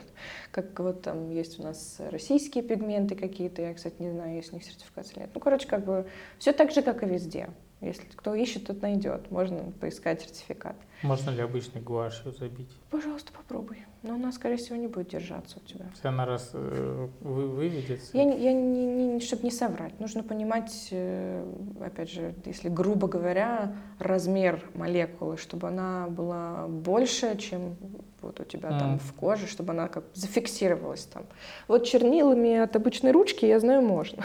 Как 0.50 0.78
вот 0.80 1.02
там 1.02 1.30
есть 1.30 1.58
у 1.58 1.62
нас 1.62 1.96
российские 2.10 2.62
пигменты 2.62 3.14
какие-то, 3.14 3.62
я, 3.62 3.74
кстати, 3.74 3.94
не 4.00 4.10
знаю, 4.10 4.34
есть 4.34 4.52
у 4.52 4.56
них 4.56 4.64
сертификация 4.64 5.14
или 5.14 5.20
нет. 5.22 5.30
Ну, 5.34 5.40
короче, 5.40 5.66
как 5.66 5.84
бы 5.84 6.06
все 6.38 6.52
так 6.52 6.72
же, 6.72 6.82
как 6.82 7.02
и 7.02 7.06
везде. 7.06 7.48
Если 7.82 8.04
кто 8.14 8.34
ищет, 8.34 8.66
тот 8.68 8.80
найдет. 8.80 9.30
Можно 9.30 9.72
поискать 9.80 10.22
сертификат. 10.22 10.76
Можно 11.02 11.30
ли 11.30 11.42
обычный 11.42 11.80
гуашью 11.80 12.32
забить? 12.32 12.70
Пожалуйста, 12.90 13.32
попробуй. 13.32 13.78
Но 14.04 14.14
она, 14.14 14.30
скорее 14.30 14.56
всего, 14.56 14.76
не 14.76 14.86
будет 14.86 15.08
держаться 15.08 15.58
у 15.58 15.68
тебя. 15.68 15.86
Если 15.92 16.06
она 16.06 16.24
раз 16.24 16.50
э, 16.52 17.08
вы, 17.20 17.48
выведется? 17.48 18.16
Я, 18.16 18.22
я 18.22 18.52
не, 18.52 18.86
не, 18.86 19.20
чтобы 19.20 19.42
не 19.42 19.50
соврать. 19.50 19.98
Нужно 19.98 20.22
понимать, 20.22 20.88
э, 20.92 21.44
опять 21.80 22.10
же, 22.10 22.34
если 22.44 22.68
грубо 22.68 23.08
говоря, 23.08 23.74
размер 23.98 24.64
молекулы, 24.74 25.36
чтобы 25.36 25.66
она 25.66 26.06
была 26.08 26.68
больше, 26.68 27.36
чем 27.36 27.76
вот 28.20 28.38
у 28.38 28.44
тебя 28.44 28.70
mm. 28.70 28.78
там 28.78 28.98
в 29.00 29.12
коже, 29.14 29.48
чтобы 29.48 29.72
она 29.72 29.88
как 29.88 30.04
зафиксировалась 30.14 31.04
там. 31.06 31.24
Вот 31.66 31.84
чернилами 31.84 32.58
от 32.58 32.76
обычной 32.76 33.10
ручки, 33.10 33.44
я 33.44 33.58
знаю, 33.58 33.82
можно. 33.82 34.24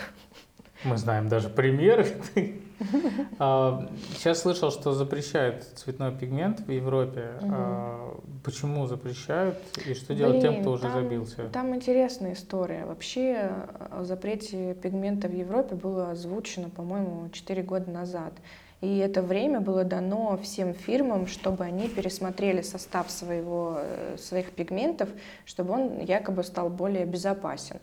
Мы 0.83 0.97
знаем 0.97 1.27
даже 1.29 1.49
примеры. 1.49 2.07
А, 3.39 3.89
сейчас 4.13 4.41
слышал, 4.41 4.69
что 4.69 4.93
запрещают 4.93 5.63
цветной 5.63 6.11
пигмент 6.11 6.59
в 6.59 6.69
Европе. 6.69 7.31
А, 7.41 8.15
почему 8.43 8.85
запрещают 8.85 9.57
и 9.83 9.95
что 9.95 10.13
делать 10.13 10.41
тем, 10.41 10.61
кто 10.61 10.73
уже 10.73 10.91
забился? 10.91 11.49
Там 11.49 11.75
интересная 11.75 12.33
история. 12.33 12.85
Вообще 12.85 13.49
о 13.89 14.03
запрете 14.03 14.75
пигмента 14.75 15.27
в 15.27 15.33
Европе 15.33 15.73
было 15.73 16.11
озвучено, 16.11 16.69
по-моему, 16.69 17.29
4 17.31 17.63
года 17.63 17.89
назад. 17.89 18.33
И 18.81 18.97
это 18.99 19.23
время 19.23 19.59
было 19.59 19.83
дано 19.83 20.37
всем 20.37 20.75
фирмам, 20.75 21.25
чтобы 21.25 21.63
они 21.63 21.89
пересмотрели 21.89 22.61
состав 22.61 23.09
своего, 23.09 23.79
э, 23.79 24.17
своих 24.19 24.51
пигментов, 24.51 25.09
чтобы 25.45 25.73
он 25.73 25.99
якобы 25.99 26.43
стал 26.43 26.69
более 26.69 27.05
безопасен. 27.05 27.77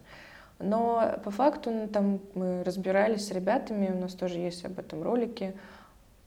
Но 0.64 1.18
по 1.24 1.30
факту 1.30 1.70
ну, 1.70 1.88
там 1.88 2.20
мы 2.34 2.64
разбирались 2.64 3.28
с 3.28 3.30
ребятами, 3.30 3.92
у 3.94 4.00
нас 4.00 4.14
тоже 4.14 4.38
есть 4.38 4.64
об 4.64 4.78
этом 4.78 5.02
ролики, 5.02 5.54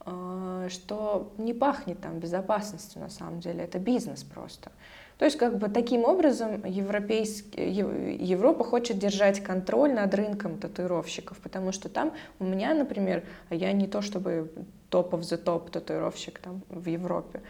а, 0.01 0.67
что 0.69 1.33
не 1.37 1.53
пахнет 1.53 1.99
там 1.99 2.19
безопасностью 2.19 3.01
на 3.01 3.09
самом 3.09 3.39
деле, 3.39 3.63
это 3.63 3.79
бизнес 3.79 4.23
просто. 4.23 4.71
То 5.17 5.25
есть 5.25 5.37
как 5.37 5.57
бы 5.57 5.67
таким 5.67 6.03
образом 6.05 6.63
европейский, 6.63 7.71
Европа 8.23 8.63
хочет 8.63 8.99
держать 8.99 9.41
контроль 9.41 9.93
над 9.93 10.13
рынком 10.13 10.59
татуировщиков, 10.59 11.37
потому 11.39 11.71
что 11.71 11.89
там 11.89 12.13
у 12.39 12.45
меня, 12.45 12.73
например, 12.75 13.23
я 13.49 13.71
не 13.73 13.87
то 13.87 14.01
чтобы 14.01 14.51
топ 14.89 15.13
of 15.13 15.21
the 15.21 15.37
топ 15.37 15.71
татуировщик 15.71 16.39
там 16.39 16.61
в 16.69 16.87
Европе, 16.87 17.41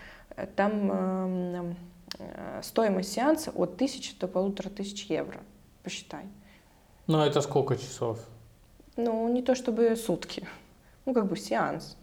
там 0.55 0.89
э, 0.91 1.73
э, 2.19 2.61
стоимость 2.63 3.11
сеанса 3.11 3.51
от 3.51 3.75
тысячи 3.75 4.17
до 4.17 4.27
полутора 4.27 4.69
тысяч 4.69 5.05
евро, 5.05 5.41
посчитай. 5.83 6.23
Ну, 7.08 7.22
это 7.22 7.41
сколько 7.41 7.78
часов? 7.78 8.20
Ну, 8.97 9.30
не 9.30 9.41
то 9.41 9.55
чтобы 9.55 9.95
сутки. 9.95 10.45
Ну, 11.05 11.14
как 11.14 11.28
бы 11.28 11.38
сеанс 11.38 11.95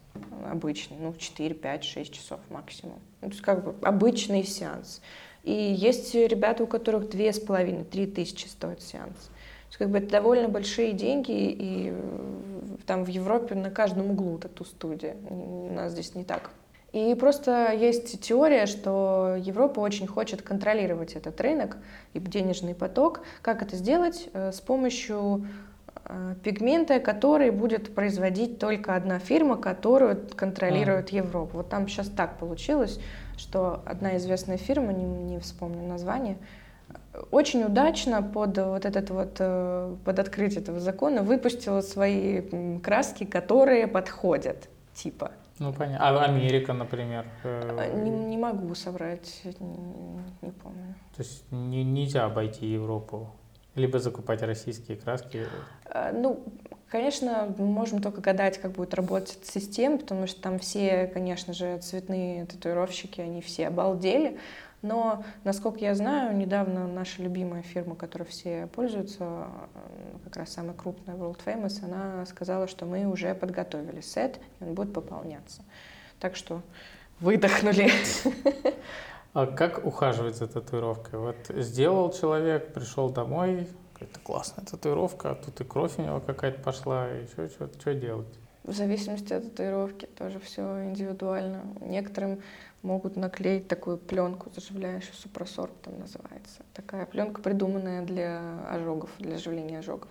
обычный, 0.49 0.97
ну, 0.99 1.13
4, 1.13 1.53
5, 1.53 1.83
6 1.83 2.13
часов 2.13 2.39
максимум. 2.49 2.99
Ну, 3.21 3.27
то 3.27 3.33
есть 3.33 3.41
как 3.41 3.63
бы 3.63 3.75
обычный 3.85 4.43
сеанс. 4.43 5.01
И 5.43 5.51
есть 5.51 6.15
ребята, 6.15 6.63
у 6.63 6.67
которых 6.67 7.03
2,5-3 7.03 8.11
тысячи 8.11 8.47
стоит 8.47 8.81
сеанс. 8.81 9.15
То 9.15 9.67
есть 9.67 9.77
как 9.77 9.89
бы 9.91 9.99
это 9.99 10.09
довольно 10.09 10.47
большие 10.47 10.93
деньги, 10.93 11.31
и 11.31 11.93
там 12.87 13.03
в 13.03 13.09
Европе 13.09 13.53
на 13.53 13.69
каждом 13.69 14.11
углу 14.11 14.39
тату-студия. 14.39 15.17
У 15.29 15.71
нас 15.71 15.91
здесь 15.91 16.15
не 16.15 16.23
так. 16.23 16.49
И 16.95 17.13
просто 17.13 17.73
есть 17.73 18.21
теория, 18.21 18.67
что 18.67 19.35
Европа 19.37 19.81
очень 19.81 20.07
хочет 20.07 20.41
контролировать 20.41 21.11
этот 21.15 21.41
рынок 21.41 21.75
и 22.13 22.19
денежный 22.19 22.73
поток. 22.73 23.19
Как 23.41 23.61
это 23.61 23.75
сделать? 23.75 24.29
Э, 24.31 24.53
с 24.53 24.61
помощью 24.61 25.45
э, 26.05 26.35
пигмента, 26.41 27.01
который 27.01 27.51
будет 27.51 27.93
производить 27.93 28.59
только 28.59 28.95
одна 28.95 29.19
фирма, 29.19 29.57
которую 29.57 30.25
контролирует 30.37 31.11
mm. 31.11 31.17
Европа. 31.17 31.57
Вот 31.57 31.67
там 31.67 31.89
сейчас 31.89 32.07
так 32.07 32.39
получилось, 32.39 32.97
что 33.35 33.83
одна 33.85 34.15
известная 34.15 34.55
фирма, 34.55 34.93
не, 34.93 35.03
не 35.03 35.39
вспомню 35.39 35.85
название, 35.85 36.37
очень 37.29 37.65
удачно 37.65 38.23
под 38.23 38.57
вот 38.57 38.85
этот 38.85 39.09
вот 39.09 39.35
э, 39.39 39.95
под 40.05 40.19
открытие 40.19 40.61
этого 40.61 40.79
закона 40.79 41.23
выпустила 41.23 41.81
свои 41.81 42.41
краски, 42.81 43.25
которые 43.25 43.85
подходят 43.85 44.69
типа 44.93 45.31
ну, 45.59 45.71
понятно. 45.73 46.21
А 46.21 46.25
Америка, 46.25 46.73
например? 46.73 47.25
Э, 47.43 47.77
а, 47.77 47.95
не, 47.95 48.09
не 48.09 48.37
могу 48.37 48.75
соврать, 48.75 49.41
не, 49.59 50.21
не 50.41 50.51
помню. 50.51 50.95
То 51.15 51.23
есть 51.23 51.49
не, 51.51 51.83
нельзя 51.83 52.25
обойти 52.25 52.65
Европу? 52.65 53.29
Либо 53.75 53.99
закупать 53.99 54.41
российские 54.41 54.97
краски? 54.97 55.45
А, 55.85 56.11
ну, 56.11 56.43
конечно, 56.89 57.53
мы 57.57 57.65
можем 57.65 58.01
только 58.01 58.21
гадать, 58.21 58.57
как 58.57 58.71
будет 58.71 58.93
работать 58.93 59.39
система, 59.43 59.97
потому 59.97 60.27
что 60.27 60.41
там 60.41 60.59
все, 60.59 61.07
конечно 61.07 61.53
же, 61.53 61.77
цветные 61.79 62.45
татуировщики, 62.45 63.21
они 63.21 63.41
все 63.41 63.67
обалдели. 63.67 64.37
Но, 64.85 65.23
насколько 65.43 65.79
я 65.79 65.95
знаю, 65.95 66.37
недавно 66.37 66.87
наша 66.87 67.23
любимая 67.23 67.63
фирма, 67.63 67.95
которой 67.95 68.25
все 68.25 68.67
пользуются, 68.67 69.47
как 70.23 70.37
раз 70.37 70.53
самая 70.53 70.75
крупная 70.75 71.15
World 71.15 71.39
Famous, 71.43 71.83
она 71.83 72.23
сказала, 72.27 72.67
что 72.67 72.85
мы 72.85 73.05
уже 73.05 73.33
подготовили 73.33 74.01
сет, 74.01 74.39
и 74.59 74.63
он 74.63 74.75
будет 74.75 74.93
пополняться. 74.93 75.63
Так 76.19 76.35
что 76.35 76.61
выдохнули. 77.19 77.89
А 79.33 79.47
как 79.47 79.85
ухаживать 79.85 80.35
за 80.35 80.47
татуировкой? 80.47 81.19
Вот 81.19 81.35
сделал 81.49 82.11
человек, 82.13 82.71
пришел 82.71 83.09
домой, 83.09 83.67
это 83.99 84.19
классная 84.19 84.65
татуировка, 84.65 85.31
а 85.31 85.35
тут 85.35 85.59
и 85.61 85.63
кровь 85.63 85.97
у 85.97 86.03
него 86.03 86.19
какая-то 86.19 86.61
пошла, 86.61 87.09
и 87.11 87.25
что, 87.25 87.49
что, 87.49 87.69
что 87.79 87.93
делать? 87.95 88.27
В 88.63 88.71
зависимости 88.71 89.31
от 89.31 89.43
татуировки 89.43 90.07
тоже 90.17 90.39
все 90.39 90.85
индивидуально. 90.85 91.65
Некоторым 91.81 92.41
могут 92.85 93.17
наклеить 93.17 93.67
такую 93.67 93.97
пленку 93.97 94.49
заживляющую, 94.53 95.13
супросорб 95.15 95.73
называется. 95.87 96.63
Такая 96.73 97.05
пленка, 97.05 97.41
придуманная 97.41 98.03
для 98.03 98.65
ожогов, 98.69 99.09
для 99.19 99.31
заживления 99.31 99.79
ожогов. 99.79 100.09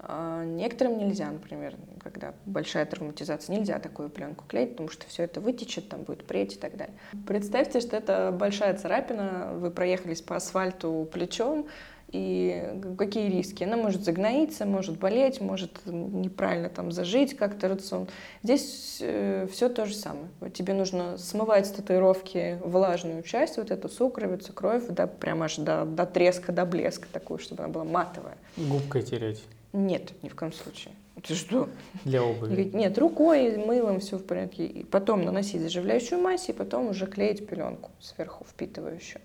А 0.00 0.44
некоторым 0.44 0.96
нельзя, 0.96 1.30
например, 1.30 1.74
когда 2.02 2.32
большая 2.46 2.86
травматизация, 2.86 3.56
нельзя 3.56 3.80
такую 3.80 4.10
пленку 4.10 4.44
клеить, 4.46 4.72
потому 4.72 4.88
что 4.88 5.06
все 5.06 5.24
это 5.24 5.40
вытечет, 5.40 5.88
там 5.88 6.04
будет 6.04 6.24
преть 6.24 6.54
и 6.54 6.58
так 6.58 6.76
далее. 6.76 6.94
Представьте, 7.26 7.80
что 7.80 7.96
это 7.96 8.30
большая 8.32 8.76
царапина, 8.76 9.54
вы 9.54 9.70
проехались 9.72 10.22
по 10.22 10.36
асфальту 10.36 11.08
плечом, 11.12 11.66
и 12.10 12.80
какие 12.96 13.28
риски? 13.30 13.64
Она 13.64 13.76
может 13.76 14.02
загноиться, 14.02 14.64
может 14.64 14.98
болеть, 14.98 15.40
может 15.40 15.72
неправильно 15.86 16.70
там 16.70 16.90
зажить 16.90 17.36
как-то 17.36 17.68
рацион. 17.68 18.08
Здесь 18.42 18.98
э, 19.00 19.46
все 19.52 19.68
то 19.68 19.84
же 19.84 19.94
самое. 19.94 20.28
Тебе 20.54 20.72
нужно 20.72 21.18
смывать 21.18 21.66
с 21.66 21.70
татуировки 21.70 22.58
влажную 22.64 23.22
часть, 23.22 23.58
вот 23.58 23.70
эту 23.70 23.88
сукровицу, 23.88 24.52
кровь, 24.54 24.84
да, 24.88 25.06
прямо 25.06 25.46
аж 25.46 25.56
до, 25.56 25.84
до 25.84 26.06
треска, 26.06 26.50
до 26.50 26.64
блеска 26.64 27.06
такую, 27.12 27.38
чтобы 27.38 27.64
она 27.64 27.72
была 27.72 27.84
матовая. 27.84 28.38
Губкой 28.56 29.02
тереть? 29.02 29.44
Нет, 29.74 30.12
ни 30.22 30.28
в 30.28 30.34
коем 30.34 30.52
случае. 30.52 30.94
Ты 31.26 31.34
что? 31.34 31.68
Для 32.04 32.22
обуви. 32.22 32.70
нет, 32.72 32.96
рукой, 32.96 33.56
мылом, 33.56 34.00
все 34.00 34.16
в 34.18 34.24
порядке. 34.24 34.64
И 34.64 34.84
потом 34.84 35.24
наносить 35.24 35.60
заживляющую 35.60 36.20
мазь, 36.20 36.48
и 36.48 36.52
потом 36.52 36.88
уже 36.88 37.06
клеить 37.06 37.46
пеленку 37.46 37.90
сверху 38.00 38.46
впитывающую. 38.48 39.20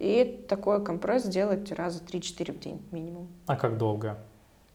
И 0.00 0.46
такой 0.48 0.82
компресс 0.82 1.24
делать 1.24 1.70
раза 1.72 2.02
3-4 2.02 2.52
в 2.52 2.58
день 2.58 2.82
минимум. 2.90 3.28
А 3.46 3.54
как 3.54 3.76
долго? 3.76 4.16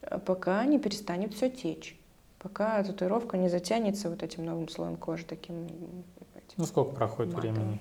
А 0.02 0.18
Пока 0.20 0.64
не 0.64 0.78
перестанет 0.78 1.34
все 1.34 1.50
течь. 1.50 1.98
Пока 2.38 2.80
татуировка 2.84 3.36
не 3.36 3.48
затянется 3.48 4.08
вот 4.08 4.22
этим 4.22 4.44
новым 4.44 4.68
слоем 4.68 4.96
кожи, 4.96 5.24
таким 5.24 5.64
этим, 5.66 6.54
Ну, 6.58 6.64
сколько 6.64 6.92
проходит 6.94 7.34
матовым. 7.34 7.54
времени? 7.56 7.80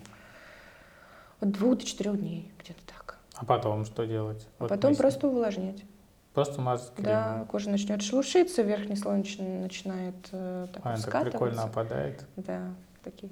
От 1.39 1.51
двух 1.51 1.77
до 1.77 1.85
четырех 1.85 2.19
дней, 2.19 2.51
где-то 2.63 2.81
так. 2.87 3.19
А 3.35 3.45
потом 3.45 3.85
что 3.85 4.05
делать? 4.07 4.47
А 4.57 4.63
Вот 4.63 4.69
потом 4.69 4.95
с- 4.95 4.97
просто 4.97 5.27
увлажнять. 5.27 5.83
Просто 6.33 6.59
мазать 6.61 6.93
кремом. 6.95 7.11
Да, 7.11 7.45
кожа 7.51 7.69
начнет 7.69 8.01
шелушиться, 8.01 8.63
верхний 8.63 8.95
слой 8.95 9.19
нач- 9.19 9.61
начинает 9.61 10.15
э, 10.31 10.67
так 10.73 10.81
А, 10.83 10.95
это 10.95 11.21
прикольно 11.29 11.63
опадает. 11.65 12.25
Да, 12.37 12.73
такие. 13.03 13.31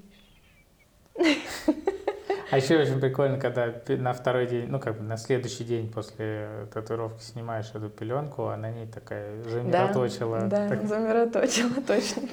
А 2.51 2.57
еще 2.57 2.78
очень 2.78 2.99
прикольно, 2.99 3.39
когда 3.39 3.74
на 3.88 4.13
второй 4.13 4.47
день, 4.47 4.67
ну 4.67 4.80
как 4.80 4.97
бы 4.97 5.03
на 5.03 5.17
следующий 5.17 5.63
день 5.63 5.91
после 5.91 6.67
татуировки 6.74 7.24
снимаешь 7.24 7.71
эту 7.74 7.89
пеленку, 7.89 8.47
а 8.47 8.57
на 8.57 8.71
ней 8.71 8.88
такая 8.88 9.41
замироточила. 9.43 10.41
Да, 10.41 10.69
Так- 10.69 10.86
замироточила, 10.86 11.82
точно. 11.88 12.24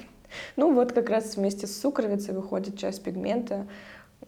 Ну 0.57 0.73
вот 0.75 0.93
как 0.93 1.11
раз 1.11 1.37
вместе 1.37 1.67
с 1.67 1.81
сукровицей 1.81 2.35
выходит 2.35 2.79
часть 2.79 3.03
пигмента, 3.03 3.67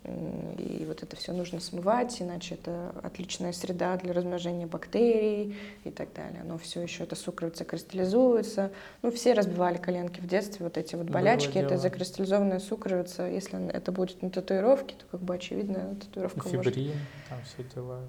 и 0.05 0.85
вот 0.87 1.03
это 1.03 1.15
все 1.17 1.33
нужно 1.33 1.61
смывать, 1.61 2.21
иначе 2.21 2.55
это 2.55 2.93
отличная 3.03 3.53
среда 3.53 3.97
для 3.99 4.13
размножения 4.13 4.67
бактерий 4.67 5.57
и 5.85 5.91
так 5.91 6.13
далее. 6.13 6.43
Но 6.45 6.59
все 6.59 6.81
еще 6.83 7.05
эта 7.05 7.15
сукровица 7.15 7.65
кристаллизуется. 7.65 8.73
Ну 9.03 9.11
все 9.13 9.33
разбивали 9.35 9.77
коленки 9.79 10.21
в 10.21 10.27
детстве, 10.27 10.65
вот 10.65 10.77
эти 10.77 10.95
вот 10.97 11.07
болячки, 11.07 11.59
это 11.59 11.71
дело. 11.71 11.81
закристаллизованная 11.81 12.59
сукровица. 12.59 13.27
Если 13.29 13.65
это 13.71 13.93
будет 13.93 14.23
на 14.23 14.31
татуировке, 14.31 14.97
то 14.97 15.05
как 15.13 15.21
бы 15.21 15.35
очевидно 15.35 15.95
татуировка 16.01 16.49
может... 16.49 16.75
Фибрин, 16.75 16.95
там 17.29 17.39
все 17.45 17.63
дела, 17.75 18.01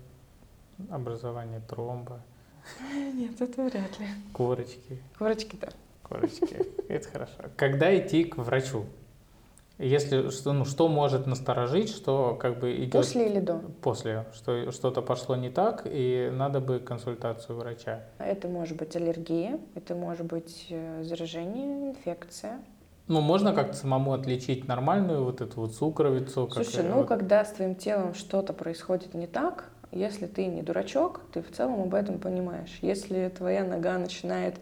образование 0.90 1.62
тромба, 1.68 2.22
Нет, 3.14 3.40
это 3.42 3.62
вряд 3.64 4.00
ли. 4.00 4.08
корочки, 4.32 4.98
Корочки, 5.18 5.58
да. 5.60 5.70
корочки. 6.02 6.66
Это 6.88 7.10
хорошо. 7.10 7.34
Когда 7.58 7.96
идти 7.98 8.24
к 8.24 8.38
врачу? 8.38 8.86
Если 9.80 10.30
что, 10.30 10.54
ну, 10.54 10.66
что 10.66 10.88
может 10.88 11.26
насторожить, 11.26 11.90
что 11.90 12.38
как 12.40 12.60
бы 12.60 12.76
идет 12.78 12.92
После 12.92 13.28
или 13.28 13.40
до? 13.40 13.60
после, 13.82 14.26
что 14.34 14.72
что-то 14.72 15.02
пошло 15.02 15.36
не 15.36 15.50
так, 15.50 15.82
и 15.86 16.30
надо 16.32 16.60
бы 16.60 16.80
консультацию 16.80 17.58
врача. 17.58 18.02
Это 18.20 18.48
может 18.48 18.78
быть 18.78 18.96
аллергия, 18.96 19.60
это 19.74 19.96
может 19.96 20.28
быть 20.28 20.68
э, 20.70 21.02
заражение, 21.04 21.90
инфекция. 21.90 22.60
Ну, 23.08 23.20
можно 23.20 23.54
как-то 23.54 23.74
самому 23.76 24.14
отличить 24.14 24.68
нормальную 24.68 25.24
вот 25.26 25.42
эту 25.42 25.62
вот 25.62 25.74
сукровицу? 25.74 26.46
как, 26.48 26.64
Слушай, 26.64 26.86
э, 26.86 26.90
ну 26.90 26.98
вот- 26.98 27.08
когда 27.08 27.44
с 27.44 27.52
твоим 27.52 27.74
телом 27.76 28.14
что-то 28.14 28.54
происходит 28.54 29.16
не 29.16 29.28
так, 29.28 29.72
если 29.92 30.28
ты 30.28 30.46
не 30.46 30.62
дурачок, 30.62 31.22
ты 31.34 31.42
в 31.42 31.52
целом 31.52 31.82
об 31.82 31.96
этом 31.96 32.20
понимаешь. 32.20 32.78
Если 32.82 33.28
твоя 33.36 33.64
нога 33.64 33.98
начинает 33.98 34.56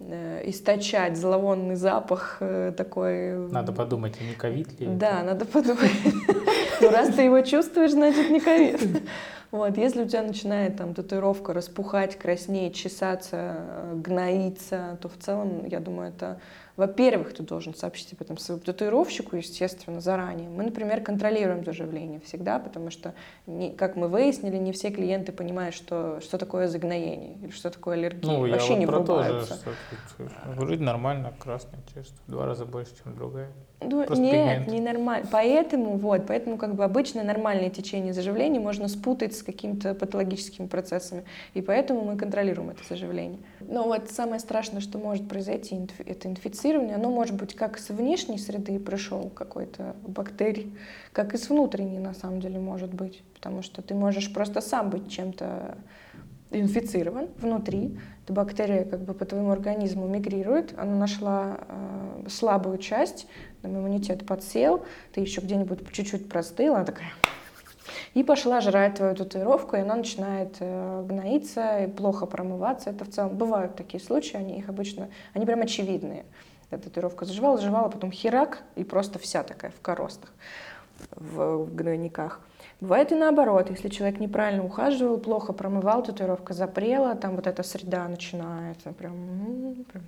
источать 0.00 1.16
зловонный 1.16 1.76
запах 1.76 2.38
э, 2.40 2.72
такой... 2.76 3.36
Надо 3.50 3.72
подумать, 3.72 4.16
а 4.20 4.24
не 4.24 4.34
ковид 4.34 4.80
ли? 4.80 4.86
это? 4.86 4.96
Да, 4.96 5.22
надо 5.22 5.44
подумать. 5.44 5.90
Ну, 6.82 6.88
раз 6.88 7.14
ты 7.14 7.22
его 7.24 7.42
чувствуешь, 7.42 7.90
значит, 7.90 8.30
не 8.30 8.40
ковид. 8.40 9.02
Вот, 9.50 9.76
если 9.76 10.04
у 10.04 10.08
тебя 10.08 10.22
начинает 10.22 10.76
там 10.76 10.94
татуировка 10.94 11.52
распухать, 11.52 12.16
краснеть, 12.16 12.76
чесаться, 12.76 13.56
э, 13.58 13.94
гноиться, 13.96 14.96
то 15.00 15.08
в 15.08 15.16
целом, 15.18 15.66
я 15.66 15.80
думаю, 15.80 16.10
это, 16.10 16.38
во-первых, 16.76 17.34
ты 17.34 17.42
должен 17.42 17.74
сообщить 17.74 18.12
об 18.12 18.22
этом 18.22 18.38
своему 18.38 18.62
татуировщику, 18.62 19.34
естественно, 19.36 20.00
заранее. 20.00 20.48
Мы, 20.48 20.62
например, 20.62 21.00
контролируем 21.02 21.64
заживление 21.64 22.20
всегда, 22.20 22.60
потому 22.60 22.90
что, 22.90 23.12
не- 23.46 23.72
как 23.72 23.96
мы 23.96 24.06
выяснили, 24.06 24.56
не 24.56 24.70
все 24.70 24.90
клиенты 24.90 25.32
понимают, 25.32 25.74
что, 25.74 26.20
что 26.20 26.38
такое 26.38 26.68
загноение 26.68 27.34
или 27.42 27.50
что 27.50 27.70
такое 27.70 27.96
аллергия. 27.96 28.30
Ну, 28.30 28.46
я 28.46 28.52
Вообще 28.52 28.74
вот 28.74 28.78
не 28.78 28.86
про 28.86 29.00
то 29.00 29.22
же, 29.24 29.44
что 29.46 29.56
тут, 29.64 29.98
э, 30.28 30.28
вроде 30.54 30.84
нормально, 30.84 31.34
красный 31.40 31.80
чисто, 31.92 32.14
в 32.26 32.30
два 32.30 32.46
раза 32.46 32.66
больше, 32.66 32.92
чем 33.02 33.16
другая. 33.16 33.50
Ну, 33.80 34.04
Просто 34.04 34.22
нет, 34.22 34.58
пигмент. 34.58 34.68
не 34.68 34.80
нормально. 34.80 35.26
Поэтому, 35.30 35.96
вот, 35.96 36.26
поэтому 36.26 36.58
как 36.58 36.74
бы 36.74 36.84
обычное 36.84 37.24
нормальное 37.24 37.70
течение 37.70 38.12
заживления 38.12 38.60
можно 38.60 38.88
спутать 38.88 39.34
с 39.34 39.42
какими-то 39.42 39.94
патологическими 39.94 40.66
процессами. 40.66 41.24
И 41.54 41.62
поэтому 41.62 42.04
мы 42.04 42.16
контролируем 42.16 42.70
это 42.70 42.80
заживление. 42.88 43.38
Но 43.60 43.84
вот 43.84 44.10
самое 44.10 44.38
страшное, 44.38 44.80
что 44.80 44.98
может 44.98 45.26
произойти, 45.28 45.80
это 46.04 46.28
инфицирование. 46.28 46.94
Оно 46.94 47.10
может 47.10 47.36
быть 47.36 47.54
как 47.54 47.78
с 47.78 47.88
внешней 47.88 48.38
среды 48.38 48.78
пришел 48.78 49.30
какой-то 49.30 49.96
бактерий, 50.06 50.76
как 51.12 51.32
и 51.32 51.38
с 51.38 51.48
внутренней 51.48 52.00
на 52.00 52.12
самом 52.12 52.40
деле 52.40 52.58
может 52.58 52.92
быть. 52.92 53.22
Потому 53.34 53.62
что 53.62 53.80
ты 53.80 53.94
можешь 53.94 54.32
просто 54.32 54.60
сам 54.60 54.90
быть 54.90 55.10
чем-то 55.10 55.78
инфицирован 56.50 57.28
внутри, 57.38 57.96
эта 58.24 58.32
бактерия 58.32 58.84
как 58.84 59.00
бы 59.00 59.14
по 59.14 59.24
твоему 59.24 59.50
организму 59.50 60.06
мигрирует, 60.06 60.74
она 60.78 60.96
нашла 60.96 61.58
э, 61.68 62.28
слабую 62.28 62.78
часть, 62.78 63.26
там 63.62 63.76
иммунитет 63.76 64.26
подсел, 64.26 64.84
ты 65.12 65.20
еще 65.20 65.40
где-нибудь 65.40 65.90
чуть-чуть 65.92 66.28
простыла, 66.28 66.76
она 66.76 66.84
такая 66.84 67.12
и 68.14 68.22
пошла 68.22 68.60
жрать 68.60 68.96
твою 68.96 69.14
татуировку, 69.14 69.76
и 69.76 69.80
она 69.80 69.96
начинает 69.96 70.56
э, 70.60 71.04
гноиться 71.06 71.84
и 71.84 71.86
плохо 71.86 72.26
промываться. 72.26 72.90
Это 72.90 73.04
в 73.04 73.10
целом 73.10 73.36
бывают 73.36 73.76
такие 73.76 74.02
случаи, 74.02 74.36
они 74.36 74.58
их 74.58 74.68
обычно, 74.68 75.10
они 75.32 75.46
прям 75.46 75.60
очевидные. 75.60 76.24
Эта 76.70 76.84
татуировка 76.84 77.24
заживала, 77.24 77.56
заживала, 77.56 77.88
потом 77.88 78.12
херак, 78.12 78.62
и 78.76 78.84
просто 78.84 79.18
вся 79.18 79.42
такая 79.42 79.70
в 79.70 79.80
коростах, 79.80 80.32
в, 81.12 81.64
в 81.64 81.74
гнойниках. 81.74 82.40
Бывает 82.80 83.12
и 83.12 83.14
наоборот, 83.14 83.70
если 83.70 83.88
человек 83.88 84.20
неправильно 84.20 84.64
ухаживал, 84.64 85.18
плохо 85.18 85.52
промывал, 85.52 86.02
татуировка 86.02 86.54
запрела, 86.54 87.14
там 87.14 87.36
вот 87.36 87.46
эта 87.46 87.62
среда 87.62 88.08
начинается 88.08 88.92
прям, 88.92 89.84
прям 89.92 90.04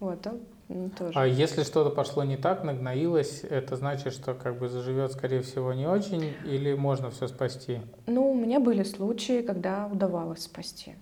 вот, 0.00 0.26
м, 0.68 0.90
тоже. 0.90 1.12
А 1.18 1.26
если 1.26 1.62
что-то 1.62 1.90
пошло 1.90 2.24
не 2.24 2.36
так, 2.36 2.64
нагноилось, 2.64 3.44
это 3.44 3.76
значит, 3.76 4.12
что 4.12 4.34
как 4.34 4.58
бы 4.58 4.68
заживет, 4.68 5.12
скорее 5.12 5.42
всего, 5.42 5.72
не 5.72 5.86
очень, 5.86 6.34
или 6.44 6.74
можно 6.74 7.10
все 7.10 7.28
спасти? 7.28 7.80
Ну, 8.06 8.30
у 8.30 8.34
меня 8.34 8.60
были 8.60 8.82
случаи, 8.82 9.42
когда 9.42 9.86
удавалось 9.86 10.42
спасти. 10.42 10.94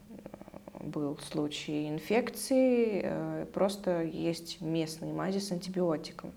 Был 0.81 1.19
случай 1.31 1.89
инфекции, 1.89 3.01
э, 3.05 3.47
просто 3.53 4.03
есть 4.03 4.61
местные 4.61 5.13
мази 5.13 5.39
с 5.39 5.51
антибиотиком. 5.51 6.33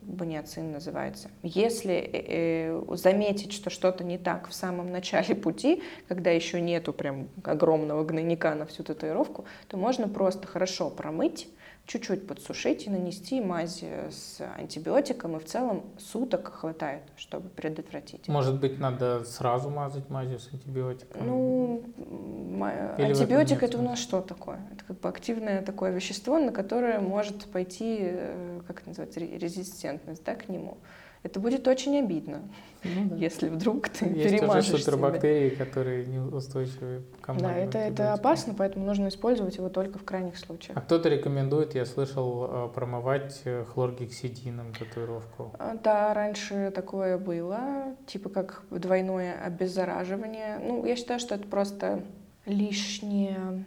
Баниацин 0.00 0.72
называется. 0.72 1.30
Если 1.42 1.94
э, 1.94 2.72
э, 2.90 2.96
заметить, 2.96 3.52
что 3.52 3.68
что-то 3.68 4.02
не 4.02 4.16
так 4.16 4.48
в 4.48 4.54
самом 4.54 4.90
начале 4.90 5.34
пути, 5.34 5.82
когда 6.08 6.30
еще 6.30 6.60
нету 6.60 6.92
прям 6.92 7.28
огромного 7.44 8.02
гнойника 8.04 8.54
на 8.54 8.64
всю 8.64 8.82
татуировку, 8.82 9.44
то 9.68 9.76
можно 9.76 10.08
просто 10.08 10.46
хорошо 10.46 10.88
промыть, 10.88 11.48
чуть-чуть 11.90 12.24
подсушить 12.28 12.86
и 12.86 12.90
нанести 12.90 13.40
мазь 13.40 13.82
с 13.82 14.40
антибиотиком, 14.58 15.36
и 15.36 15.40
в 15.40 15.44
целом 15.44 15.82
суток 15.98 16.52
хватает, 16.54 17.02
чтобы 17.16 17.48
предотвратить. 17.48 18.28
Может 18.28 18.60
быть, 18.60 18.78
надо 18.78 19.24
сразу 19.24 19.70
мазать 19.70 20.08
мазью 20.08 20.38
с 20.38 20.52
антибиотиком? 20.52 21.26
Ну, 21.26 21.82
м, 21.98 22.64
Или 22.98 23.06
антибиотик 23.06 23.64
это 23.64 23.78
у 23.78 23.82
нас 23.82 23.98
что 23.98 24.20
такое? 24.20 24.60
Это 24.72 24.84
как 24.84 25.00
бы 25.00 25.08
активное 25.08 25.62
такое 25.62 25.90
вещество, 25.90 26.38
на 26.38 26.52
которое 26.52 27.00
может 27.00 27.46
пойти, 27.46 27.98
э, 28.02 28.60
как 28.68 28.80
это 28.80 28.88
называется, 28.90 29.18
ре- 29.18 29.38
резистентность 29.38 30.22
да, 30.24 30.36
к 30.36 30.48
нему. 30.48 30.78
Это 31.22 31.38
будет 31.38 31.68
очень 31.68 31.98
обидно, 31.98 32.40
Ну 32.82 33.10
да. 33.10 33.16
если 33.16 33.50
вдруг 33.50 33.90
ты 33.90 34.06
Есть 34.06 34.26
уже 34.26 34.38
перемажешь 34.38 34.66
себя. 34.68 34.78
супербактерии, 34.78 35.50
которые 35.50 36.06
неустойчивы 36.06 37.02
к 37.20 37.34
Да, 37.34 37.54
это, 37.54 37.76
это 37.76 38.14
опасно, 38.14 38.54
поэтому 38.54 38.86
нужно 38.86 39.08
использовать 39.08 39.56
его 39.58 39.68
только 39.68 39.98
в 39.98 40.04
крайних 40.04 40.34
А 40.34 40.38
случаях. 40.38 40.82
кто-то 40.84 41.10
рекомендует, 41.10 41.74
я 41.74 41.84
слышал, 41.84 42.46
э, 42.50 42.68
промывать 42.74 43.42
э, 43.44 43.66
хлоргексидином 43.66 44.72
татуировку. 44.72 45.52
А, 45.58 45.74
Да, 45.82 46.14
раньше 46.14 46.72
такое 46.74 47.18
было, 47.18 47.94
типа 48.06 48.30
как 48.30 48.62
двойное 48.70 49.34
обеззараживание. 49.44 50.58
Ну, 50.58 50.86
я 50.86 50.96
считаю, 50.96 51.20
что 51.20 51.34
это 51.34 51.46
просто 51.46 52.02
лишняя 52.46 53.36
м, 53.36 53.64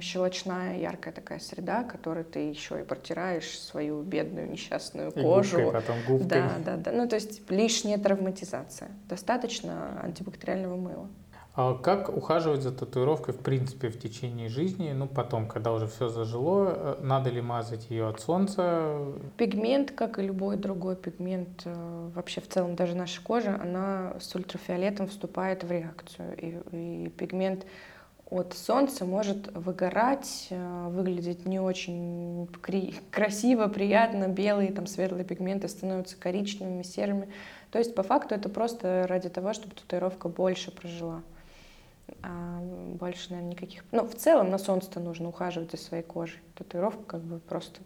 щелочная, 0.00 0.78
яркая 0.78 1.12
такая 1.12 1.38
среда, 1.38 1.84
которой 1.84 2.24
ты 2.24 2.40
еще 2.40 2.80
и 2.80 2.84
протираешь 2.84 3.58
свою 3.58 4.02
бедную 4.02 4.50
несчастную 4.50 5.10
И 5.10 5.22
кожу. 5.22 5.58
губкой, 5.58 5.80
потом 5.80 5.96
губкой. 6.06 6.28
Да, 6.28 6.50
да, 6.64 6.76
да. 6.76 6.92
Ну, 6.92 7.08
то 7.08 7.16
есть 7.16 7.50
лишняя 7.50 7.98
травматизация. 7.98 8.90
Достаточно 9.08 10.00
антибактериального 10.02 10.76
мыла. 10.76 11.08
А 11.58 11.72
как 11.72 12.14
ухаживать 12.14 12.60
за 12.60 12.70
татуировкой 12.70 13.32
в 13.32 13.38
принципе 13.38 13.88
в 13.88 13.98
течение 13.98 14.50
жизни? 14.50 14.92
Ну, 14.92 15.06
потом, 15.06 15.48
когда 15.48 15.72
уже 15.72 15.86
все 15.86 16.10
зажило, 16.10 16.68
э, 16.68 16.96
надо 17.00 17.30
ли 17.30 17.40
мазать 17.40 17.88
ее 17.88 18.08
от 18.08 18.20
солнца? 18.20 18.98
Пигмент, 19.38 19.90
как 19.90 20.18
и 20.18 20.22
любой 20.22 20.58
другой 20.58 20.96
пигмент, 20.96 21.62
э, 21.64 22.10
вообще 22.14 22.42
в 22.42 22.48
целом 22.48 22.76
даже 22.76 22.94
наша 22.94 23.22
кожа, 23.22 23.58
она 23.58 24.16
с 24.20 24.34
ультрафиолетом 24.34 25.06
вступает 25.08 25.64
в 25.64 25.70
реакцию. 25.70 26.36
И, 26.36 27.06
и 27.06 27.08
пигмент 27.08 27.64
от 28.28 28.54
солнца 28.54 29.04
может 29.04 29.52
выгорать, 29.54 30.48
э, 30.50 30.88
выглядеть 30.88 31.46
не 31.46 31.60
очень 31.60 32.48
красиво, 33.10 33.68
приятно, 33.68 34.28
белые, 34.28 34.72
там 34.72 34.86
светлые 34.86 35.24
пигменты 35.24 35.68
становятся 35.68 36.16
коричневыми, 36.16 36.82
серыми. 36.82 37.28
То 37.70 37.78
есть 37.78 37.94
по 37.94 38.02
факту 38.02 38.34
это 38.34 38.48
просто 38.48 39.06
ради 39.08 39.28
того, 39.28 39.52
чтобы 39.52 39.74
татуировка 39.74 40.28
больше 40.28 40.70
прожила. 40.70 41.22
А 42.22 42.60
больше, 42.94 43.30
наверное, 43.30 43.52
никаких... 43.52 43.84
Ну, 43.92 44.06
в 44.06 44.14
целом 44.14 44.50
на 44.50 44.58
солнце-то 44.58 45.00
нужно 45.00 45.28
ухаживать 45.28 45.70
за 45.72 45.76
своей 45.76 46.02
кожей. 46.02 46.38
Татуировка 46.54 47.02
как 47.04 47.20
бы 47.20 47.38
просто 47.40 47.80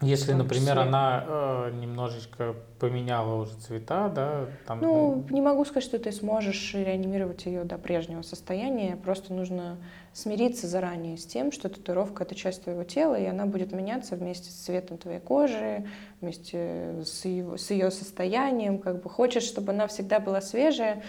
если, 0.00 0.32
например, 0.32 0.76
числе. 0.76 0.88
она 0.88 1.24
э, 1.26 1.70
немножечко 1.80 2.54
поменяла 2.78 3.34
уже 3.34 3.54
цвета, 3.54 4.08
да, 4.08 4.46
там. 4.66 4.80
Ну, 4.80 5.26
не 5.30 5.40
могу 5.40 5.64
сказать, 5.64 5.82
что 5.82 5.98
ты 5.98 6.12
сможешь 6.12 6.74
реанимировать 6.74 7.46
ее 7.46 7.64
до 7.64 7.78
прежнего 7.78 8.22
состояния. 8.22 8.96
Просто 8.96 9.32
нужно 9.32 9.78
смириться 10.12 10.68
заранее 10.68 11.16
с 11.16 11.26
тем, 11.26 11.50
что 11.50 11.68
татуировка 11.68 12.22
это 12.22 12.36
часть 12.36 12.62
твоего 12.62 12.84
тела, 12.84 13.16
и 13.16 13.24
она 13.26 13.46
будет 13.46 13.72
меняться 13.72 14.14
вместе 14.14 14.50
с 14.50 14.54
цветом 14.54 14.98
твоей 14.98 15.20
кожи, 15.20 15.84
вместе 16.20 17.02
с 17.04 17.24
ее, 17.24 17.58
с 17.58 17.70
ее 17.70 17.90
состоянием. 17.90 18.78
Как 18.78 19.02
бы 19.02 19.10
хочешь, 19.10 19.44
чтобы 19.44 19.72
она 19.72 19.88
всегда 19.88 20.20
была 20.20 20.40
свежая, 20.40 21.02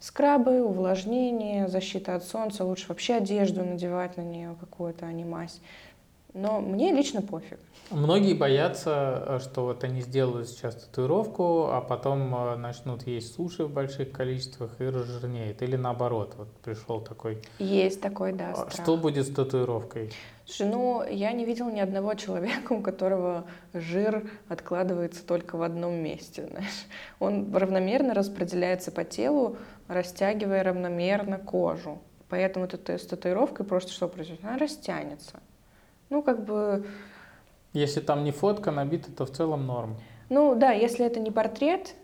скрабы, 0.00 0.62
увлажнение, 0.62 1.66
защита 1.68 2.14
от 2.14 2.24
солнца, 2.24 2.64
лучше 2.64 2.88
вообще 2.88 3.14
одежду 3.14 3.64
надевать 3.64 4.18
на 4.18 4.22
нее 4.22 4.54
какую-то, 4.60 5.06
а 5.06 5.12
не 5.12 5.24
мазь. 5.24 5.60
Но 6.34 6.60
мне 6.60 6.90
лично 6.90 7.22
пофиг. 7.22 7.60
Многие 7.90 8.34
боятся, 8.34 9.22
э, 9.24 9.38
что 9.38 9.62
вот 9.66 9.84
они 9.84 10.00
сделают 10.00 10.48
сейчас 10.48 10.74
татуировку, 10.74 11.68
а 11.70 11.80
потом 11.80 12.34
э, 12.34 12.56
начнут 12.56 13.06
есть 13.06 13.34
суши 13.34 13.64
в 13.64 13.70
больших 13.70 14.10
количествах 14.10 14.80
и 14.80 14.84
разжирнеет. 14.84 15.62
Или 15.62 15.76
наоборот, 15.76 16.34
вот 16.36 16.48
пришел 16.64 17.00
такой... 17.00 17.40
Есть 17.60 18.00
такой, 18.00 18.32
да, 18.32 18.50
а 18.50 18.56
страх. 18.56 18.72
Что 18.72 18.96
будет 18.96 19.28
с 19.28 19.30
татуировкой? 19.30 20.10
Слушай, 20.44 20.72
ну, 20.72 21.04
я 21.08 21.30
не 21.30 21.44
видела 21.44 21.70
ни 21.70 21.78
одного 21.78 22.14
человека, 22.14 22.72
у 22.72 22.82
которого 22.82 23.44
жир 23.72 24.28
откладывается 24.48 25.24
только 25.24 25.56
в 25.56 25.62
одном 25.62 25.94
месте, 25.94 26.46
знаешь. 26.50 26.86
Он 27.20 27.54
равномерно 27.54 28.12
распределяется 28.12 28.90
по 28.90 29.04
телу, 29.04 29.56
растягивая 29.86 30.64
равномерно 30.64 31.38
кожу. 31.38 32.00
Поэтому 32.28 32.64
это 32.64 32.98
с 32.98 33.06
татуировкой 33.06 33.64
просто 33.64 33.92
что 33.92 34.08
произойдет? 34.08 34.44
Она 34.44 34.58
растянется. 34.58 35.40
Ну, 36.14 36.22
как 36.22 36.44
бы... 36.44 36.86
Если 37.72 37.98
там 37.98 38.22
не 38.22 38.30
фотка 38.30 38.70
набита, 38.70 39.10
то 39.10 39.26
в 39.26 39.30
целом 39.30 39.66
норм. 39.66 39.96
Ну 40.28 40.54
да, 40.54 40.70
если 40.70 41.04
это 41.04 41.18
не 41.18 41.32
портрет, 41.32 41.96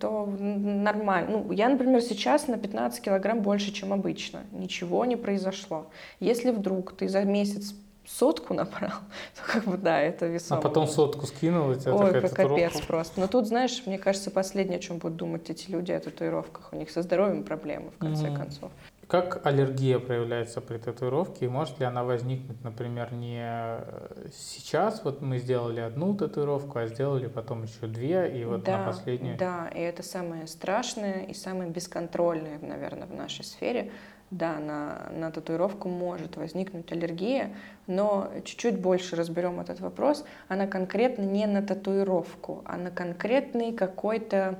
то 0.00 0.24
нормально. 0.24 1.30
Ну, 1.30 1.52
я, 1.52 1.68
например, 1.68 2.00
сейчас 2.00 2.48
на 2.48 2.56
15 2.56 3.02
килограмм 3.02 3.42
больше, 3.42 3.70
чем 3.70 3.92
обычно. 3.92 4.40
Ничего 4.52 5.04
не 5.04 5.16
произошло. 5.16 5.88
Если 6.18 6.50
вдруг 6.50 6.96
ты 6.96 7.10
за 7.10 7.24
месяц 7.24 7.74
сотку 8.06 8.54
набрал, 8.54 9.00
то 9.36 9.52
как 9.52 9.64
бы 9.64 9.76
да, 9.76 10.00
это 10.00 10.24
весомо. 10.26 10.60
А 10.60 10.62
потом 10.62 10.86
сотку 10.86 11.26
скинул, 11.26 11.70
и 11.72 11.78
тебя 11.78 11.94
Ой, 11.94 12.22
как 12.22 12.32
капец 12.32 12.80
просто. 12.80 13.20
Но 13.20 13.26
тут, 13.26 13.46
знаешь, 13.46 13.82
мне 13.84 13.98
кажется, 13.98 14.30
последнее, 14.30 14.78
о 14.78 14.80
чем 14.80 14.96
будут 14.96 15.18
думать 15.18 15.50
эти 15.50 15.70
люди, 15.70 15.92
о 15.92 16.00
татуировках. 16.00 16.70
У 16.72 16.76
них 16.76 16.90
со 16.90 17.02
здоровьем 17.02 17.44
проблемы, 17.44 17.90
в 17.90 17.98
конце 17.98 18.28
mm-hmm. 18.28 18.36
концов. 18.36 18.72
Как 19.08 19.46
аллергия 19.46 19.98
проявляется 19.98 20.60
при 20.60 20.76
татуировке 20.76 21.46
и 21.46 21.48
может 21.48 21.80
ли 21.80 21.86
она 21.86 22.04
возникнуть, 22.04 22.62
например, 22.62 23.10
не 23.14 23.40
э, 23.40 24.28
сейчас, 24.36 25.02
вот 25.02 25.22
мы 25.22 25.38
сделали 25.38 25.80
одну 25.80 26.14
татуировку, 26.14 26.78
а 26.78 26.86
сделали 26.86 27.26
потом 27.26 27.62
еще 27.62 27.86
две, 27.86 28.30
и 28.38 28.44
вот 28.44 28.64
да, 28.64 28.78
на 28.78 28.84
последнюю? 28.84 29.38
Да, 29.38 29.68
и 29.74 29.80
это 29.80 30.02
самое 30.02 30.46
страшное 30.46 31.22
и 31.22 31.32
самое 31.32 31.70
бесконтрольное, 31.70 32.58
наверное, 32.60 33.06
в 33.06 33.14
нашей 33.14 33.46
сфере. 33.46 33.90
Да, 34.30 34.58
на, 34.58 35.08
на 35.10 35.30
татуировку 35.30 35.88
может 35.88 36.36
возникнуть 36.36 36.92
аллергия, 36.92 37.54
но 37.86 38.30
чуть-чуть 38.44 38.78
больше 38.78 39.16
разберем 39.16 39.58
этот 39.58 39.80
вопрос. 39.80 40.22
Она 40.48 40.66
конкретно 40.66 41.22
не 41.22 41.46
на 41.46 41.62
татуировку, 41.62 42.60
а 42.66 42.76
на 42.76 42.90
конкретный 42.90 43.72
какой-то 43.72 44.58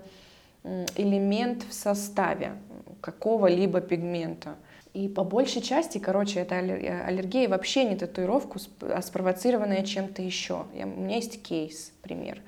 элемент 0.96 1.64
в 1.64 1.74
составе 1.74 2.52
какого-либо 3.00 3.80
пигмента. 3.80 4.56
И 4.94 5.08
по 5.08 5.22
большей 5.22 5.62
части, 5.62 5.98
короче, 5.98 6.40
это 6.40 6.56
аллергия 6.56 7.48
вообще 7.48 7.84
не 7.84 7.96
татуировку, 7.96 8.58
а 8.80 9.02
спровоцированная 9.02 9.84
чем-то 9.84 10.22
еще. 10.22 10.64
Я, 10.74 10.86
у 10.86 10.88
меня 10.88 11.16
есть 11.16 11.42
кейс, 11.42 11.92
пример. 12.02 12.40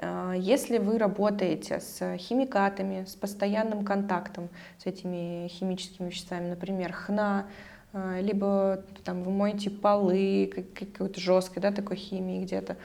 А, 0.00 0.32
если 0.32 0.78
вы 0.78 0.98
работаете 0.98 1.80
с 1.80 2.16
химикатами, 2.16 3.04
с 3.04 3.14
постоянным 3.14 3.84
контактом 3.84 4.48
с 4.78 4.86
этими 4.86 5.48
химическими 5.48 6.08
веществами, 6.08 6.48
например, 6.48 6.92
хна, 6.92 7.46
а, 7.92 8.20
либо 8.20 8.84
там 9.04 9.22
вы 9.22 9.32
моете 9.32 9.70
полы 9.70 10.50
какой-то 10.74 11.20
жесткой, 11.20 11.62
да, 11.62 11.72
такой 11.72 11.96
химии 11.96 12.42
где-то, 12.42 12.76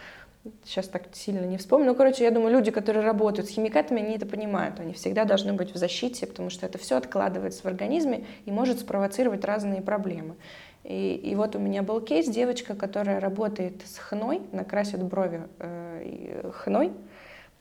сейчас 0.64 0.88
так 0.88 1.04
сильно 1.14 1.46
не 1.46 1.58
вспомню. 1.58 1.88
Ну, 1.88 1.96
короче, 1.96 2.24
я 2.24 2.32
думаю, 2.32 2.54
люди, 2.54 2.72
которые 2.72 3.06
работают 3.06 3.50
с 3.50 3.52
химикатами, 3.52 4.02
они 4.02 4.16
это 4.16 4.26
понимают. 4.26 4.80
Они 4.80 4.94
всегда 4.94 5.26
должны 5.26 5.54
быть 5.54 5.74
в 5.74 5.78
защите, 5.78 6.28
потому 6.28 6.50
что 6.50 6.66
это 6.66 6.78
все 6.78 6.98
откладывается 6.98 7.64
в 7.64 7.66
организме 7.66 8.26
и 8.46 8.52
может 8.52 8.80
спровоцировать 8.80 9.46
разные 9.46 9.82
проблемы. 9.82 10.36
И, 10.84 11.16
и 11.16 11.36
вот 11.36 11.56
у 11.56 11.60
меня 11.60 11.84
был 11.84 12.00
кейс, 12.00 12.28
девочка, 12.28 12.76
которая 12.76 13.20
работает 13.20 13.82
с 13.86 13.98
хной, 13.98 14.42
накрасит 14.52 15.04
брови 15.04 15.42
э, 15.60 16.52
хной. 16.54 16.94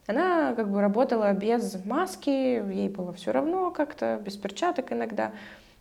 Она 0.07 0.55
как 0.55 0.71
бы 0.71 0.81
работала 0.81 1.33
без 1.33 1.85
маски, 1.85 2.31
ей 2.31 2.89
было 2.89 3.13
все 3.13 3.33
равно 3.33 3.73
как-то, 3.73 4.21
без 4.25 4.37
перчаток 4.37 4.93
иногда. 4.93 5.33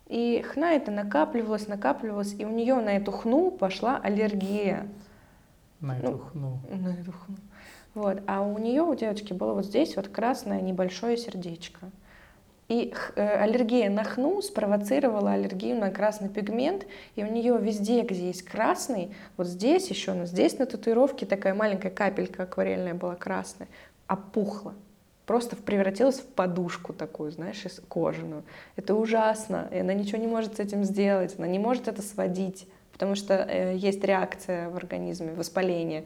И 0.07 0.43
хна 0.47 0.73
это 0.73 0.91
накапливалась, 0.91 1.67
накапливалась, 1.67 2.35
и 2.37 2.45
у 2.45 2.49
нее 2.49 2.75
на 2.75 2.97
эту 2.97 3.11
хну 3.11 3.51
пошла 3.51 3.99
аллергия. 4.01 4.87
На 5.81 5.97
эту 5.97 6.11
ну, 6.11 6.17
хну. 6.17 6.59
На 6.69 6.89
эту 6.89 7.11
хну. 7.11 7.35
Вот. 7.93 8.21
А 8.27 8.41
у 8.41 8.57
нее, 8.57 8.81
у 8.83 8.93
девочки, 8.95 9.33
было 9.33 9.53
вот 9.53 9.65
здесь 9.65 9.95
вот 9.95 10.07
красное 10.09 10.61
небольшое 10.61 11.17
сердечко. 11.17 11.91
И 12.67 12.93
э, 13.15 13.43
аллергия 13.43 13.89
на 13.91 14.03
хну 14.03 14.41
спровоцировала 14.41 15.33
аллергию 15.33 15.77
на 15.77 15.91
красный 15.91 16.29
пигмент, 16.29 16.87
и 17.15 17.23
у 17.23 17.31
нее 17.31 17.57
везде, 17.59 18.01
где 18.01 18.27
есть 18.27 18.41
красный, 18.41 19.15
вот 19.37 19.47
здесь 19.47 19.87
еще, 19.89 20.13
но 20.13 20.25
здесь 20.25 20.57
на 20.57 20.65
татуировке 20.65 21.27
такая 21.27 21.53
маленькая 21.53 21.91
капелька 21.91 22.43
акварельная 22.43 22.95
была 22.95 23.15
красная, 23.15 23.67
опухла. 24.07 24.73
Просто 25.27 25.55
превратилась 25.55 26.19
в 26.19 26.25
подушку 26.25 26.93
такую, 26.93 27.31
знаешь, 27.31 27.63
кожаную. 27.87 28.43
Это 28.75 28.95
ужасно, 28.95 29.67
и 29.71 29.77
она 29.77 29.93
ничего 29.93 30.19
не 30.19 30.27
может 30.27 30.57
с 30.57 30.59
этим 30.59 30.83
сделать, 30.83 31.35
она 31.37 31.47
не 31.47 31.59
может 31.59 31.87
это 31.87 32.01
сводить 32.01 32.67
потому 32.95 33.15
что 33.15 33.33
э, 33.33 33.75
есть 33.75 34.01
реакция 34.05 34.69
в 34.69 34.77
организме, 34.77 35.33
воспаление. 35.33 36.05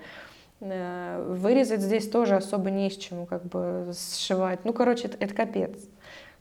Э, 0.59 1.23
вырезать 1.29 1.81
здесь 1.81 2.09
тоже 2.09 2.35
особо 2.35 2.71
не 2.71 2.89
с 2.89 2.97
чем, 2.97 3.27
как 3.27 3.45
бы 3.45 3.91
сшивать. 3.93 4.65
Ну, 4.65 4.73
короче, 4.73 5.07
это, 5.07 5.17
это 5.19 5.35
капец. 5.35 5.87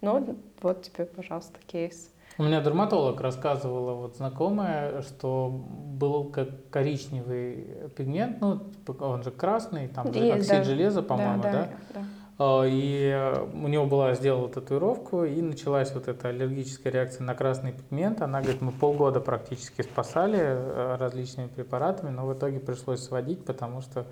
Ну, 0.01 0.39
вот 0.63 0.83
тебе, 0.83 1.05
пожалуйста, 1.05 1.59
кейс. 1.67 2.11
У 2.39 2.45
меня 2.45 2.63
дерматолог 2.63 3.21
рассказывала 3.21 3.93
вот 3.95 4.17
знакомая, 4.17 5.03
что 5.03 5.51
был 5.51 6.25
как 6.31 6.71
коричневый 6.71 7.67
пигмент, 7.95 8.41
ну, 8.41 8.63
он 9.01 9.23
же 9.25 9.31
красный, 9.31 9.89
там 9.89 10.15
же 10.15 10.31
оксид 10.31 10.49
да. 10.49 10.65
железа, 10.65 11.03
по-моему, 11.03 11.43
да? 11.43 11.53
да? 11.53 11.69
да. 11.95 12.01
И 12.41 13.11
э, 13.13 13.47
у 13.53 13.67
него 13.67 13.87
была 13.87 14.15
сделана 14.15 14.49
татуировку, 14.49 15.25
и 15.25 15.43
началась 15.43 15.93
вот 15.93 16.07
эта 16.07 16.29
аллергическая 16.29 16.93
реакция 16.93 17.25
на 17.25 17.35
красный 17.35 17.73
пигмент. 17.73 18.23
Она 18.23 18.41
говорит, 18.41 18.61
мы 18.61 18.71
полгода 18.71 19.21
практически 19.21 19.83
спасали 19.83 20.39
э, 20.41 20.97
различными 21.01 21.49
препаратами, 21.49 22.11
но 22.11 22.27
в 22.27 22.35
итоге 22.35 22.61
пришлось 22.61 23.03
сводить, 23.03 23.45
потому 23.45 23.81
что 23.83 24.07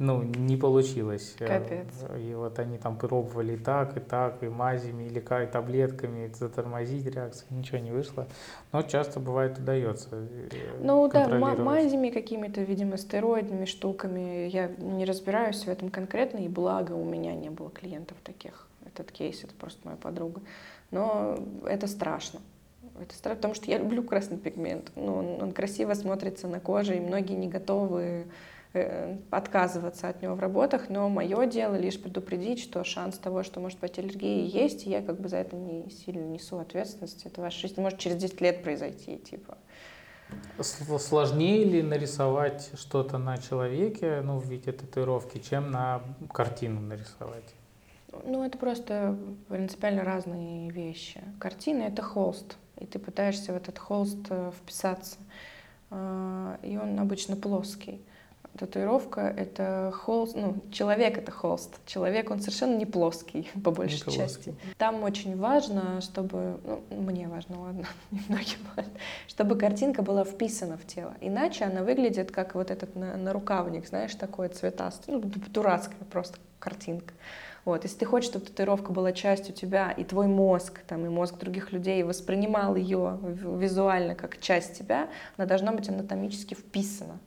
ну, 0.00 0.22
не 0.22 0.56
получилось. 0.56 1.36
Э, 1.40 1.46
Капец. 1.46 1.88
И 2.18 2.32
вот 2.34 2.58
они 2.58 2.78
там 2.78 2.96
пробовали 2.96 3.52
и 3.52 3.56
так, 3.58 3.98
и 3.98 4.00
так, 4.00 4.42
и 4.42 4.48
мазями, 4.48 5.04
или 5.04 5.18
и 5.18 5.46
таблетками 5.46 6.32
затормозить 6.34 7.04
реакцию, 7.04 7.46
ничего 7.50 7.78
не 7.78 7.90
вышло. 7.90 8.26
Но 8.72 8.82
часто 8.82 9.20
бывает 9.20 9.58
удается. 9.58 10.08
Э, 10.12 10.48
ну 10.80 11.06
да, 11.06 11.28
мазями 11.28 12.08
какими-то, 12.08 12.62
видимо, 12.62 12.96
стероидными 12.96 13.66
штуками. 13.66 14.48
Я 14.48 14.68
не 14.78 15.04
разбираюсь 15.04 15.64
в 15.64 15.68
этом 15.68 15.90
конкретно, 15.90 16.38
и 16.38 16.48
благо 16.48 16.92
у 16.92 17.04
меня 17.04 17.34
не 17.34 17.50
было 17.50 17.68
клиентов 17.68 18.16
таких. 18.24 18.68
Этот 18.86 19.12
кейс, 19.12 19.44
это 19.44 19.52
просто 19.52 19.80
моя 19.84 19.98
подруга. 19.98 20.40
Но 20.90 21.38
это 21.66 21.86
страшно. 21.86 22.40
Это 22.98 23.14
страшно, 23.14 23.36
потому 23.36 23.54
что 23.54 23.70
я 23.70 23.76
люблю 23.76 24.02
красный 24.02 24.38
пигмент. 24.38 24.92
Ну, 24.96 25.14
он, 25.14 25.42
он 25.42 25.52
красиво 25.52 25.92
смотрится 25.92 26.48
на 26.48 26.58
коже, 26.58 26.96
и 26.96 27.00
многие 27.00 27.34
не 27.34 27.48
готовы 27.48 28.24
отказываться 29.30 30.08
от 30.08 30.22
него 30.22 30.34
в 30.34 30.40
работах, 30.40 30.88
но 30.88 31.08
мое 31.08 31.46
дело 31.46 31.74
лишь 31.74 32.00
предупредить, 32.00 32.60
что 32.60 32.84
шанс 32.84 33.18
того, 33.18 33.42
что 33.42 33.58
может 33.58 33.80
быть 33.80 33.98
аллергия, 33.98 34.44
есть, 34.44 34.86
и 34.86 34.90
я 34.90 35.02
как 35.02 35.20
бы 35.20 35.28
за 35.28 35.38
это 35.38 35.56
не 35.56 35.90
сильно 35.90 36.24
несу 36.24 36.58
ответственность. 36.58 37.26
Это 37.26 37.40
ваша 37.40 37.60
жизнь 37.60 37.80
может 37.80 37.98
через 37.98 38.16
10 38.16 38.40
лет 38.40 38.62
произойти, 38.62 39.18
типа. 39.18 39.58
Сложнее 40.60 41.64
ли 41.64 41.82
нарисовать 41.82 42.70
что-то 42.74 43.18
на 43.18 43.38
человеке, 43.38 44.20
ну, 44.22 44.38
в 44.38 44.46
виде 44.46 44.70
татуировки, 44.70 45.38
чем 45.38 45.72
на 45.72 46.02
картину 46.32 46.80
нарисовать? 46.80 47.54
Ну, 48.24 48.44
это 48.44 48.56
просто 48.56 49.16
принципиально 49.48 50.04
разные 50.04 50.70
вещи. 50.70 51.20
Картина— 51.40 51.82
это 51.84 52.02
холст, 52.02 52.56
и 52.78 52.86
ты 52.86 53.00
пытаешься 53.00 53.52
в 53.52 53.56
этот 53.56 53.78
холст 53.78 54.26
э, 54.30 54.52
вписаться. 54.56 55.16
А, 55.90 56.58
и 56.62 56.76
он 56.76 56.98
обычно 56.98 57.36
плоский. 57.36 58.00
Татуировка— 58.58 59.20
это 59.36 59.90
холст, 59.94 60.36
ну, 60.36 60.56
человек— 60.70 61.16
это 61.18 61.32
холст. 61.32 61.78
Человек, 61.86 62.30
он 62.30 62.40
совершенно 62.40 62.76
не 62.76 62.84
плоский, 62.84 63.48
по 63.64 63.70
большей 63.70 64.06
не 64.06 64.12
части. 64.12 64.54
Там 64.76 65.02
очень 65.02 65.36
важно, 65.38 66.00
чтобы, 66.00 66.60
ну, 66.64 66.82
мне 66.90 67.28
важно, 67.28 67.60
ладно, 67.60 67.86
немногим 68.10 68.58
важно, 68.76 68.92
чтобы 69.28 69.56
картинка 69.56 70.02
была 70.02 70.24
вписана 70.24 70.76
в 70.76 70.86
тело. 70.86 71.14
Иначе 71.20 71.64
она 71.64 71.82
выглядит 71.82 72.32
как 72.32 72.54
вот 72.54 72.70
этот 72.70 72.96
на, 72.96 73.16
нарукавник, 73.16 73.88
знаешь, 73.88 74.14
такой 74.14 74.48
цветастый, 74.48 75.14
ну, 75.14 75.22
дурацкая 75.22 76.04
просто 76.10 76.38
картинка. 76.58 77.14
Вот. 77.64 77.84
Если 77.84 77.98
ты 77.98 78.04
хочешь, 78.04 78.30
чтобы 78.30 78.46
татуировка 78.46 78.92
была 78.92 79.12
частью 79.12 79.54
тебя, 79.54 79.90
и 79.92 80.04
твой 80.04 80.26
мозг, 80.26 80.80
там, 80.86 81.06
и 81.06 81.08
мозг 81.08 81.38
других 81.38 81.72
людей 81.72 82.02
воспринимал 82.02 82.74
ее 82.74 83.18
визуально 83.22 84.14
как 84.14 84.40
часть 84.40 84.78
тебя, 84.78 85.08
она 85.36 85.46
должна 85.46 85.72
быть 85.72 85.88
анатомически 85.88 86.54
вписана. 86.54 87.18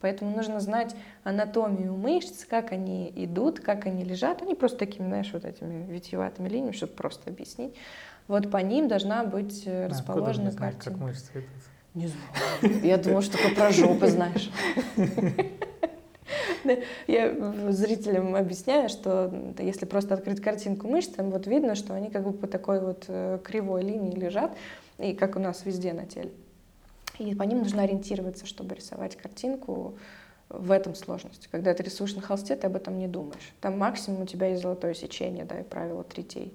Поэтому 0.00 0.36
нужно 0.36 0.60
знать 0.60 0.94
анатомию 1.24 1.94
мышц, 1.94 2.44
как 2.44 2.72
они 2.72 3.12
идут, 3.16 3.60
как 3.60 3.86
они 3.86 4.04
лежат. 4.04 4.42
Они 4.42 4.54
просто 4.54 4.78
такими, 4.78 5.06
знаешь, 5.06 5.30
вот 5.32 5.44
этими 5.44 5.90
витиеватыми 5.90 6.48
линиями, 6.48 6.72
чтобы 6.72 6.92
просто 6.92 7.30
объяснить. 7.30 7.74
Вот 8.28 8.50
по 8.50 8.58
ним 8.58 8.88
должна 8.88 9.24
быть 9.24 9.62
э, 9.66 9.86
расположена 9.86 10.50
а 10.50 10.52
картинка. 10.52 10.90
Как 10.90 10.98
мышцы 10.98 11.30
идут? 11.34 11.44
Не 11.94 12.08
знаю. 12.08 12.84
Я 12.84 12.98
думаю, 12.98 13.22
что 13.22 13.38
только 13.38 13.54
про 13.54 13.70
жопы 13.70 14.08
знаешь. 14.08 14.50
Я 17.06 17.32
зрителям 17.70 18.34
объясняю, 18.34 18.88
что 18.88 19.32
если 19.58 19.86
просто 19.86 20.14
открыть 20.14 20.42
картинку 20.42 20.88
мышц, 20.88 21.08
там 21.08 21.30
вот 21.30 21.46
видно, 21.46 21.74
что 21.74 21.94
они 21.94 22.10
как 22.10 22.24
бы 22.24 22.32
по 22.32 22.46
такой 22.46 22.80
вот 22.80 23.04
э, 23.08 23.38
кривой 23.42 23.82
линии 23.82 24.14
лежат, 24.14 24.56
и 24.98 25.14
как 25.14 25.36
у 25.36 25.38
нас 25.38 25.64
везде 25.64 25.92
на 25.92 26.06
теле. 26.06 26.32
И 27.18 27.34
по 27.34 27.42
ним 27.42 27.58
нужно 27.58 27.82
ориентироваться, 27.82 28.46
чтобы 28.46 28.74
рисовать 28.74 29.16
картинку 29.16 29.96
в 30.48 30.70
этом 30.70 30.94
сложности. 30.94 31.48
Когда 31.50 31.74
ты 31.74 31.82
рисуешь 31.82 32.14
на 32.14 32.22
холсте, 32.22 32.56
ты 32.56 32.66
об 32.66 32.76
этом 32.76 32.98
не 32.98 33.08
думаешь. 33.08 33.52
Там 33.60 33.78
максимум 33.78 34.22
у 34.22 34.26
тебя 34.26 34.48
есть 34.48 34.62
золотое 34.62 34.94
сечение, 34.94 35.44
да, 35.44 35.60
и 35.60 35.62
правило 35.62 36.04
третей. 36.04 36.54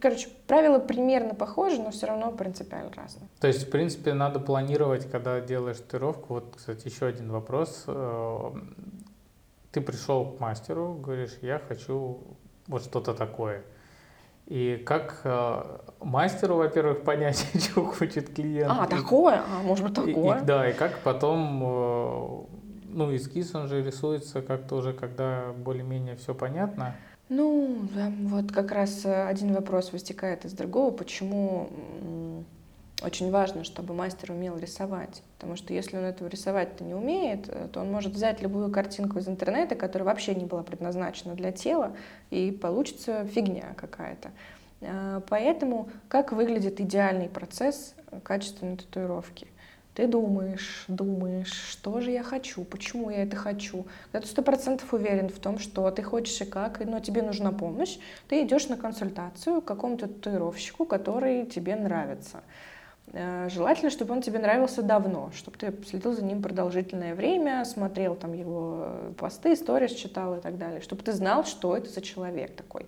Короче, 0.00 0.28
правила 0.46 0.78
примерно 0.78 1.34
похожи, 1.34 1.80
но 1.80 1.90
все 1.90 2.06
равно 2.06 2.30
принципиально 2.30 2.92
разные. 2.94 3.28
То 3.40 3.48
есть, 3.48 3.66
в 3.66 3.70
принципе, 3.70 4.12
надо 4.12 4.38
планировать, 4.38 5.10
когда 5.10 5.40
делаешь 5.40 5.78
татуировку. 5.78 6.34
Вот, 6.34 6.54
кстати, 6.56 6.86
еще 6.86 7.06
один 7.06 7.30
вопрос. 7.30 7.84
Э, 7.86 8.50
ты 9.72 9.80
пришел 9.80 10.26
к 10.32 10.40
мастеру, 10.40 10.94
говоришь, 10.94 11.38
я 11.40 11.58
хочу 11.58 12.20
вот 12.66 12.82
что-то 12.84 13.14
такое. 13.14 13.62
И 14.48 14.82
как 14.86 15.20
э, 15.24 15.78
мастеру, 16.00 16.56
во-первых, 16.56 17.02
понять, 17.04 17.46
чего 17.52 17.84
хочет 17.84 18.34
клиент. 18.34 18.72
А, 18.74 18.86
такое? 18.86 19.42
А, 19.42 19.62
может 19.62 19.84
быть, 19.84 19.94
такое? 19.94 20.38
И, 20.38 20.42
и, 20.42 20.44
да, 20.44 20.70
и 20.70 20.72
как 20.72 20.98
потом, 21.00 21.62
э, 21.62 22.40
ну, 22.88 23.14
эскиз, 23.14 23.54
он 23.54 23.68
же 23.68 23.82
рисуется 23.82 24.40
как-то 24.40 24.76
уже, 24.76 24.94
когда 24.94 25.52
более-менее 25.52 26.16
все 26.16 26.34
понятно. 26.34 26.96
Ну, 27.28 27.86
да, 27.94 28.10
вот 28.22 28.50
как 28.50 28.72
раз 28.72 29.04
э, 29.04 29.26
один 29.28 29.52
вопрос 29.52 29.92
вытекает 29.92 30.46
из 30.46 30.54
другого, 30.54 30.92
почему 30.92 31.68
очень 33.02 33.30
важно, 33.30 33.62
чтобы 33.62 33.94
мастер 33.94 34.32
умел 34.32 34.58
рисовать. 34.58 35.22
Потому 35.36 35.56
что 35.56 35.72
если 35.72 35.96
он 35.96 36.04
этого 36.04 36.28
рисовать-то 36.28 36.82
не 36.82 36.94
умеет, 36.94 37.48
э, 37.48 37.68
то 37.72 37.80
он 37.80 37.92
может 37.92 38.12
взять 38.12 38.42
любую 38.42 38.70
картинку 38.72 39.18
из 39.18 39.28
интернета, 39.28 39.76
которая 39.76 40.06
вообще 40.06 40.34
не 40.34 40.46
была 40.46 40.62
предназначена 40.62 41.34
для 41.34 41.52
тела, 41.52 41.96
и 42.30 42.50
получится 42.50 43.24
фигня 43.26 43.74
какая-то. 43.76 44.30
А, 44.82 45.22
поэтому 45.28 45.88
как 46.08 46.32
выглядит 46.32 46.80
идеальный 46.80 47.28
процесс 47.28 47.94
качественной 48.24 48.76
татуировки? 48.76 49.46
Ты 49.94 50.06
думаешь, 50.06 50.84
думаешь, 50.86 51.52
что 51.52 52.00
же 52.00 52.12
я 52.12 52.22
хочу, 52.22 52.62
почему 52.62 53.10
я 53.10 53.24
это 53.24 53.34
хочу. 53.34 53.84
Когда 54.12 54.24
ты 54.24 54.30
сто 54.30 54.42
процентов 54.42 54.94
уверен 54.94 55.28
в 55.28 55.40
том, 55.40 55.58
что 55.58 55.90
ты 55.90 56.04
хочешь 56.04 56.40
и 56.40 56.44
как, 56.44 56.78
но 56.84 57.00
тебе 57.00 57.22
нужна 57.22 57.50
помощь, 57.50 57.98
ты 58.28 58.44
идешь 58.44 58.68
на 58.68 58.76
консультацию 58.76 59.60
к 59.60 59.64
какому-то 59.64 60.06
татуировщику, 60.06 60.84
который 60.84 61.46
тебе 61.46 61.74
нравится. 61.74 62.44
Э, 63.12 63.48
желательно, 63.50 63.90
чтобы 63.90 64.12
он 64.14 64.22
тебе 64.22 64.38
нравился 64.38 64.82
давно, 64.82 65.30
чтобы 65.34 65.56
ты 65.56 65.74
следил 65.86 66.12
за 66.12 66.24
ним 66.24 66.42
продолжительное 66.42 67.14
время, 67.14 67.64
смотрел 67.64 68.14
там 68.14 68.32
его 68.32 68.84
э, 68.84 69.12
посты, 69.16 69.56
сторис 69.56 69.92
читал 69.92 70.36
и 70.36 70.40
так 70.40 70.58
далее, 70.58 70.80
чтобы 70.80 71.02
ты 71.02 71.12
знал, 71.12 71.44
что 71.44 71.76
это 71.76 71.88
за 71.88 72.00
человек 72.00 72.54
такой. 72.54 72.86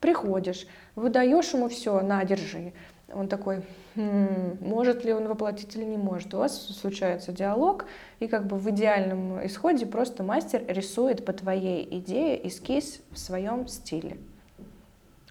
Приходишь, 0.00 0.66
выдаешь 0.94 1.52
ему 1.52 1.68
все, 1.68 2.00
на, 2.00 2.24
держи. 2.24 2.72
Он 3.12 3.28
такой, 3.28 3.62
хм, 3.94 4.58
может 4.60 5.04
ли 5.04 5.12
он 5.12 5.28
воплотить 5.28 5.74
или 5.76 5.84
не 5.84 5.96
может. 5.96 6.34
У 6.34 6.38
вас 6.38 6.66
случается 6.76 7.32
диалог, 7.32 7.86
и 8.18 8.26
как 8.26 8.46
бы 8.46 8.58
в 8.58 8.68
идеальном 8.70 9.46
исходе 9.46 9.86
просто 9.86 10.24
мастер 10.24 10.64
рисует 10.66 11.24
по 11.24 11.32
твоей 11.32 11.86
идее 11.98 12.46
эскиз 12.48 13.00
в 13.12 13.18
своем 13.18 13.68
стиле 13.68 14.16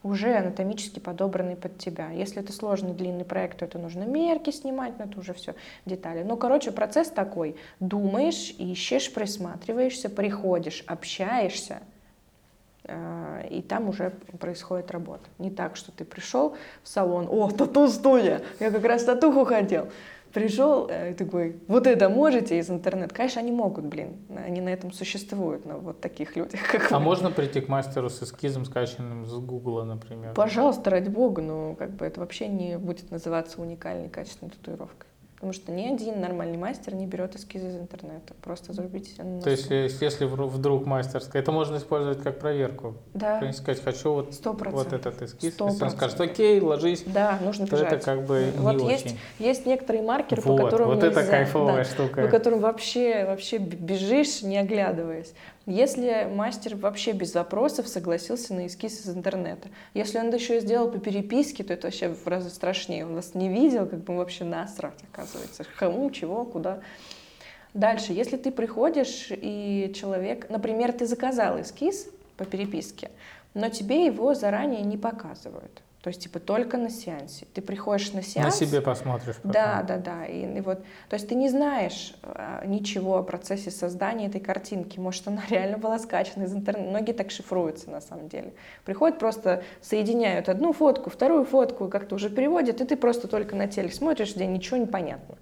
уже 0.06 0.36
анатомически 0.36 1.00
подобранный 1.00 1.56
под 1.56 1.80
тебя. 1.80 2.12
Если 2.12 2.40
это 2.40 2.54
сложный 2.54 2.94
длинный 2.94 3.26
проект, 3.26 3.60
то 3.60 3.66
это 3.66 3.80
нужно 3.80 4.04
мерки 4.04 4.52
снимать, 4.52 5.00
но 5.00 5.06
это 5.06 5.20
уже 5.20 5.34
все 5.34 5.56
детали. 5.86 6.22
Ну, 6.22 6.38
короче, 6.38 6.72
процесс 6.72 7.10
такой. 7.10 7.56
Думаешь, 7.80 8.52
ищешь, 8.60 9.12
присматриваешься, 9.12 10.10
приходишь, 10.10 10.84
общаешься, 10.86 11.80
э, 12.84 13.48
и 13.50 13.64
там 13.64 13.90
уже 13.90 14.12
происходит 14.40 14.92
работа. 14.92 15.24
Не 15.40 15.50
так, 15.50 15.76
что 15.76 15.92
ты 15.92 16.06
пришел 16.06 16.56
в 16.84 16.88
салон, 16.88 17.28
о, 17.28 17.50
тату-студия, 17.50 18.44
я 18.60 18.70
как 18.70 18.84
раз 18.86 19.06
татуху 19.06 19.44
хотел 19.44 19.90
пришел 20.36 20.88
э, 20.90 21.14
такой, 21.14 21.56
вот 21.68 21.88
это 21.88 22.10
можете 22.10 22.60
из 22.60 22.70
интернета? 22.70 23.16
Конечно, 23.16 23.42
они 23.42 23.52
могут, 23.54 23.86
блин, 23.86 24.18
они 24.36 24.60
на 24.60 24.68
этом 24.70 24.92
существуют, 24.92 25.66
на 25.66 25.78
вот 25.78 26.02
таких 26.02 26.36
людях, 26.36 26.60
как 26.72 26.92
А 26.92 27.00
вы. 27.00 27.04
можно 27.06 27.32
прийти 27.32 27.62
к 27.62 27.70
мастеру 27.70 28.10
с 28.10 28.22
эскизом, 28.22 28.66
скачанным 28.66 29.26
с 29.26 29.34
Гугла, 29.34 29.84
например? 29.86 30.34
Пожалуйста, 30.34 30.90
ради 30.90 31.08
бога, 31.08 31.42
но 31.42 31.74
как 31.76 31.92
бы 31.92 32.06
это 32.06 32.20
вообще 32.20 32.50
не 32.50 32.78
будет 32.78 33.12
называться 33.12 33.62
уникальной 33.62 34.10
качественной 34.10 34.52
татуировкой. 34.52 35.05
Потому 35.36 35.52
что 35.52 35.72
ни 35.74 35.86
один 35.86 36.22
нормальный 36.22 36.58
мастер 36.58 36.96
не 36.96 37.06
берет 37.06 37.36
эскизы 37.36 37.68
из 37.68 37.76
интернета. 37.76 38.34
Просто 38.42 38.72
зарубите 38.72 39.22
на 39.22 39.42
То 39.42 39.50
есть, 39.50 39.70
если 39.70 40.26
вдруг 40.26 40.86
мастерская, 40.86 41.42
это 41.42 41.52
можно 41.52 41.76
использовать 41.76 42.24
как 42.24 42.40
проверку. 42.40 42.96
Да. 43.14 43.40
То 43.40 43.46
есть 43.46 43.60
сказать, 43.60 43.84
хочу 43.84 44.14
вот, 44.14 44.30
100%. 44.30 44.70
вот 44.72 44.94
этот 44.94 45.22
эскиз. 45.22 45.56
100%. 45.58 45.70
Если 45.70 45.84
он 45.84 45.92
скажет, 45.92 46.22
окей, 46.22 46.62
ложись. 46.62 47.04
Да, 47.06 47.38
нужно 47.42 47.68
то 47.68 47.76
бежать. 47.76 47.94
это 47.94 48.06
как 48.06 48.26
бы 48.26 48.50
вот 48.58 48.76
не 48.76 48.90
есть, 48.90 49.08
очень. 49.08 49.20
есть 49.40 49.66
некоторые 49.66 50.04
маркеры, 50.04 50.42
вот, 50.42 50.58
по 50.58 50.64
которым 50.64 50.88
Вот 50.88 51.04
нельзя, 51.04 51.22
это 51.22 51.30
кайфовая 51.30 51.84
да, 51.84 51.84
штука. 51.84 52.22
По 52.22 52.28
которым 52.30 52.60
вообще, 52.60 53.26
вообще 53.26 53.58
бежишь, 53.58 54.42
не 54.42 54.58
оглядываясь. 54.58 55.34
Если 55.66 56.30
мастер 56.32 56.76
вообще 56.76 57.14
без 57.14 57.34
вопросов 57.34 57.88
согласился 57.88 58.54
на 58.54 58.68
эскиз 58.68 59.02
из 59.02 59.10
интернета. 59.10 59.70
Если 59.96 60.20
он 60.20 60.28
это 60.28 60.38
еще 60.38 60.58
и 60.58 60.60
сделал 60.60 60.92
по 60.92 61.00
переписке, 61.00 61.64
то 61.64 61.74
это 61.74 61.88
вообще 61.88 62.10
в 62.10 62.28
разы 62.28 62.50
страшнее. 62.50 63.06
Он 63.06 63.16
нас 63.16 63.34
не 63.34 63.50
видел, 63.50 63.88
как 63.88 64.04
бы 64.04 64.16
вообще 64.16 64.44
насрать, 64.44 65.00
оказывается. 65.12 65.66
Кому, 65.78 66.12
чего, 66.12 66.46
куда. 66.46 66.82
Дальше, 67.74 68.14
если 68.14 68.38
ты 68.38 68.52
приходишь, 68.52 69.30
и 69.32 69.92
человек, 69.96 70.50
например, 70.50 70.94
ты 70.94 71.08
заказал 71.08 71.60
эскиз 71.60 72.10
по 72.38 72.46
переписке, 72.46 73.10
но 73.56 73.70
тебе 73.70 74.06
его 74.06 74.36
заранее 74.36 74.82
не 74.82 74.98
показывают. 74.98 75.82
То 76.06 76.10
есть, 76.10 76.22
типа, 76.22 76.40
только 76.40 76.78
на 76.78 76.92
сеансе. 76.92 77.48
Ты 77.52 77.64
приходишь 77.64 78.14
на 78.14 78.22
сеанс. 78.22 78.60
На 78.60 78.68
себе 78.68 78.80
посмотришь. 78.80 79.38
Потом. 79.38 79.52
Да, 79.52 79.82
да, 79.82 79.98
да. 79.98 80.26
И, 80.28 80.58
и 80.58 80.62
вот, 80.62 80.84
то 81.10 81.16
есть 81.16 81.28
ты 81.28 81.34
не 81.34 81.50
знаешь 81.50 82.14
а, 82.22 82.64
ничего 82.64 83.18
о 83.18 83.24
процессе 83.24 83.72
создания 83.72 84.28
этой 84.28 84.40
картинки. 84.40 85.00
Может, 85.00 85.28
она 85.28 85.42
реально 85.50 85.80
была 85.80 85.98
скачана 85.98 86.44
из 86.44 86.54
интернета. 86.54 86.88
Многие 86.92 87.14
так 87.14 87.32
шифруются 87.32 87.90
на 87.90 88.02
самом 88.02 88.30
деле. 88.30 88.54
Приходят, 88.84 89.18
просто 89.18 89.64
соединяют 89.82 90.48
одну 90.48 90.74
фотку, 90.74 91.10
вторую 91.10 91.44
фотку, 91.44 91.88
как-то 91.88 92.14
уже 92.14 92.30
переводят, 92.30 92.82
и 92.82 92.86
ты 92.86 92.96
просто 92.98 93.28
только 93.28 93.56
на 93.56 93.68
теле 93.68 93.90
смотришь, 93.90 94.36
где 94.36 94.46
ничего 94.46 94.78
не 94.78 94.86
понятно. 94.86 95.40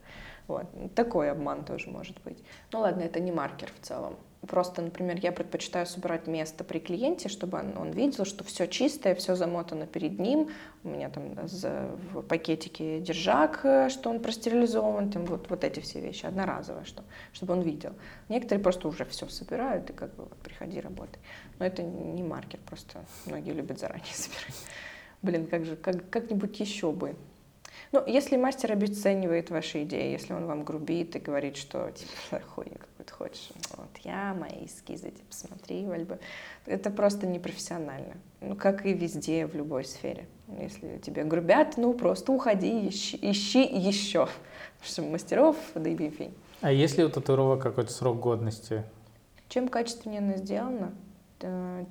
Вот. 0.47 0.67
Такой 0.95 1.29
обман 1.29 1.65
тоже 1.65 1.89
может 1.89 2.21
быть. 2.23 2.37
Ну 2.71 2.79
ладно, 2.79 3.01
это 3.01 3.19
не 3.19 3.33
маркер 3.33 3.67
в 3.81 3.85
целом. 3.85 4.15
Просто, 4.47 4.81
например, 4.81 5.19
я 5.21 5.31
предпочитаю 5.31 5.85
собирать 5.85 6.27
место 6.27 6.63
при 6.63 6.79
клиенте, 6.79 7.29
чтобы 7.29 7.59
он, 7.59 7.77
он 7.77 7.91
видел, 7.91 8.25
что 8.25 8.43
все 8.43 8.67
чистое, 8.67 9.15
все 9.15 9.35
замотано 9.35 9.87
перед 9.87 10.19
ним. 10.19 10.49
У 10.83 10.89
меня 10.89 11.09
там 11.09 11.35
в 11.35 12.21
пакетике 12.23 12.99
держак, 12.99 13.61
э, 13.63 13.89
что 13.89 14.09
он 14.09 14.19
простерилизован, 14.19 15.11
там 15.11 15.25
вот, 15.25 15.49
вот 15.49 15.63
эти 15.63 15.79
все 15.79 16.01
вещи, 16.01 16.25
одноразовые, 16.25 16.83
что, 16.83 17.03
чтобы 17.31 17.53
он 17.53 17.61
видел. 17.61 17.93
Некоторые 18.27 18.61
просто 18.61 18.87
уже 18.89 19.05
все 19.05 19.29
собирают 19.29 19.89
и 19.89 19.93
как 19.93 20.13
бы 20.15 20.25
приходи 20.43 20.81
работай. 20.81 21.21
Но 21.59 21.65
это 21.65 21.81
не 21.81 22.23
маркер, 22.23 22.59
просто 22.65 23.05
многие 23.25 23.51
любят 23.51 23.79
заранее 23.79 24.05
собирать. 24.13 24.55
Блин, 25.21 25.47
как 25.47 25.63
же, 25.63 25.77
как, 25.77 26.09
как-нибудь 26.09 26.59
еще 26.59 26.91
бы. 26.91 27.15
Ну, 27.93 28.03
если 28.07 28.37
мастер 28.37 28.71
обесценивает 28.71 29.51
ваши 29.51 29.83
идеи, 29.83 30.11
если 30.11 30.33
он 30.33 30.47
вам 30.47 30.63
грубит 30.63 31.15
и 31.15 31.19
говорит, 31.19 31.57
что 31.57 31.91
типа 31.91 32.41
хуйня 32.47 32.77
ты 33.05 33.13
хочешь. 33.13 33.49
Вот 33.77 33.95
я, 34.03 34.33
мои 34.33 34.65
эскизы, 34.65 35.11
типа, 35.11 35.27
смотри, 35.29 35.85
вальбы. 35.85 36.17
Это 36.65 36.89
просто 36.89 37.27
непрофессионально. 37.27 38.15
Ну, 38.41 38.55
как 38.55 38.87
и 38.87 38.93
везде, 38.93 39.45
в 39.45 39.53
любой 39.55 39.85
сфере. 39.85 40.25
Если 40.59 40.97
тебе 41.05 41.23
грубят, 41.23 41.77
ну, 41.77 41.93
просто 41.93 42.31
уходи, 42.31 42.89
ищи, 42.89 43.19
ищи 43.21 43.61
еще. 43.61 44.27
Потому 44.79 44.85
что 44.85 45.01
мастеров, 45.03 45.57
да 45.75 45.87
и 45.87 45.93
бифень. 45.93 46.33
А 46.61 46.71
есть 46.71 46.97
ли 46.97 47.03
у 47.03 47.09
татуировок 47.09 47.61
какой-то 47.61 47.91
срок 47.91 48.19
годности? 48.19 48.83
Чем 49.49 49.67
качественнее 49.67 50.19
она 50.19 50.37
сделана, 50.37 50.95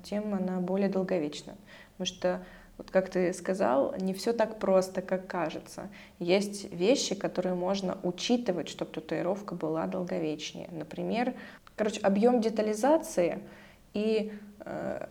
тем 0.03 0.33
она 0.33 0.59
более 0.59 0.89
долговечна. 0.89 1.55
Потому 1.97 2.17
что 2.17 2.45
вот 2.83 2.91
как 2.91 3.09
ты 3.09 3.31
сказал, 3.33 3.95
не 3.97 4.13
все 4.13 4.33
так 4.33 4.59
просто, 4.59 5.01
как 5.01 5.25
кажется. 5.25 5.89
Есть 6.19 6.71
вещи, 6.71 7.15
которые 7.15 7.55
можно 7.55 7.97
учитывать, 8.03 8.67
чтобы 8.67 8.91
татуировка 8.91 9.55
была 9.55 9.87
долговечнее. 9.87 10.67
Например, 10.71 11.33
короче, 11.77 12.01
объем 12.01 12.41
детализации 12.41 13.39
и 13.93 14.33
э, 14.59 15.07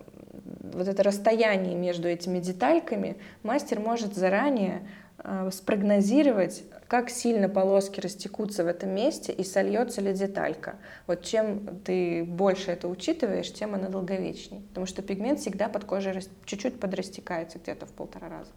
вот 0.74 0.86
это 0.86 1.02
расстояние 1.02 1.74
между 1.74 2.08
этими 2.08 2.40
детальками 2.40 3.16
мастер 3.42 3.80
может 3.80 4.14
заранее 4.14 4.86
э, 5.18 5.48
спрогнозировать, 5.50 6.64
как 6.92 7.08
сильно 7.08 7.48
полоски 7.48 8.00
растекутся 8.00 8.64
в 8.64 8.66
этом 8.66 8.90
месте 8.90 9.32
и 9.32 9.44
сольется 9.44 10.02
ли 10.02 10.12
деталька. 10.12 10.74
Вот 11.06 11.22
чем 11.22 11.80
ты 11.80 12.22
больше 12.22 12.70
это 12.70 12.86
учитываешь, 12.86 13.50
тем 13.50 13.74
она 13.74 13.88
долговечнее. 13.88 14.60
Потому 14.68 14.84
что 14.84 15.00
пигмент 15.00 15.40
всегда 15.40 15.70
под 15.70 15.86
кожей 15.86 16.12
чуть-чуть 16.44 16.78
подрастекается 16.78 17.58
где-то 17.58 17.86
в 17.86 17.92
полтора 17.92 18.28
раза. 18.28 18.50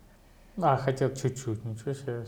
А, 0.62 0.76
хотел 0.76 1.16
чуть-чуть, 1.16 1.64
ничего 1.64 1.94
себе. 1.94 2.26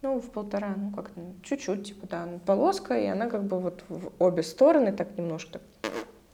Ну, 0.00 0.18
в 0.18 0.30
полтора, 0.30 0.76
ну 0.78 0.90
как 0.92 1.10
чуть-чуть, 1.42 1.88
типа, 1.88 2.06
да, 2.06 2.26
полоска, 2.46 2.98
и 2.98 3.04
она 3.04 3.28
как 3.28 3.44
бы 3.44 3.60
вот 3.60 3.84
в 3.90 4.12
обе 4.18 4.42
стороны 4.42 4.92
так 4.92 5.18
немножко 5.18 5.60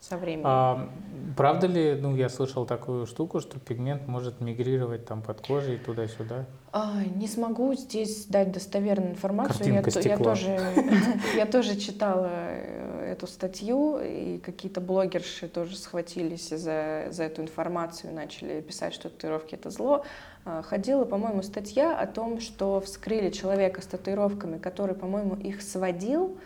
со 0.00 0.16
временем. 0.16 0.46
А, 0.46 0.88
правда 1.36 1.66
ли, 1.66 1.94
ну, 2.00 2.16
я 2.16 2.28
слышал 2.28 2.64
такую 2.64 3.06
штуку, 3.06 3.40
что 3.40 3.58
пигмент 3.60 4.08
может 4.08 4.40
мигрировать 4.40 5.04
там 5.04 5.22
под 5.22 5.46
кожей 5.46 5.76
туда-сюда? 5.76 6.46
А, 6.72 7.02
не 7.14 7.28
смогу 7.28 7.74
здесь 7.74 8.24
дать 8.26 8.50
достоверную 8.50 9.12
информацию. 9.12 9.74
я, 9.74 9.82
я, 10.02 10.18
тоже, 10.18 10.58
я 11.36 11.46
тоже 11.46 11.76
читала 11.76 12.30
э, 12.30 13.12
эту 13.12 13.26
статью, 13.26 13.98
и 14.02 14.38
какие-то 14.38 14.80
блогерши 14.80 15.48
тоже 15.48 15.76
схватились 15.76 16.48
за, 16.48 17.08
за 17.10 17.24
эту 17.24 17.42
информацию, 17.42 18.14
начали 18.14 18.62
писать, 18.62 18.94
что 18.94 19.10
татуировки 19.10 19.54
это 19.54 19.68
зло. 19.68 20.04
А, 20.46 20.62
ходила, 20.62 21.04
по-моему, 21.04 21.42
статья 21.42 21.98
о 21.98 22.06
том, 22.06 22.40
что 22.40 22.80
вскрыли 22.80 23.30
человека 23.30 23.82
с 23.82 23.86
татуировками, 23.86 24.56
который, 24.56 24.94
по-моему, 24.94 25.34
их 25.34 25.60
сводил, 25.60 26.38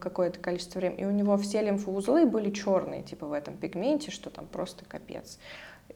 какое-то 0.00 0.38
количество 0.40 0.78
времени, 0.78 1.02
и 1.02 1.04
у 1.04 1.10
него 1.10 1.36
все 1.36 1.62
лимфоузлы 1.62 2.26
были 2.26 2.50
черные, 2.50 3.02
типа 3.02 3.26
в 3.26 3.32
этом 3.32 3.56
пигменте, 3.56 4.10
что 4.10 4.30
там 4.30 4.46
просто 4.46 4.84
капец. 4.84 5.38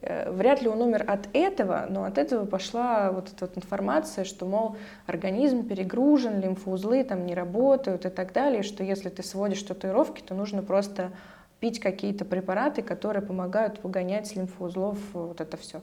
Э, 0.00 0.30
вряд 0.30 0.62
ли 0.62 0.68
он 0.68 0.80
умер 0.80 1.04
от 1.06 1.28
этого, 1.32 1.86
но 1.88 2.04
от 2.04 2.18
этого 2.18 2.44
пошла 2.44 3.12
вот 3.12 3.28
эта 3.28 3.46
вот 3.46 3.56
информация, 3.56 4.24
что, 4.24 4.46
мол, 4.46 4.76
организм 5.06 5.66
перегружен, 5.66 6.40
лимфоузлы 6.40 7.04
там 7.04 7.26
не 7.26 7.34
работают 7.34 8.06
и 8.06 8.10
так 8.10 8.32
далее, 8.32 8.62
что 8.62 8.82
если 8.82 9.08
ты 9.08 9.22
сводишь 9.22 9.62
татуировки, 9.62 10.22
то 10.22 10.34
нужно 10.34 10.62
просто 10.62 11.12
пить 11.60 11.78
какие-то 11.78 12.24
препараты, 12.24 12.82
которые 12.82 13.22
помогают 13.22 13.82
выгонять 13.84 14.26
с 14.26 14.34
лимфоузлов 14.34 14.98
вот 15.12 15.40
это 15.40 15.56
все. 15.56 15.82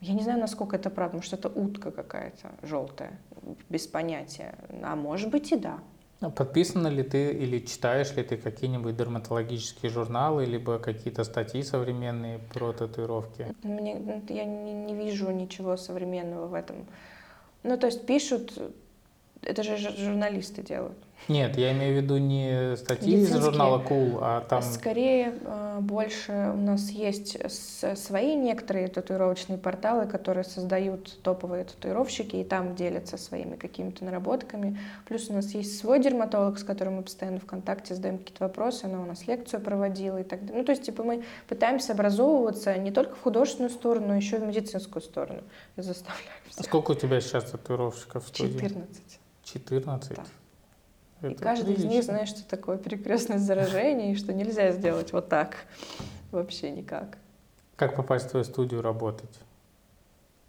Я 0.00 0.12
не 0.12 0.22
знаю, 0.22 0.38
насколько 0.38 0.76
это 0.76 0.90
правда, 0.90 1.16
может, 1.16 1.32
это 1.32 1.48
утка 1.48 1.90
какая-то 1.90 2.50
желтая, 2.62 3.18
без 3.70 3.86
понятия. 3.86 4.54
А 4.82 4.96
может 4.96 5.30
быть 5.30 5.50
и 5.52 5.56
да. 5.56 5.78
А 6.24 6.30
подписана 6.30 6.88
ли 6.88 7.02
ты 7.02 7.32
или 7.32 7.58
читаешь 7.58 8.14
ли 8.16 8.22
ты 8.22 8.38
какие-нибудь 8.38 8.96
дерматологические 8.96 9.90
журналы, 9.90 10.46
либо 10.46 10.78
какие-то 10.78 11.22
статьи 11.22 11.62
современные 11.62 12.38
про 12.38 12.72
татуировки? 12.72 13.54
Мне, 13.62 13.96
ну, 13.96 14.22
я 14.30 14.44
не, 14.44 14.72
не 14.72 14.94
вижу 14.94 15.30
ничего 15.30 15.76
современного 15.76 16.46
в 16.46 16.54
этом. 16.54 16.86
Ну, 17.62 17.76
то 17.76 17.88
есть 17.88 18.06
пишут, 18.06 18.58
это 19.42 19.62
же 19.62 19.76
журналисты 19.76 20.62
делают. 20.62 20.96
Нет, 21.28 21.56
я 21.56 21.72
имею 21.72 21.98
в 21.98 22.02
виду 22.02 22.18
не 22.18 22.76
статьи 22.76 23.22
из 23.22 23.34
журнала 23.34 23.82
Cool, 23.82 24.18
а 24.20 24.42
там... 24.42 24.62
Скорее, 24.62 25.34
э, 25.40 25.78
больше 25.80 26.52
у 26.54 26.58
нас 26.58 26.90
есть 26.90 27.38
свои 27.96 28.34
некоторые 28.34 28.88
татуировочные 28.88 29.58
порталы, 29.58 30.06
которые 30.06 30.44
создают 30.44 31.22
топовые 31.22 31.64
татуировщики, 31.64 32.36
и 32.36 32.44
там 32.44 32.74
делятся 32.74 33.16
своими 33.16 33.56
какими-то 33.56 34.04
наработками. 34.04 34.78
Плюс 35.06 35.30
у 35.30 35.32
нас 35.32 35.54
есть 35.54 35.78
свой 35.78 35.98
дерматолог, 35.98 36.58
с 36.58 36.64
которым 36.64 36.96
мы 36.96 37.02
постоянно 37.02 37.40
в 37.40 37.46
контакте 37.46 37.94
задаем 37.94 38.18
какие-то 38.18 38.44
вопросы, 38.44 38.84
она 38.84 39.00
у 39.00 39.06
нас 39.06 39.26
лекцию 39.26 39.60
проводила 39.62 40.18
и 40.18 40.24
так 40.24 40.40
далее. 40.40 40.58
Ну, 40.58 40.64
то 40.64 40.72
есть, 40.72 40.84
типа, 40.84 41.02
мы 41.02 41.24
пытаемся 41.48 41.92
образовываться 41.92 42.76
не 42.76 42.90
только 42.90 43.14
в 43.14 43.22
художественную 43.22 43.70
сторону, 43.70 44.08
но 44.08 44.16
еще 44.16 44.36
и 44.36 44.40
в 44.40 44.44
медицинскую 44.44 45.02
сторону. 45.02 45.42
И 45.76 45.80
заставляем 45.80 46.42
всех. 46.48 46.60
А 46.60 46.62
сколько 46.64 46.90
у 46.90 46.94
тебя 46.94 47.20
сейчас 47.20 47.50
татуировщиков 47.50 48.24
в 48.24 48.28
студии? 48.28 48.58
14. 48.58 49.20
14? 49.44 50.16
Да. 50.16 50.24
Это 51.32 51.40
и 51.40 51.44
каждый 51.44 51.74
прилично. 51.74 51.86
из 51.86 51.92
них 51.92 52.04
знает, 52.04 52.28
что 52.28 52.44
такое 52.44 52.76
перекрестное 52.78 53.38
заражение, 53.38 54.12
и 54.12 54.14
что 54.16 54.32
нельзя 54.32 54.72
сделать 54.72 55.12
вот 55.12 55.28
так. 55.28 55.66
Вообще 56.30 56.70
никак. 56.70 57.18
Как 57.76 57.96
попасть 57.96 58.26
в 58.26 58.30
твою 58.30 58.44
студию 58.44 58.82
работать? 58.82 59.30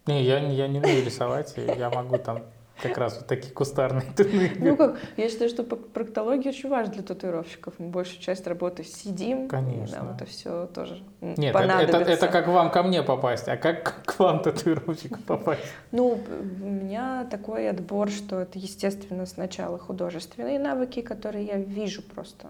Не, 0.05 0.23
я, 0.23 0.39
я 0.39 0.67
не 0.67 0.79
умею 0.79 1.03
рисовать, 1.03 1.53
я 1.57 1.89
могу 1.89 2.17
там 2.17 2.43
как 2.81 2.97
раз 2.97 3.17
вот 3.17 3.27
такие 3.27 3.53
кустарные 3.53 4.03
Ну 4.59 4.75
как, 4.75 4.97
я 5.17 5.29
считаю, 5.29 5.49
что 5.49 5.63
проктология 5.63 6.51
очень 6.51 6.69
важна 6.69 6.93
для 6.93 7.03
татуировщиков. 7.03 7.75
Мы 7.77 7.87
большую 7.87 8.21
часть 8.21 8.45
работы 8.47 8.83
сидим. 8.83 9.47
Конечно. 9.47 9.97
Нам 9.97 10.15
это 10.15 10.25
все 10.25 10.67
тоже 10.67 11.01
Нет, 11.21 11.55
это, 11.55 11.97
это, 11.97 11.97
это 12.11 12.27
как 12.27 12.47
вам 12.47 12.71
ко 12.71 12.83
мне 12.83 13.03
попасть, 13.03 13.47
а 13.47 13.57
как 13.57 14.03
к 14.05 14.19
вам 14.19 14.41
татуировщику 14.41 15.19
попасть? 15.25 15.61
Ну, 15.91 16.19
у 16.61 16.65
меня 16.65 17.25
такой 17.31 17.69
отбор, 17.69 18.09
что 18.09 18.39
это, 18.41 18.59
естественно, 18.59 19.25
сначала 19.25 19.77
художественные 19.77 20.59
навыки, 20.59 21.01
которые 21.01 21.45
я 21.45 21.57
вижу 21.57 22.01
просто. 22.01 22.47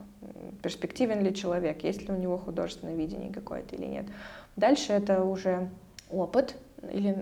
Перспективен 0.62 1.24
ли 1.24 1.34
человек, 1.34 1.84
есть 1.84 2.02
ли 2.08 2.14
у 2.14 2.18
него 2.18 2.38
художественное 2.38 2.96
видение 2.96 3.32
какое-то 3.32 3.76
или 3.76 3.86
нет. 3.86 4.06
Дальше 4.56 4.94
это 4.94 5.24
уже 5.24 5.70
опыт, 6.10 6.56
или 6.92 7.16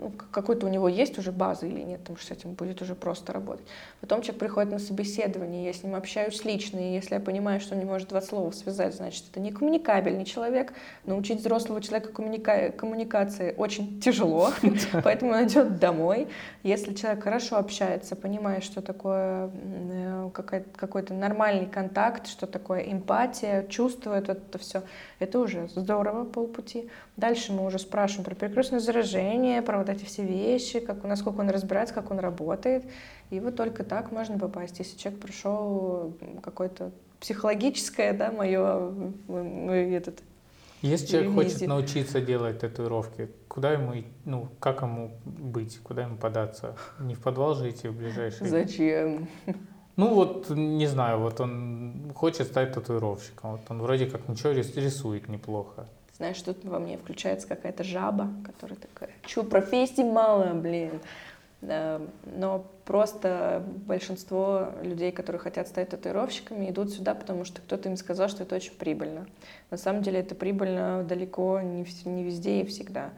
ну, 0.00 0.12
какой-то 0.30 0.66
у 0.66 0.68
него 0.68 0.88
есть 0.88 1.18
уже 1.18 1.32
база 1.32 1.66
или 1.66 1.80
нет, 1.80 2.00
потому 2.00 2.18
что 2.18 2.28
с 2.28 2.30
этим 2.36 2.52
будет 2.52 2.82
уже 2.82 2.94
просто 2.94 3.32
работать. 3.32 3.66
Потом 4.00 4.22
человек 4.22 4.40
приходит 4.40 4.72
на 4.72 4.78
собеседование, 4.78 5.64
я 5.64 5.72
с 5.72 5.82
ним 5.82 5.94
общаюсь 5.94 6.44
лично, 6.44 6.78
и 6.78 6.92
если 6.92 7.14
я 7.14 7.20
понимаю, 7.20 7.60
что 7.60 7.74
он 7.74 7.80
не 7.80 7.86
может 7.86 8.08
два 8.08 8.20
слова 8.20 8.50
связать, 8.50 8.94
значит, 8.94 9.24
это 9.30 9.40
не 9.40 9.52
коммуникабельный 9.52 10.24
человек. 10.24 10.72
Научить 11.06 11.40
взрослого 11.40 11.80
человека 11.80 12.12
коммуника... 12.12 12.70
коммуникации 12.70 13.54
очень 13.56 14.00
тяжело, 14.00 14.50
поэтому 15.04 15.32
он 15.32 15.46
идет 15.46 15.78
домой. 15.78 16.28
Если 16.62 16.94
человек 16.94 17.24
хорошо 17.24 17.56
общается, 17.56 18.16
понимает, 18.16 18.64
что 18.64 18.82
такое 18.82 19.50
э, 19.52 20.30
какой-то 20.76 21.14
нормальный 21.14 21.66
контакт, 21.66 22.26
что 22.26 22.46
такое 22.46 22.80
эмпатия, 22.80 23.66
чувствует 23.68 24.28
это 24.28 24.58
все, 24.58 24.82
это 25.24 25.40
уже 25.40 25.68
здорово 25.68 26.24
полпути. 26.24 26.88
Дальше 27.16 27.52
мы 27.52 27.66
уже 27.66 27.78
спрашиваем 27.78 28.24
про 28.24 28.34
перекрестное 28.34 28.80
заражение, 28.80 29.62
про 29.62 29.78
вот 29.78 29.88
эти 29.88 30.04
все 30.04 30.24
вещи, 30.24 30.80
как, 30.80 31.02
насколько 31.04 31.40
он 31.40 31.50
разбирается, 31.50 31.94
как 31.94 32.10
он 32.10 32.18
работает. 32.18 32.84
И 33.30 33.40
вот 33.40 33.56
только 33.56 33.84
так 33.84 34.12
можно 34.12 34.38
попасть. 34.38 34.78
Если 34.78 34.96
человек 34.96 35.20
прошел 35.20 36.14
какое-то 36.42 36.92
психологическое, 37.20 38.12
да, 38.12 38.30
мое, 38.30 38.90
мой 39.26 39.90
этот, 39.90 40.22
если 40.84 41.06
человек 41.06 41.32
хочет 41.32 41.66
научиться 41.66 42.20
делать 42.20 42.58
татуировки, 42.58 43.30
куда 43.48 43.72
ему, 43.72 43.94
ну, 44.26 44.50
как 44.60 44.82
ему 44.82 45.12
быть, 45.24 45.78
куда 45.78 46.02
ему 46.02 46.18
податься? 46.18 46.76
Не 47.00 47.14
в 47.14 47.20
подвал 47.20 47.54
же 47.54 47.70
идти 47.70 47.88
в 47.88 47.96
ближайший? 47.96 48.46
Зачем? 48.46 49.26
Ну 49.96 50.12
вот, 50.12 50.50
не 50.50 50.86
знаю, 50.86 51.20
вот 51.20 51.40
он 51.40 52.12
хочет 52.14 52.48
стать 52.48 52.72
татуировщиком, 52.72 53.52
вот 53.52 53.60
он 53.68 53.80
вроде 53.80 54.06
как 54.06 54.28
ничего 54.28 54.50
рисует 54.52 55.28
неплохо. 55.28 55.86
Знаешь, 56.16 56.40
тут 56.42 56.64
во 56.64 56.78
мне 56.78 56.96
включается 56.96 57.46
какая-то 57.46 57.84
жаба, 57.84 58.28
которая 58.44 58.78
такая, 58.78 59.10
чё, 59.26 59.42
профессий 59.42 60.04
мало, 60.04 60.52
блин. 60.54 61.00
Но 61.60 62.66
просто 62.84 63.64
большинство 63.86 64.68
людей, 64.82 65.12
которые 65.12 65.40
хотят 65.40 65.66
стать 65.66 65.88
татуировщиками, 65.88 66.70
идут 66.70 66.90
сюда, 66.92 67.14
потому 67.14 67.44
что 67.44 67.62
кто-то 67.62 67.88
им 67.88 67.96
сказал, 67.96 68.28
что 68.28 68.42
это 68.42 68.54
очень 68.56 68.74
прибыльно. 68.74 69.26
На 69.70 69.76
самом 69.76 70.02
деле 70.02 70.20
это 70.20 70.34
прибыльно 70.34 71.04
далеко 71.08 71.60
не, 71.60 71.86
не 72.04 72.22
везде 72.22 72.60
и 72.60 72.66
всегда. 72.66 73.10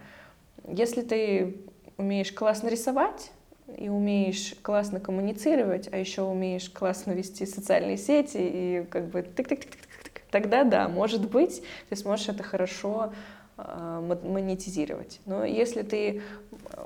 Если 0.69 1.03
ты 1.03 1.57
умеешь 1.97 2.33
классно 2.33 2.69
рисовать, 2.69 3.33
и 3.77 3.89
умеешь 3.89 4.55
классно 4.63 5.01
коммуницировать, 5.01 5.89
а 5.93 5.97
еще 5.97 6.23
умеешь 6.23 6.71
классно 6.71 7.13
вести 7.13 7.47
социальные 7.47 7.97
сети 7.97 8.39
и 8.39 8.87
как 8.91 9.09
бы 9.09 9.21
тык-тык-тык 9.21 9.87
тогда 10.31 10.65
да, 10.65 10.89
может 10.89 11.31
быть, 11.31 11.63
ты 11.89 11.97
сможешь 11.97 12.29
это 12.29 12.43
хорошо 12.43 13.13
э, 13.57 14.19
монетизировать. 14.23 15.21
Но 15.25 15.45
если 15.45 15.83
ты 15.83 16.23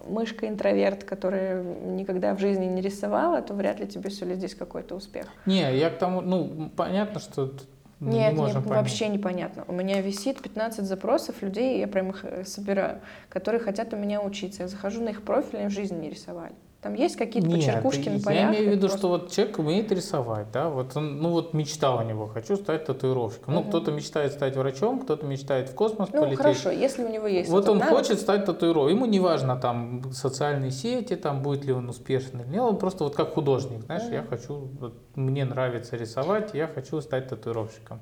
мышка-интроверт, 0.06 1.04
которая 1.04 1.62
никогда 1.62 2.34
в 2.34 2.38
жизни 2.38 2.66
не 2.66 2.80
рисовала, 2.80 3.42
то 3.42 3.54
вряд 3.54 3.80
ли 3.80 3.86
тебе 3.86 4.10
сулит 4.10 4.38
здесь 4.38 4.54
какой-то 4.54 4.94
успех. 4.94 5.26
Не, 5.46 5.76
я 5.76 5.90
к 5.90 5.98
тому, 5.98 6.20
ну, 6.20 6.70
понятно, 6.76 7.18
что 7.18 7.52
Нет, 7.98 8.32
не 8.32 8.38
можем 8.38 8.58
нет, 8.58 8.68
понять. 8.68 8.82
вообще 8.82 9.08
непонятно. 9.08 9.64
У 9.66 9.72
меня 9.72 10.00
висит 10.00 10.40
15 10.40 10.84
запросов 10.84 11.42
людей, 11.42 11.80
я 11.80 11.88
прям 11.88 12.10
их 12.10 12.24
э, 12.24 12.44
собираю, 12.44 13.00
которые 13.28 13.60
хотят 13.60 13.92
у 13.94 13.96
меня 13.96 14.22
учиться. 14.22 14.62
Я 14.62 14.68
захожу 14.68 15.02
на 15.02 15.08
их 15.08 15.22
профиль, 15.22 15.58
они 15.58 15.68
в 15.68 15.72
жизни 15.72 15.96
не 15.96 16.10
рисовали. 16.10 16.54
Там 16.82 16.94
есть 16.94 17.16
какие-то 17.16 17.46
Нет, 17.46 17.58
почеркушки 17.60 18.08
на 18.08 18.14
я 18.14 18.20
полях. 18.22 18.50
имею 18.50 18.64
в 18.64 18.70
виду, 18.70 18.80
просто- 18.88 18.98
что 18.98 19.08
вот 19.08 19.30
человек 19.32 19.58
умеет 19.58 19.92
рисовать, 19.92 20.50
да, 20.50 20.70
вот 20.70 20.96
он, 20.96 21.20
ну 21.20 21.28
вот 21.30 21.52
мечта 21.52 21.94
у 21.94 22.02
него, 22.02 22.26
хочу 22.26 22.56
стать 22.56 22.86
татуировщиком. 22.86 23.52
Ну, 23.52 23.60
Мгм. 23.60 23.68
кто-то 23.68 23.92
мечтает 23.92 24.32
стать 24.32 24.56
врачом, 24.56 25.00
кто-то 25.00 25.26
мечтает 25.26 25.68
в 25.68 25.74
космос 25.74 26.08
Ну, 26.10 26.20
полететь. 26.20 26.38
хорошо, 26.38 26.70
если 26.70 27.04
у 27.04 27.08
него 27.08 27.26
есть 27.26 27.50
Вот 27.50 27.68
он 27.68 27.78
навык, 27.78 27.94
хочет 27.98 28.18
стать 28.18 28.46
татуировкой, 28.46 28.94
ему 28.94 29.04
не 29.04 29.20
важно 29.20 29.56
там 29.56 30.10
социальные 30.14 30.70
сети, 30.70 31.16
там 31.16 31.42
будет 31.42 31.66
ли 31.66 31.72
он 31.74 31.86
успешный 31.90 32.44
или 32.44 32.52
нет, 32.52 32.62
он 32.62 32.78
просто 32.78 33.04
вот 33.04 33.14
как 33.14 33.34
художник, 33.34 33.82
знаешь, 33.82 34.04
Мгм. 34.04 34.12
я 34.14 34.22
хочу, 34.22 34.54
вот, 34.80 34.94
мне 35.16 35.44
нравится 35.44 35.96
рисовать, 35.96 36.54
я 36.54 36.66
хочу 36.66 36.98
стать 37.02 37.28
татуировщиком. 37.28 38.00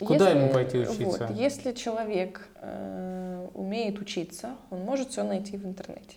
Куда 0.00 0.30
Если- 0.30 0.38
ему 0.38 0.52
пойти 0.52 0.78
учиться? 0.78 1.26
Вот, 1.28 1.36
если 1.38 1.72
человек 1.72 2.48
э, 2.62 3.48
умеет 3.54 4.00
учиться, 4.00 4.56
он 4.70 4.80
может 4.80 5.10
все 5.10 5.22
найти 5.22 5.56
в 5.58 5.64
интернете. 5.66 6.16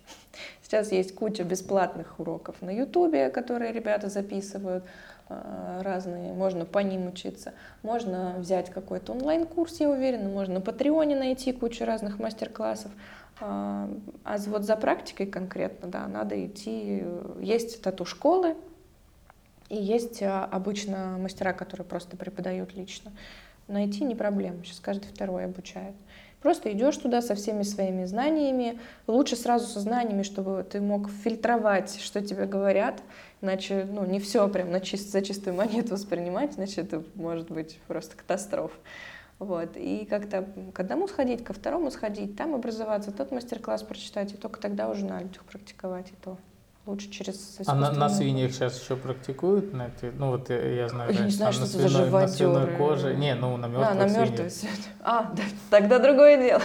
Сейчас 0.67 0.91
есть 0.91 1.15
куча 1.15 1.45
бесплатных 1.45 2.19
уроков 2.19 2.61
на 2.61 2.71
Ютубе, 2.71 3.29
которые 3.29 3.71
ребята 3.71 4.09
записывают 4.09 4.83
э, 5.29 5.81
разные, 5.81 6.33
можно 6.33 6.65
по 6.65 6.79
ним 6.79 7.07
учиться. 7.07 7.53
Можно 7.83 8.35
взять 8.37 8.69
какой-то 8.69 9.13
онлайн-курс, 9.13 9.79
я 9.79 9.89
уверена, 9.89 10.27
можно 10.27 10.55
на 10.55 10.61
Патреоне 10.61 11.15
найти 11.15 11.53
кучу 11.53 11.85
разных 11.85 12.19
мастер-классов. 12.19 12.91
А 13.39 13.89
а 14.25 14.37
вот 14.47 14.63
за 14.63 14.75
практикой 14.75 15.27
конкретно, 15.27 15.87
да, 15.87 16.05
надо 16.05 16.45
идти. 16.45 17.01
Есть 17.39 17.81
тату-школы, 17.81 18.57
и 19.69 19.77
есть 19.77 20.21
а, 20.21 20.43
обычно 20.51 21.17
мастера, 21.17 21.53
которые 21.53 21.87
просто 21.87 22.17
преподают 22.17 22.75
лично. 22.75 23.13
Найти 23.69 24.03
не 24.03 24.15
проблема, 24.15 24.65
сейчас 24.65 24.81
каждый 24.81 25.07
второй 25.13 25.45
обучает. 25.45 25.95
Просто 26.47 26.71
идешь 26.71 26.95
туда 26.95 27.21
со 27.21 27.35
всеми 27.35 27.63
своими 27.63 28.05
знаниями, 28.05 28.79
лучше 29.05 29.35
сразу 29.35 29.67
со 29.67 29.81
знаниями, 29.81 30.23
чтобы 30.23 30.63
ты 30.63 30.79
мог 30.79 31.09
фильтровать, 31.09 31.99
что 31.99 32.21
тебе 32.21 32.45
говорят, 32.45 33.03
иначе 33.41 33.85
ну, 33.91 34.05
не 34.05 34.21
все 34.21 34.47
прям 34.47 34.71
на 34.71 34.79
чист, 34.79 35.11
за 35.11 35.21
чистую 35.21 35.57
монету 35.57 35.95
воспринимать, 35.95 36.57
иначе 36.57 36.79
это 36.79 37.03
может 37.15 37.51
быть 37.51 37.77
просто 37.87 38.15
катастрофа. 38.15 38.77
Вот. 39.39 39.75
И 39.75 40.07
как-то 40.09 40.47
к 40.73 40.79
одному 40.79 41.09
сходить, 41.09 41.43
ко 41.43 41.51
второму 41.51 41.91
сходить, 41.91 42.37
там 42.37 42.55
образоваться, 42.55 43.11
тот 43.11 43.31
мастер-класс 43.31 43.83
прочитать, 43.83 44.31
и 44.31 44.37
только 44.37 44.61
тогда 44.61 44.87
уже 44.87 45.03
на 45.03 45.19
людях 45.19 45.43
практиковать, 45.43 46.11
и 46.11 46.15
то 46.23 46.37
лучше 46.87 47.09
через 47.09 47.59
А 47.65 47.75
на, 47.75 47.91
на 47.91 48.09
свиньях 48.09 48.51
сейчас 48.53 48.81
еще 48.81 48.95
практикуют? 48.95 49.73
На 49.73 49.87
эти, 49.87 50.11
ну 50.17 50.31
вот 50.31 50.49
я, 50.49 50.57
я 50.57 50.89
знаю, 50.89 51.13
Я 51.13 51.25
не 51.25 51.31
знаю, 51.31 51.53
что 51.53 51.63
на 51.63 51.67
это 51.67 51.77
за 51.77 51.89
свиной, 51.89 52.09
на 52.09 52.27
свиной 52.27 52.77
коже. 52.77 53.15
Не, 53.15 53.35
ну 53.35 53.57
на 53.57 53.67
мертвых 53.67 53.89
А, 53.91 53.93
на 53.95 54.09
свиньи. 54.09 54.51
А, 55.01 55.23
да, 55.35 55.43
тогда 55.69 55.99
другое 55.99 56.37
дело. 56.37 56.61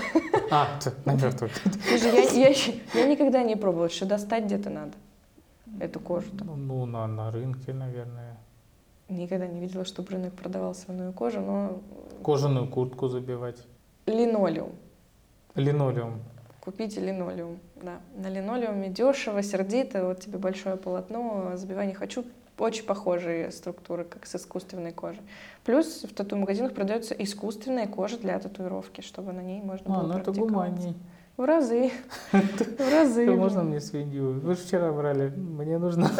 А, 0.51 0.69
на 1.05 1.13
мертвых. 1.15 1.51
Слушай, 1.89 2.39
я, 2.39 2.49
я, 2.49 2.55
я 2.95 3.07
никогда 3.09 3.43
не 3.43 3.57
пробовала, 3.57 3.87
еще 3.87 4.05
достать 4.05 4.45
где-то 4.45 4.71
надо 4.71 4.93
эту 5.81 6.01
кожу. 6.01 6.31
там. 6.39 6.47
Ну, 6.49 6.57
ну, 6.57 6.87
на, 6.87 7.07
на 7.07 7.31
рынке, 7.31 7.73
наверное. 7.73 8.37
Никогда 9.09 9.47
не 9.47 9.61
видела, 9.61 9.85
чтобы 9.85 10.11
рынок 10.13 10.33
продавал 10.35 10.75
свиную 10.75 11.13
кожу, 11.13 11.41
но 11.41 11.81
Кожаную 12.25 12.67
куртку 12.69 13.09
забивать. 13.09 13.59
линолеум. 14.07 14.73
Линолеум. 15.55 16.23
Купите 16.65 17.01
линолеум, 17.01 17.59
да. 17.75 17.99
На 18.17 18.29
линолеуме 18.29 18.89
дешево, 18.89 19.43
сердито, 19.43 20.07
вот 20.07 20.21
тебе 20.21 20.39
большое 20.39 20.77
полотно, 20.77 21.53
забивай 21.57 21.89
не 21.89 21.95
хочу. 21.95 22.25
Очень 22.57 22.85
похожие 22.85 23.51
структуры, 23.51 24.05
как 24.05 24.25
с 24.27 24.37
искусственной 24.37 24.93
кожей. 24.93 25.23
Плюс 25.65 26.05
в 26.05 26.15
тату-магазинах 26.15 26.73
продается 26.73 27.15
искусственная 27.15 27.89
кожа 27.89 28.17
для 28.17 28.39
татуировки, 28.39 29.01
чтобы 29.01 29.33
на 29.33 29.41
ней 29.41 29.61
можно 29.61 29.93
А, 29.93 30.01
было 30.03 30.13
ну 30.13 30.19
это 30.21 30.31
гуманней. 30.31 30.95
В 31.37 31.45
разы. 31.45 31.91
В 32.31 32.93
разы. 32.93 33.29
Можно 33.29 33.65
мне 33.65 33.81
свинью? 33.81 34.39
Вы 34.39 34.55
же 34.55 34.61
вчера 34.61 34.93
брали. 34.93 35.31
Мне 35.31 35.79
нужно. 35.79 36.09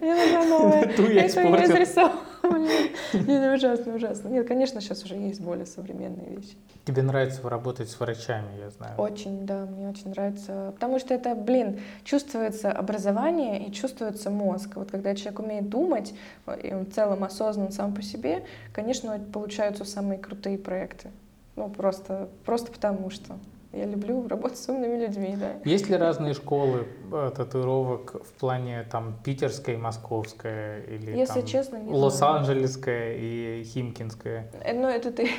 Мне 0.00 0.14
нужна 0.14 0.44
новая. 0.46 0.92
Ту 0.96 1.02
я 1.02 1.26
Это 1.26 1.40
я 1.42 1.64
испортил. 1.64 2.10
Не, 2.42 3.54
ужасно, 3.54 3.94
ужасно. 3.94 4.28
Нет, 4.28 4.46
конечно, 4.46 4.80
сейчас 4.80 5.04
уже 5.04 5.14
есть 5.14 5.40
более 5.40 5.66
современные 5.66 6.36
вещи. 6.36 6.56
Тебе 6.84 7.02
нравится 7.02 7.48
работать 7.48 7.90
с 7.90 8.00
врачами, 8.00 8.58
я 8.58 8.70
знаю. 8.70 8.98
Очень, 8.98 9.46
да, 9.46 9.66
мне 9.66 9.88
очень 9.88 10.10
нравится. 10.10 10.72
Потому 10.74 10.98
что 10.98 11.14
это, 11.14 11.34
блин, 11.34 11.80
чувствуется 12.04 12.72
образование 12.72 13.66
и 13.66 13.72
чувствуется 13.72 14.30
мозг. 14.30 14.76
Вот 14.76 14.90
когда 14.90 15.14
человек 15.14 15.40
умеет 15.40 15.68
думать, 15.68 16.14
и 16.62 16.72
он 16.72 16.86
в 16.86 16.94
целом 16.94 17.24
осознан 17.24 17.72
сам 17.72 17.94
по 17.94 18.02
себе, 18.02 18.44
конечно, 18.72 19.18
получаются 19.32 19.84
самые 19.84 20.18
крутые 20.18 20.58
проекты. 20.58 21.10
Ну, 21.56 21.68
просто, 21.68 22.28
просто 22.44 22.72
потому 22.72 23.10
что. 23.10 23.38
Я 23.72 23.86
люблю 23.86 24.26
работать 24.26 24.58
с 24.58 24.68
умными 24.68 25.00
людьми, 25.00 25.36
да. 25.38 25.52
Есть 25.64 25.88
ли 25.88 25.96
разные 25.96 26.34
школы 26.34 26.88
э, 27.12 27.30
татуировок 27.36 28.16
в 28.26 28.32
плане 28.32 28.84
там 28.90 29.14
питерская 29.22 29.76
и 29.76 29.78
московская 29.78 30.82
или 30.82 31.12
Если 31.16 31.40
там 31.40 31.46
честно, 31.46 31.80
Лос-Анджелесская 31.88 33.14
и 33.16 33.62
Химкинская? 33.62 34.50
Э, 34.64 34.74
Ну, 34.74 34.88
это 34.88 35.12
ты... 35.12 35.30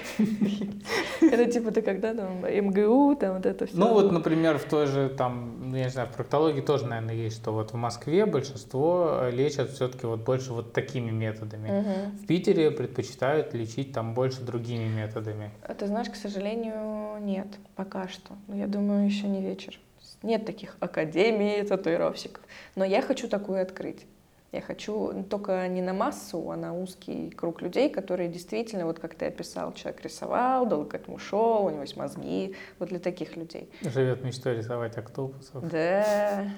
Это 1.22 1.52
типа 1.52 1.72
ты 1.72 1.82
когда 1.82 2.14
там 2.14 2.46
МГУ, 2.46 3.18
там 3.18 3.36
вот 3.36 3.46
это 3.46 3.66
все. 3.66 3.76
Ну 3.76 3.94
вот, 3.94 4.12
например, 4.14 4.58
в 4.58 4.64
той 4.64 4.86
же 4.88 5.10
там, 5.10 5.70
ну, 5.72 5.76
я 5.76 5.84
не 5.86 5.90
знаю, 5.90 6.08
в 6.08 6.12
проктологии 6.16 6.62
тоже, 6.62 6.88
наверное, 6.88 7.16
есть, 7.16 7.36
что 7.36 7.52
вот 7.52 7.72
в 7.74 7.76
Москве 7.76 8.26
большинство 8.26 9.20
э, 9.24 9.32
лечат 9.32 9.72
все-таки 9.72 10.06
вот 10.06 10.22
больше 10.22 10.54
вот 10.54 10.72
такими 10.72 11.12
методами. 11.12 12.12
В 12.22 12.28
Питере 12.28 12.72
предпочитают 12.72 13.54
лечить 13.54 13.92
там 13.92 14.14
больше 14.14 14.42
другими 14.42 14.88
методами. 14.88 15.52
Ты 15.78 15.88
знаешь, 15.88 16.10
к 16.10 16.16
сожалению, 16.16 17.20
нет, 17.22 17.48
пока 17.76 18.08
что. 18.08 18.21
Но 18.48 18.56
я 18.56 18.68
думаю, 18.68 19.06
еще 19.06 19.28
не 19.28 19.42
вечер. 19.42 19.80
Нет 20.24 20.46
таких 20.46 20.78
академий 20.80 21.64
татуировщиков. 21.64 22.44
Но 22.76 22.86
я 22.86 23.02
хочу 23.02 23.28
такую 23.28 23.62
открыть. 23.62 24.06
Я 24.52 24.60
хочу 24.60 25.14
ну, 25.14 25.24
только 25.24 25.66
не 25.70 25.82
на 25.82 25.94
массу, 25.94 26.52
а 26.52 26.58
на 26.58 26.74
узкий 26.78 27.30
круг 27.30 27.62
людей, 27.62 27.90
которые 27.90 28.28
действительно, 28.28 28.86
вот 28.86 29.00
как 29.00 29.16
ты 29.16 29.28
описал, 29.28 29.74
человек 29.74 30.04
рисовал, 30.04 30.66
долго 30.66 30.90
к 30.90 30.94
этому 30.96 31.20
шел, 31.20 31.66
у 31.66 31.70
него 31.70 31.84
есть 31.84 31.96
мозги. 31.96 32.56
Вот 32.78 32.90
для 32.90 33.00
таких 33.00 33.38
людей. 33.38 33.70
Живет 33.82 34.26
мечтой 34.26 34.58
рисовать 34.58 34.98
октопусов. 34.98 35.70
Да. 35.70 36.50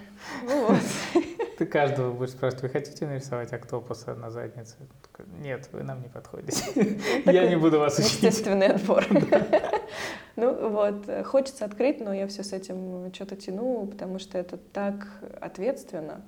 Ну 0.44 0.68
вот. 0.70 0.82
Ты 1.60 1.68
каждого 1.68 2.12
будешь 2.12 2.32
спрашивать, 2.32 2.64
вы 2.64 2.70
хотите 2.70 3.06
нарисовать 3.06 3.54
октопуса 3.54 4.16
на 4.16 4.32
заднице? 4.32 4.76
Нет, 5.40 5.70
вы 5.72 5.84
нам 5.84 6.02
не 6.02 6.10
подходите. 6.10 6.98
Я 7.26 7.48
не 7.48 7.58
буду 7.58 7.78
вас 7.78 8.00
учить. 8.00 8.24
Естественный 8.24 8.68
отбор. 8.68 9.06
Ну 10.36 10.70
вот, 10.70 11.08
хочется 11.28 11.64
открыть, 11.64 12.02
но 12.02 12.12
я 12.12 12.26
все 12.26 12.44
с 12.44 12.54
этим 12.54 13.14
что-то 13.14 13.36
тяну, 13.36 13.86
потому 13.86 14.18
что 14.18 14.40
это 14.40 14.58
так 14.58 15.06
ответственно 15.40 16.24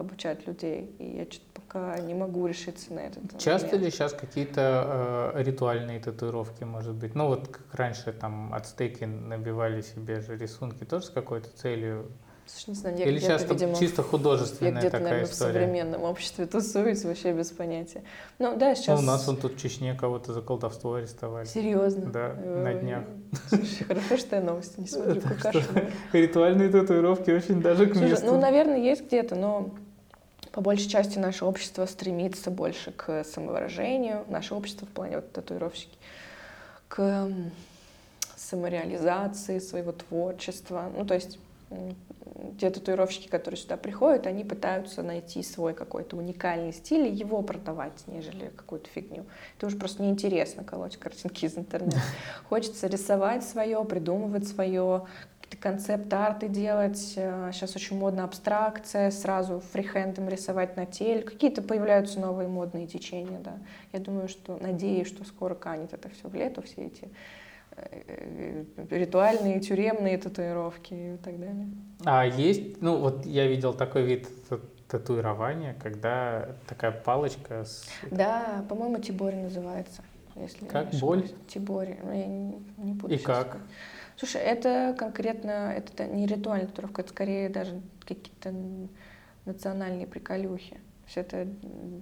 обучать 0.00 0.46
людей, 0.46 0.94
и 0.98 1.18
я 1.18 1.24
что-то 1.24 1.60
пока 1.66 1.98
не 2.00 2.14
могу 2.14 2.46
решиться 2.46 2.92
на 2.92 3.00
этот 3.00 3.38
Часто 3.38 3.68
момент. 3.68 3.84
ли 3.84 3.90
сейчас 3.90 4.12
какие-то 4.12 5.32
э, 5.36 5.42
ритуальные 5.42 6.00
татуировки, 6.00 6.64
может 6.64 6.94
быть? 6.94 7.14
Ну 7.14 7.28
вот 7.28 7.48
как 7.48 7.62
раньше 7.72 8.12
там 8.12 8.52
ацтеки 8.54 9.04
набивали 9.04 9.80
себе 9.82 10.20
же 10.20 10.36
рисунки 10.36 10.84
тоже 10.84 11.06
с 11.06 11.10
какой-то 11.10 11.48
целью? 11.56 12.06
Слушай, 12.46 12.70
не 12.70 12.74
знаю, 12.74 12.98
я 12.98 13.04
Или 13.04 13.20
сейчас 13.20 13.48
видимо, 13.48 13.76
чисто 13.76 14.02
я 14.02 14.08
художественная 14.08 14.72
где-то, 14.72 14.90
такая 14.96 15.04
наверное, 15.04 15.26
в 15.28 15.32
история? 15.32 15.52
современном 15.52 16.02
обществе 16.02 16.46
тусуюсь, 16.46 17.04
вообще 17.04 17.32
без 17.32 17.52
понятия. 17.52 18.02
Ну 18.40 18.56
да, 18.56 18.70
Ну, 18.70 18.74
сейчас... 18.74 18.98
у 18.98 19.02
нас 19.04 19.28
он 19.28 19.36
тут 19.36 19.52
в 19.54 19.60
Чечне 19.60 19.94
кого-то 19.94 20.32
за 20.32 20.42
колдовство 20.42 20.94
арестовали. 20.94 21.44
Серьезно? 21.46 22.10
Да, 22.10 22.34
на 22.34 22.74
днях. 22.74 23.04
Слушай, 23.48 23.84
хорошо, 23.84 24.16
что 24.16 24.34
я 24.34 24.42
новости 24.42 24.80
не 24.80 24.86
смотрю, 24.88 25.20
кошмар. 25.40 25.92
Ритуальные 26.12 26.70
татуировки 26.70 27.30
очень 27.30 27.62
даже 27.62 27.86
к 27.86 27.92
Слушай, 27.92 28.10
месту. 28.10 28.26
ну, 28.26 28.40
наверное, 28.40 28.78
есть 28.78 29.06
где-то, 29.06 29.36
но 29.36 29.70
по 30.60 30.64
большей 30.64 30.90
части 30.90 31.18
наше 31.18 31.46
общество 31.46 31.86
стремится 31.86 32.50
больше 32.50 32.92
к 32.92 33.24
самовыражению, 33.24 34.26
наше 34.28 34.54
общество 34.54 34.86
в 34.86 34.90
плане 34.90 35.16
вот 35.16 35.32
татуировщики, 35.32 35.96
к 36.86 37.32
самореализации 38.36 39.58
своего 39.58 39.92
творчества. 39.92 40.92
Ну, 40.94 41.06
то 41.06 41.14
есть 41.14 41.38
те 42.60 42.68
татуировщики, 42.68 43.26
которые 43.28 43.58
сюда 43.58 43.78
приходят, 43.78 44.26
они 44.26 44.44
пытаются 44.44 45.02
найти 45.02 45.42
свой 45.42 45.72
какой-то 45.72 46.18
уникальный 46.18 46.74
стиль 46.74 47.06
и 47.06 47.10
его 47.10 47.40
продавать, 47.40 48.06
нежели 48.06 48.52
какую-то 48.54 48.90
фигню. 48.90 49.24
Это 49.56 49.66
уже 49.66 49.78
просто 49.78 50.02
неинтересно 50.02 50.62
колоть 50.62 50.98
картинки 50.98 51.46
из 51.46 51.56
интернета. 51.56 52.02
Хочется 52.50 52.86
рисовать 52.86 53.44
свое, 53.44 53.82
придумывать 53.86 54.46
свое, 54.46 55.06
какие-то 55.50 55.56
концепт-арты 55.68 56.48
делать. 56.48 56.96
Сейчас 56.98 57.76
очень 57.76 57.98
модно 57.98 58.24
абстракция, 58.24 59.10
сразу 59.10 59.60
фрихендом 59.72 60.28
рисовать 60.28 60.76
на 60.76 60.86
теле. 60.86 61.22
Какие-то 61.22 61.62
появляются 61.62 62.20
новые 62.20 62.48
модные 62.48 62.86
течения, 62.86 63.40
да. 63.40 63.58
Я 63.92 64.00
думаю, 64.00 64.28
что, 64.28 64.58
надеюсь, 64.60 65.08
что 65.08 65.24
скоро 65.24 65.54
канет 65.54 65.92
это 65.92 66.08
все 66.08 66.28
в 66.28 66.34
лету, 66.34 66.62
все 66.62 66.86
эти 66.86 67.08
э, 67.76 68.64
ритуальные, 68.90 69.60
тюремные 69.60 70.18
татуировки 70.18 70.94
и 71.14 71.16
так 71.22 71.38
далее. 71.38 71.68
А 72.04 72.24
есть, 72.26 72.80
ну 72.80 72.98
вот 72.98 73.26
я 73.26 73.46
видел 73.46 73.72
такой 73.74 74.02
вид 74.02 74.28
та- 74.48 74.58
татуирования, 74.88 75.74
когда 75.82 76.48
такая 76.68 76.92
палочка 76.92 77.64
с... 77.64 77.84
Да, 78.10 78.64
по-моему, 78.68 78.98
Тибори 78.98 79.36
называется. 79.36 80.02
если 80.36 80.66
Как? 80.66 80.90
Боль? 81.00 81.28
Тибори. 81.48 81.98
Ну, 82.02 82.12
я 82.12 82.26
не, 82.26 82.62
не 82.78 82.92
буду 82.92 83.12
И 83.14 83.18
как? 83.18 83.48
сказать. 83.48 83.66
Слушай, 84.20 84.42
это 84.42 84.94
конкретно, 84.98 85.72
это 85.74 86.06
не 86.06 86.26
ритуальная 86.26 86.66
татуировка, 86.66 87.00
это 87.00 87.10
скорее 87.10 87.48
даже 87.48 87.80
какие-то 88.06 88.52
национальные 89.46 90.06
приколюхи. 90.06 90.78
Все 91.06 91.20
это 91.20 91.48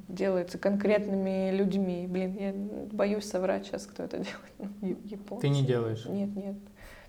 делается 0.08 0.58
конкретными 0.58 1.52
людьми. 1.52 2.08
Блин, 2.08 2.36
я 2.36 2.52
боюсь 2.92 3.24
соврать 3.24 3.66
сейчас, 3.66 3.86
кто 3.86 4.02
это 4.02 4.16
делает. 4.58 4.74
Ну, 4.80 4.96
японцы. 5.04 5.42
Ты 5.42 5.48
не 5.48 5.62
делаешь? 5.62 6.06
Нет, 6.06 6.34
нет. 6.34 6.56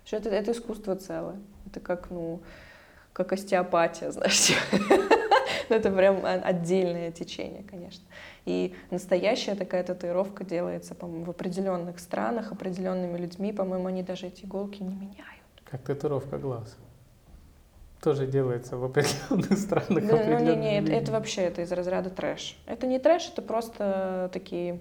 Что 0.04 0.18
это, 0.18 0.30
это 0.30 0.52
искусство 0.52 0.94
целое. 0.94 1.40
Это 1.66 1.80
как, 1.80 2.08
ну, 2.10 2.40
как 3.12 3.32
остеопатия, 3.32 4.10
знаешь. 4.12 4.52
Ну, 5.68 5.74
Это 5.74 5.90
прям 5.90 6.24
отдельное 6.24 7.10
течение, 7.10 7.64
конечно. 7.64 8.04
И 8.46 8.74
настоящая 8.90 9.54
такая 9.54 9.82
татуировка 9.84 10.44
делается, 10.44 10.94
по-моему, 10.94 11.24
в 11.24 11.30
определенных 11.30 11.98
странах, 11.98 12.52
определенными 12.52 13.18
людьми. 13.18 13.52
По-моему, 13.52 13.86
они 13.86 14.02
даже 14.02 14.28
эти 14.28 14.44
иголки 14.44 14.82
не 14.82 14.94
меняют. 14.94 15.44
Как 15.70 15.82
татуировка 15.82 16.38
глаз. 16.38 16.76
Тоже 18.00 18.26
делается 18.26 18.76
в 18.76 18.84
определенных 18.84 19.58
странах. 19.58 20.06
Да, 20.06 20.24
ну, 20.24 20.38
не, 20.40 20.56
не, 20.56 20.78
определенными 20.78 20.78
это, 20.78 20.92
это 20.92 21.12
вообще 21.12 21.42
это 21.42 21.62
из 21.62 21.70
разряда 21.70 22.10
трэш. 22.10 22.58
Это 22.66 22.86
не 22.86 22.98
трэш, 22.98 23.28
это 23.28 23.42
просто 23.42 24.30
такие... 24.32 24.78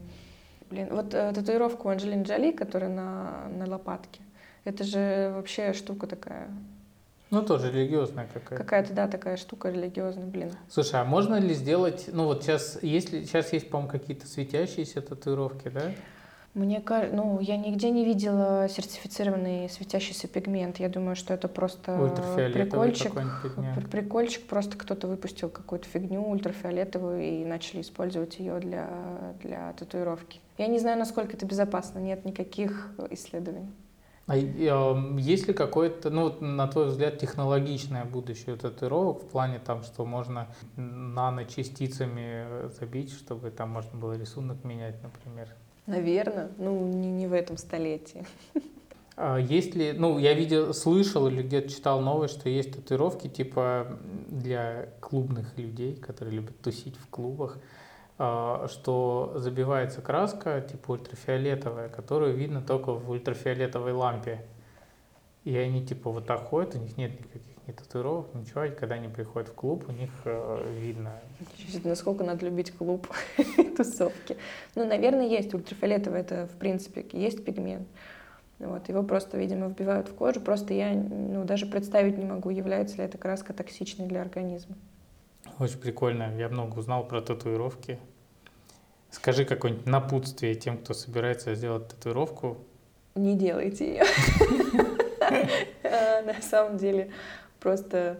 Блин, 0.69 0.87
вот 0.91 1.13
э, 1.13 1.33
татуировка 1.33 1.87
у 1.87 1.89
Анджелины 1.89 2.23
Джоли, 2.23 2.51
которая 2.51 2.91
на, 2.91 3.49
на 3.49 3.67
лопатке, 3.67 4.21
это 4.63 4.83
же 4.83 5.33
вообще 5.35 5.73
штука 5.73 6.05
такая. 6.05 6.47
Ну, 7.31 7.43
тоже 7.43 7.71
религиозная 7.71 8.27
какая-то. 8.33 8.55
Какая-то, 8.63 8.93
да, 8.93 9.07
такая 9.07 9.37
штука 9.37 9.69
религиозная, 9.69 10.25
блин. 10.25 10.51
Слушай, 10.69 11.01
а 11.01 11.05
можно 11.05 11.35
ли 11.35 11.53
сделать, 11.53 12.09
ну 12.11 12.25
вот 12.25 12.43
сейчас, 12.43 12.79
если 12.81 13.23
сейчас 13.23 13.53
есть, 13.53 13.69
по-моему, 13.69 13.91
какие-то 13.91 14.25
светящиеся 14.27 15.01
татуировки, 15.01 15.69
да? 15.69 15.91
Мне 16.55 16.81
кажется, 16.81 17.15
ну, 17.15 17.39
я 17.39 17.57
нигде 17.57 17.91
не 17.91 18.03
видела 18.03 18.67
сертифицированный 18.67 19.69
светящийся 19.69 20.27
пигмент. 20.27 20.79
Я 20.79 20.89
думаю, 20.89 21.15
что 21.15 21.33
это 21.35 21.47
просто 21.47 22.11
прикольчик. 22.53 23.13
Прикольчик, 23.91 24.47
просто 24.47 24.75
кто-то 24.75 25.07
выпустил 25.07 25.49
какую-то 25.49 25.87
фигню 25.87 26.27
ультрафиолетовую 26.27 27.21
и 27.21 27.45
начали 27.45 27.81
использовать 27.81 28.39
ее 28.39 28.59
для, 28.59 28.89
для 29.43 29.73
татуировки. 29.73 30.39
Я 30.57 30.65
не 30.65 30.79
знаю, 30.79 30.97
насколько 30.97 31.37
это 31.37 31.45
безопасно, 31.45 31.99
нет 31.99 32.25
никаких 32.25 32.89
исследований. 33.11 33.69
А 34.29 34.37
эм, 34.37 35.17
есть 35.17 35.47
ли 35.47 35.55
какое-то, 35.55 36.11
ну, 36.11 36.31
на 36.39 36.67
твой 36.67 36.85
взгляд, 36.85 37.17
технологичное 37.17 38.05
будущее 38.05 38.55
татуировок 38.57 39.23
в 39.23 39.25
плане 39.25 39.57
там, 39.57 39.81
что 39.81 40.05
можно 40.05 40.47
наночастицами 40.75 42.45
э, 42.45 42.69
забить, 42.79 43.11
чтобы 43.11 43.49
там 43.49 43.71
можно 43.71 43.97
было 43.97 44.15
рисунок 44.15 44.63
менять, 44.63 45.01
например? 45.01 45.49
Наверное, 45.87 46.51
ну, 46.59 46.87
не, 46.93 47.09
не 47.09 47.25
в 47.25 47.33
этом 47.33 47.57
столетии. 47.57 48.23
А 49.21 49.37
Есть 49.37 49.73
ли, 49.73 49.93
ну, 49.93 50.19
я 50.19 50.35
видел, 50.35 50.75
слышал 50.75 51.27
или 51.27 51.41
где-то 51.41 51.67
читал 51.67 51.99
новость, 51.99 52.35
что 52.35 52.49
есть 52.49 52.71
татуировки 52.73 53.27
типа 53.27 53.97
для 54.29 54.89
клубных 55.01 55.57
людей, 55.57 55.95
которые 55.95 56.35
любят 56.35 56.61
тусить 56.61 56.95
в 56.97 57.09
клубах, 57.09 57.57
что 58.19 59.33
забивается 59.35 60.01
краска 60.01 60.59
типа 60.59 60.91
ультрафиолетовая, 60.91 61.87
которую 61.87 62.35
видно 62.35 62.61
только 62.61 62.91
в 62.91 63.09
ультрафиолетовой 63.09 63.93
лампе. 63.93 64.45
И 65.45 65.55
они 65.55 65.85
типа 65.85 66.11
вот 66.11 66.27
так 66.27 66.41
ходят, 66.41 66.75
у 66.75 66.79
них 66.79 66.97
нет 66.97 67.17
никаких 67.17 67.41
ни 67.69 67.71
татуировок, 67.71 68.33
ничего, 68.33 68.65
и 68.65 68.71
когда 68.71 68.95
они 68.95 69.07
приходят 69.07 69.49
в 69.49 69.53
клуб, 69.53 69.85
у 69.87 69.91
них 69.91 70.09
э, 70.25 70.75
видно. 70.79 71.11
Насколько 71.83 72.23
надо 72.23 72.45
любить 72.45 72.71
клуб 72.71 73.07
тусовки. 73.77 74.37
Ну, 74.75 74.85
наверное, 74.85 75.27
есть 75.27 75.53
ультрафиолетовый, 75.53 76.21
это, 76.21 76.47
в 76.47 76.57
принципе, 76.57 77.05
есть 77.13 77.45
пигмент. 77.45 77.87
Вот, 78.57 78.89
его 78.89 79.03
просто, 79.03 79.37
видимо, 79.37 79.67
вбивают 79.67 80.09
в 80.09 80.13
кожу. 80.15 80.41
Просто 80.41 80.73
я 80.73 80.93
ну, 80.93 81.45
даже 81.45 81.65
представить 81.65 82.17
не 82.17 82.25
могу, 82.25 82.49
является 82.49 82.97
ли 82.97 83.03
эта 83.03 83.17
краска 83.17 83.53
токсичной 83.53 84.07
для 84.07 84.21
организма. 84.21 84.75
Очень 85.59 85.79
прикольно, 85.79 86.33
я 86.37 86.47
много 86.47 86.79
узнал 86.79 87.05
про 87.05 87.21
татуировки. 87.21 87.99
Скажи 89.11 89.43
какое-нибудь 89.43 89.85
напутствие 89.87 90.55
тем, 90.55 90.77
кто 90.77 90.93
собирается 90.93 91.53
сделать 91.53 91.89
татуировку, 91.89 92.57
Не 93.15 93.35
делайте 93.35 93.87
ее. 93.87 94.03
А, 95.83 96.21
На 96.21 96.41
самом 96.41 96.77
деле, 96.77 97.11
просто 97.59 98.17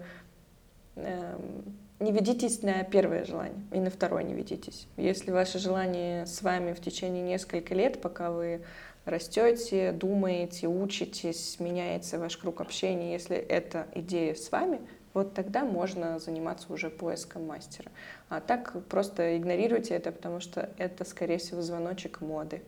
эм, 0.96 1.64
не 2.00 2.12
ведитесь 2.12 2.62
на 2.62 2.84
первое 2.84 3.24
желание 3.24 3.64
и 3.72 3.80
на 3.80 3.90
второе 3.90 4.24
не 4.24 4.34
ведитесь. 4.34 4.88
Если 4.98 5.32
ваше 5.32 5.60
желание 5.60 6.26
с 6.26 6.42
вами 6.42 6.74
в 6.74 6.82
течение 6.82 7.24
нескольких 7.24 7.72
лет, 7.72 8.02
пока 8.02 8.32
вы 8.32 8.62
растете, 9.06 9.92
думаете, 9.92 10.68
учитесь, 10.68 11.58
меняется 11.60 12.20
ваш 12.20 12.38
круг 12.38 12.62
общения, 12.62 13.14
если 13.14 13.38
эта 13.38 13.88
идея 13.96 14.36
с 14.36 14.52
вами, 14.52 14.82
вот 15.14 15.34
тогда 15.34 15.66
можно 15.66 16.20
заниматься 16.20 16.72
уже 16.72 16.90
поиском 16.90 17.48
мастера. 17.48 17.92
А 18.30 18.40
так 18.40 18.76
просто 18.88 19.38
игнорируйте 19.38 19.96
это, 19.96 20.12
потому 20.12 20.40
что 20.40 20.70
это, 20.78 21.06
скорее 21.06 21.38
всего, 21.38 21.62
звоночек 21.62 22.22
моды. 22.22 22.62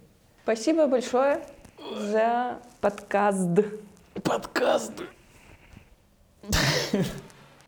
Спасибо 0.44 0.88
большое 0.88 1.44
за 1.98 2.60
подкаст. 2.80 3.60
Подкаст. 4.24 5.04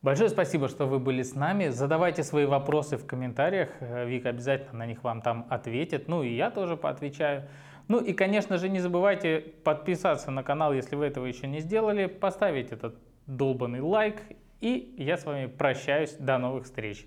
Большое 0.01 0.29
спасибо, 0.29 0.67
что 0.67 0.85
вы 0.85 0.99
были 0.99 1.23
с 1.23 1.33
нами. 1.33 1.69
Задавайте 1.69 2.23
свои 2.23 2.45
вопросы 2.45 2.97
в 2.97 3.05
комментариях. 3.05 3.69
Вика 3.79 4.29
обязательно 4.29 4.79
на 4.79 4.85
них 4.85 5.03
вам 5.03 5.21
там 5.21 5.45
ответит. 5.49 6.09
Ну 6.09 6.23
и 6.23 6.35
я 6.35 6.51
тоже 6.51 6.75
поотвечаю. 6.75 7.47
Ну 7.87 7.99
и, 7.99 8.11
конечно 8.11 8.57
же, 8.57 8.67
не 8.67 8.79
забывайте 8.79 9.39
подписаться 9.63 10.31
на 10.31 10.43
канал, 10.43 10.73
если 10.73 10.95
вы 10.95 11.05
этого 11.05 11.25
еще 11.25 11.47
не 11.47 11.59
сделали, 11.59 12.07
поставить 12.07 12.71
этот 12.71 12.95
долбанный 13.27 13.79
лайк. 13.79 14.21
И 14.63 14.95
я 14.97 15.17
с 15.17 15.25
вами 15.25 15.47
прощаюсь. 15.47 16.13
До 16.13 16.37
новых 16.37 16.63
встреч. 16.63 17.05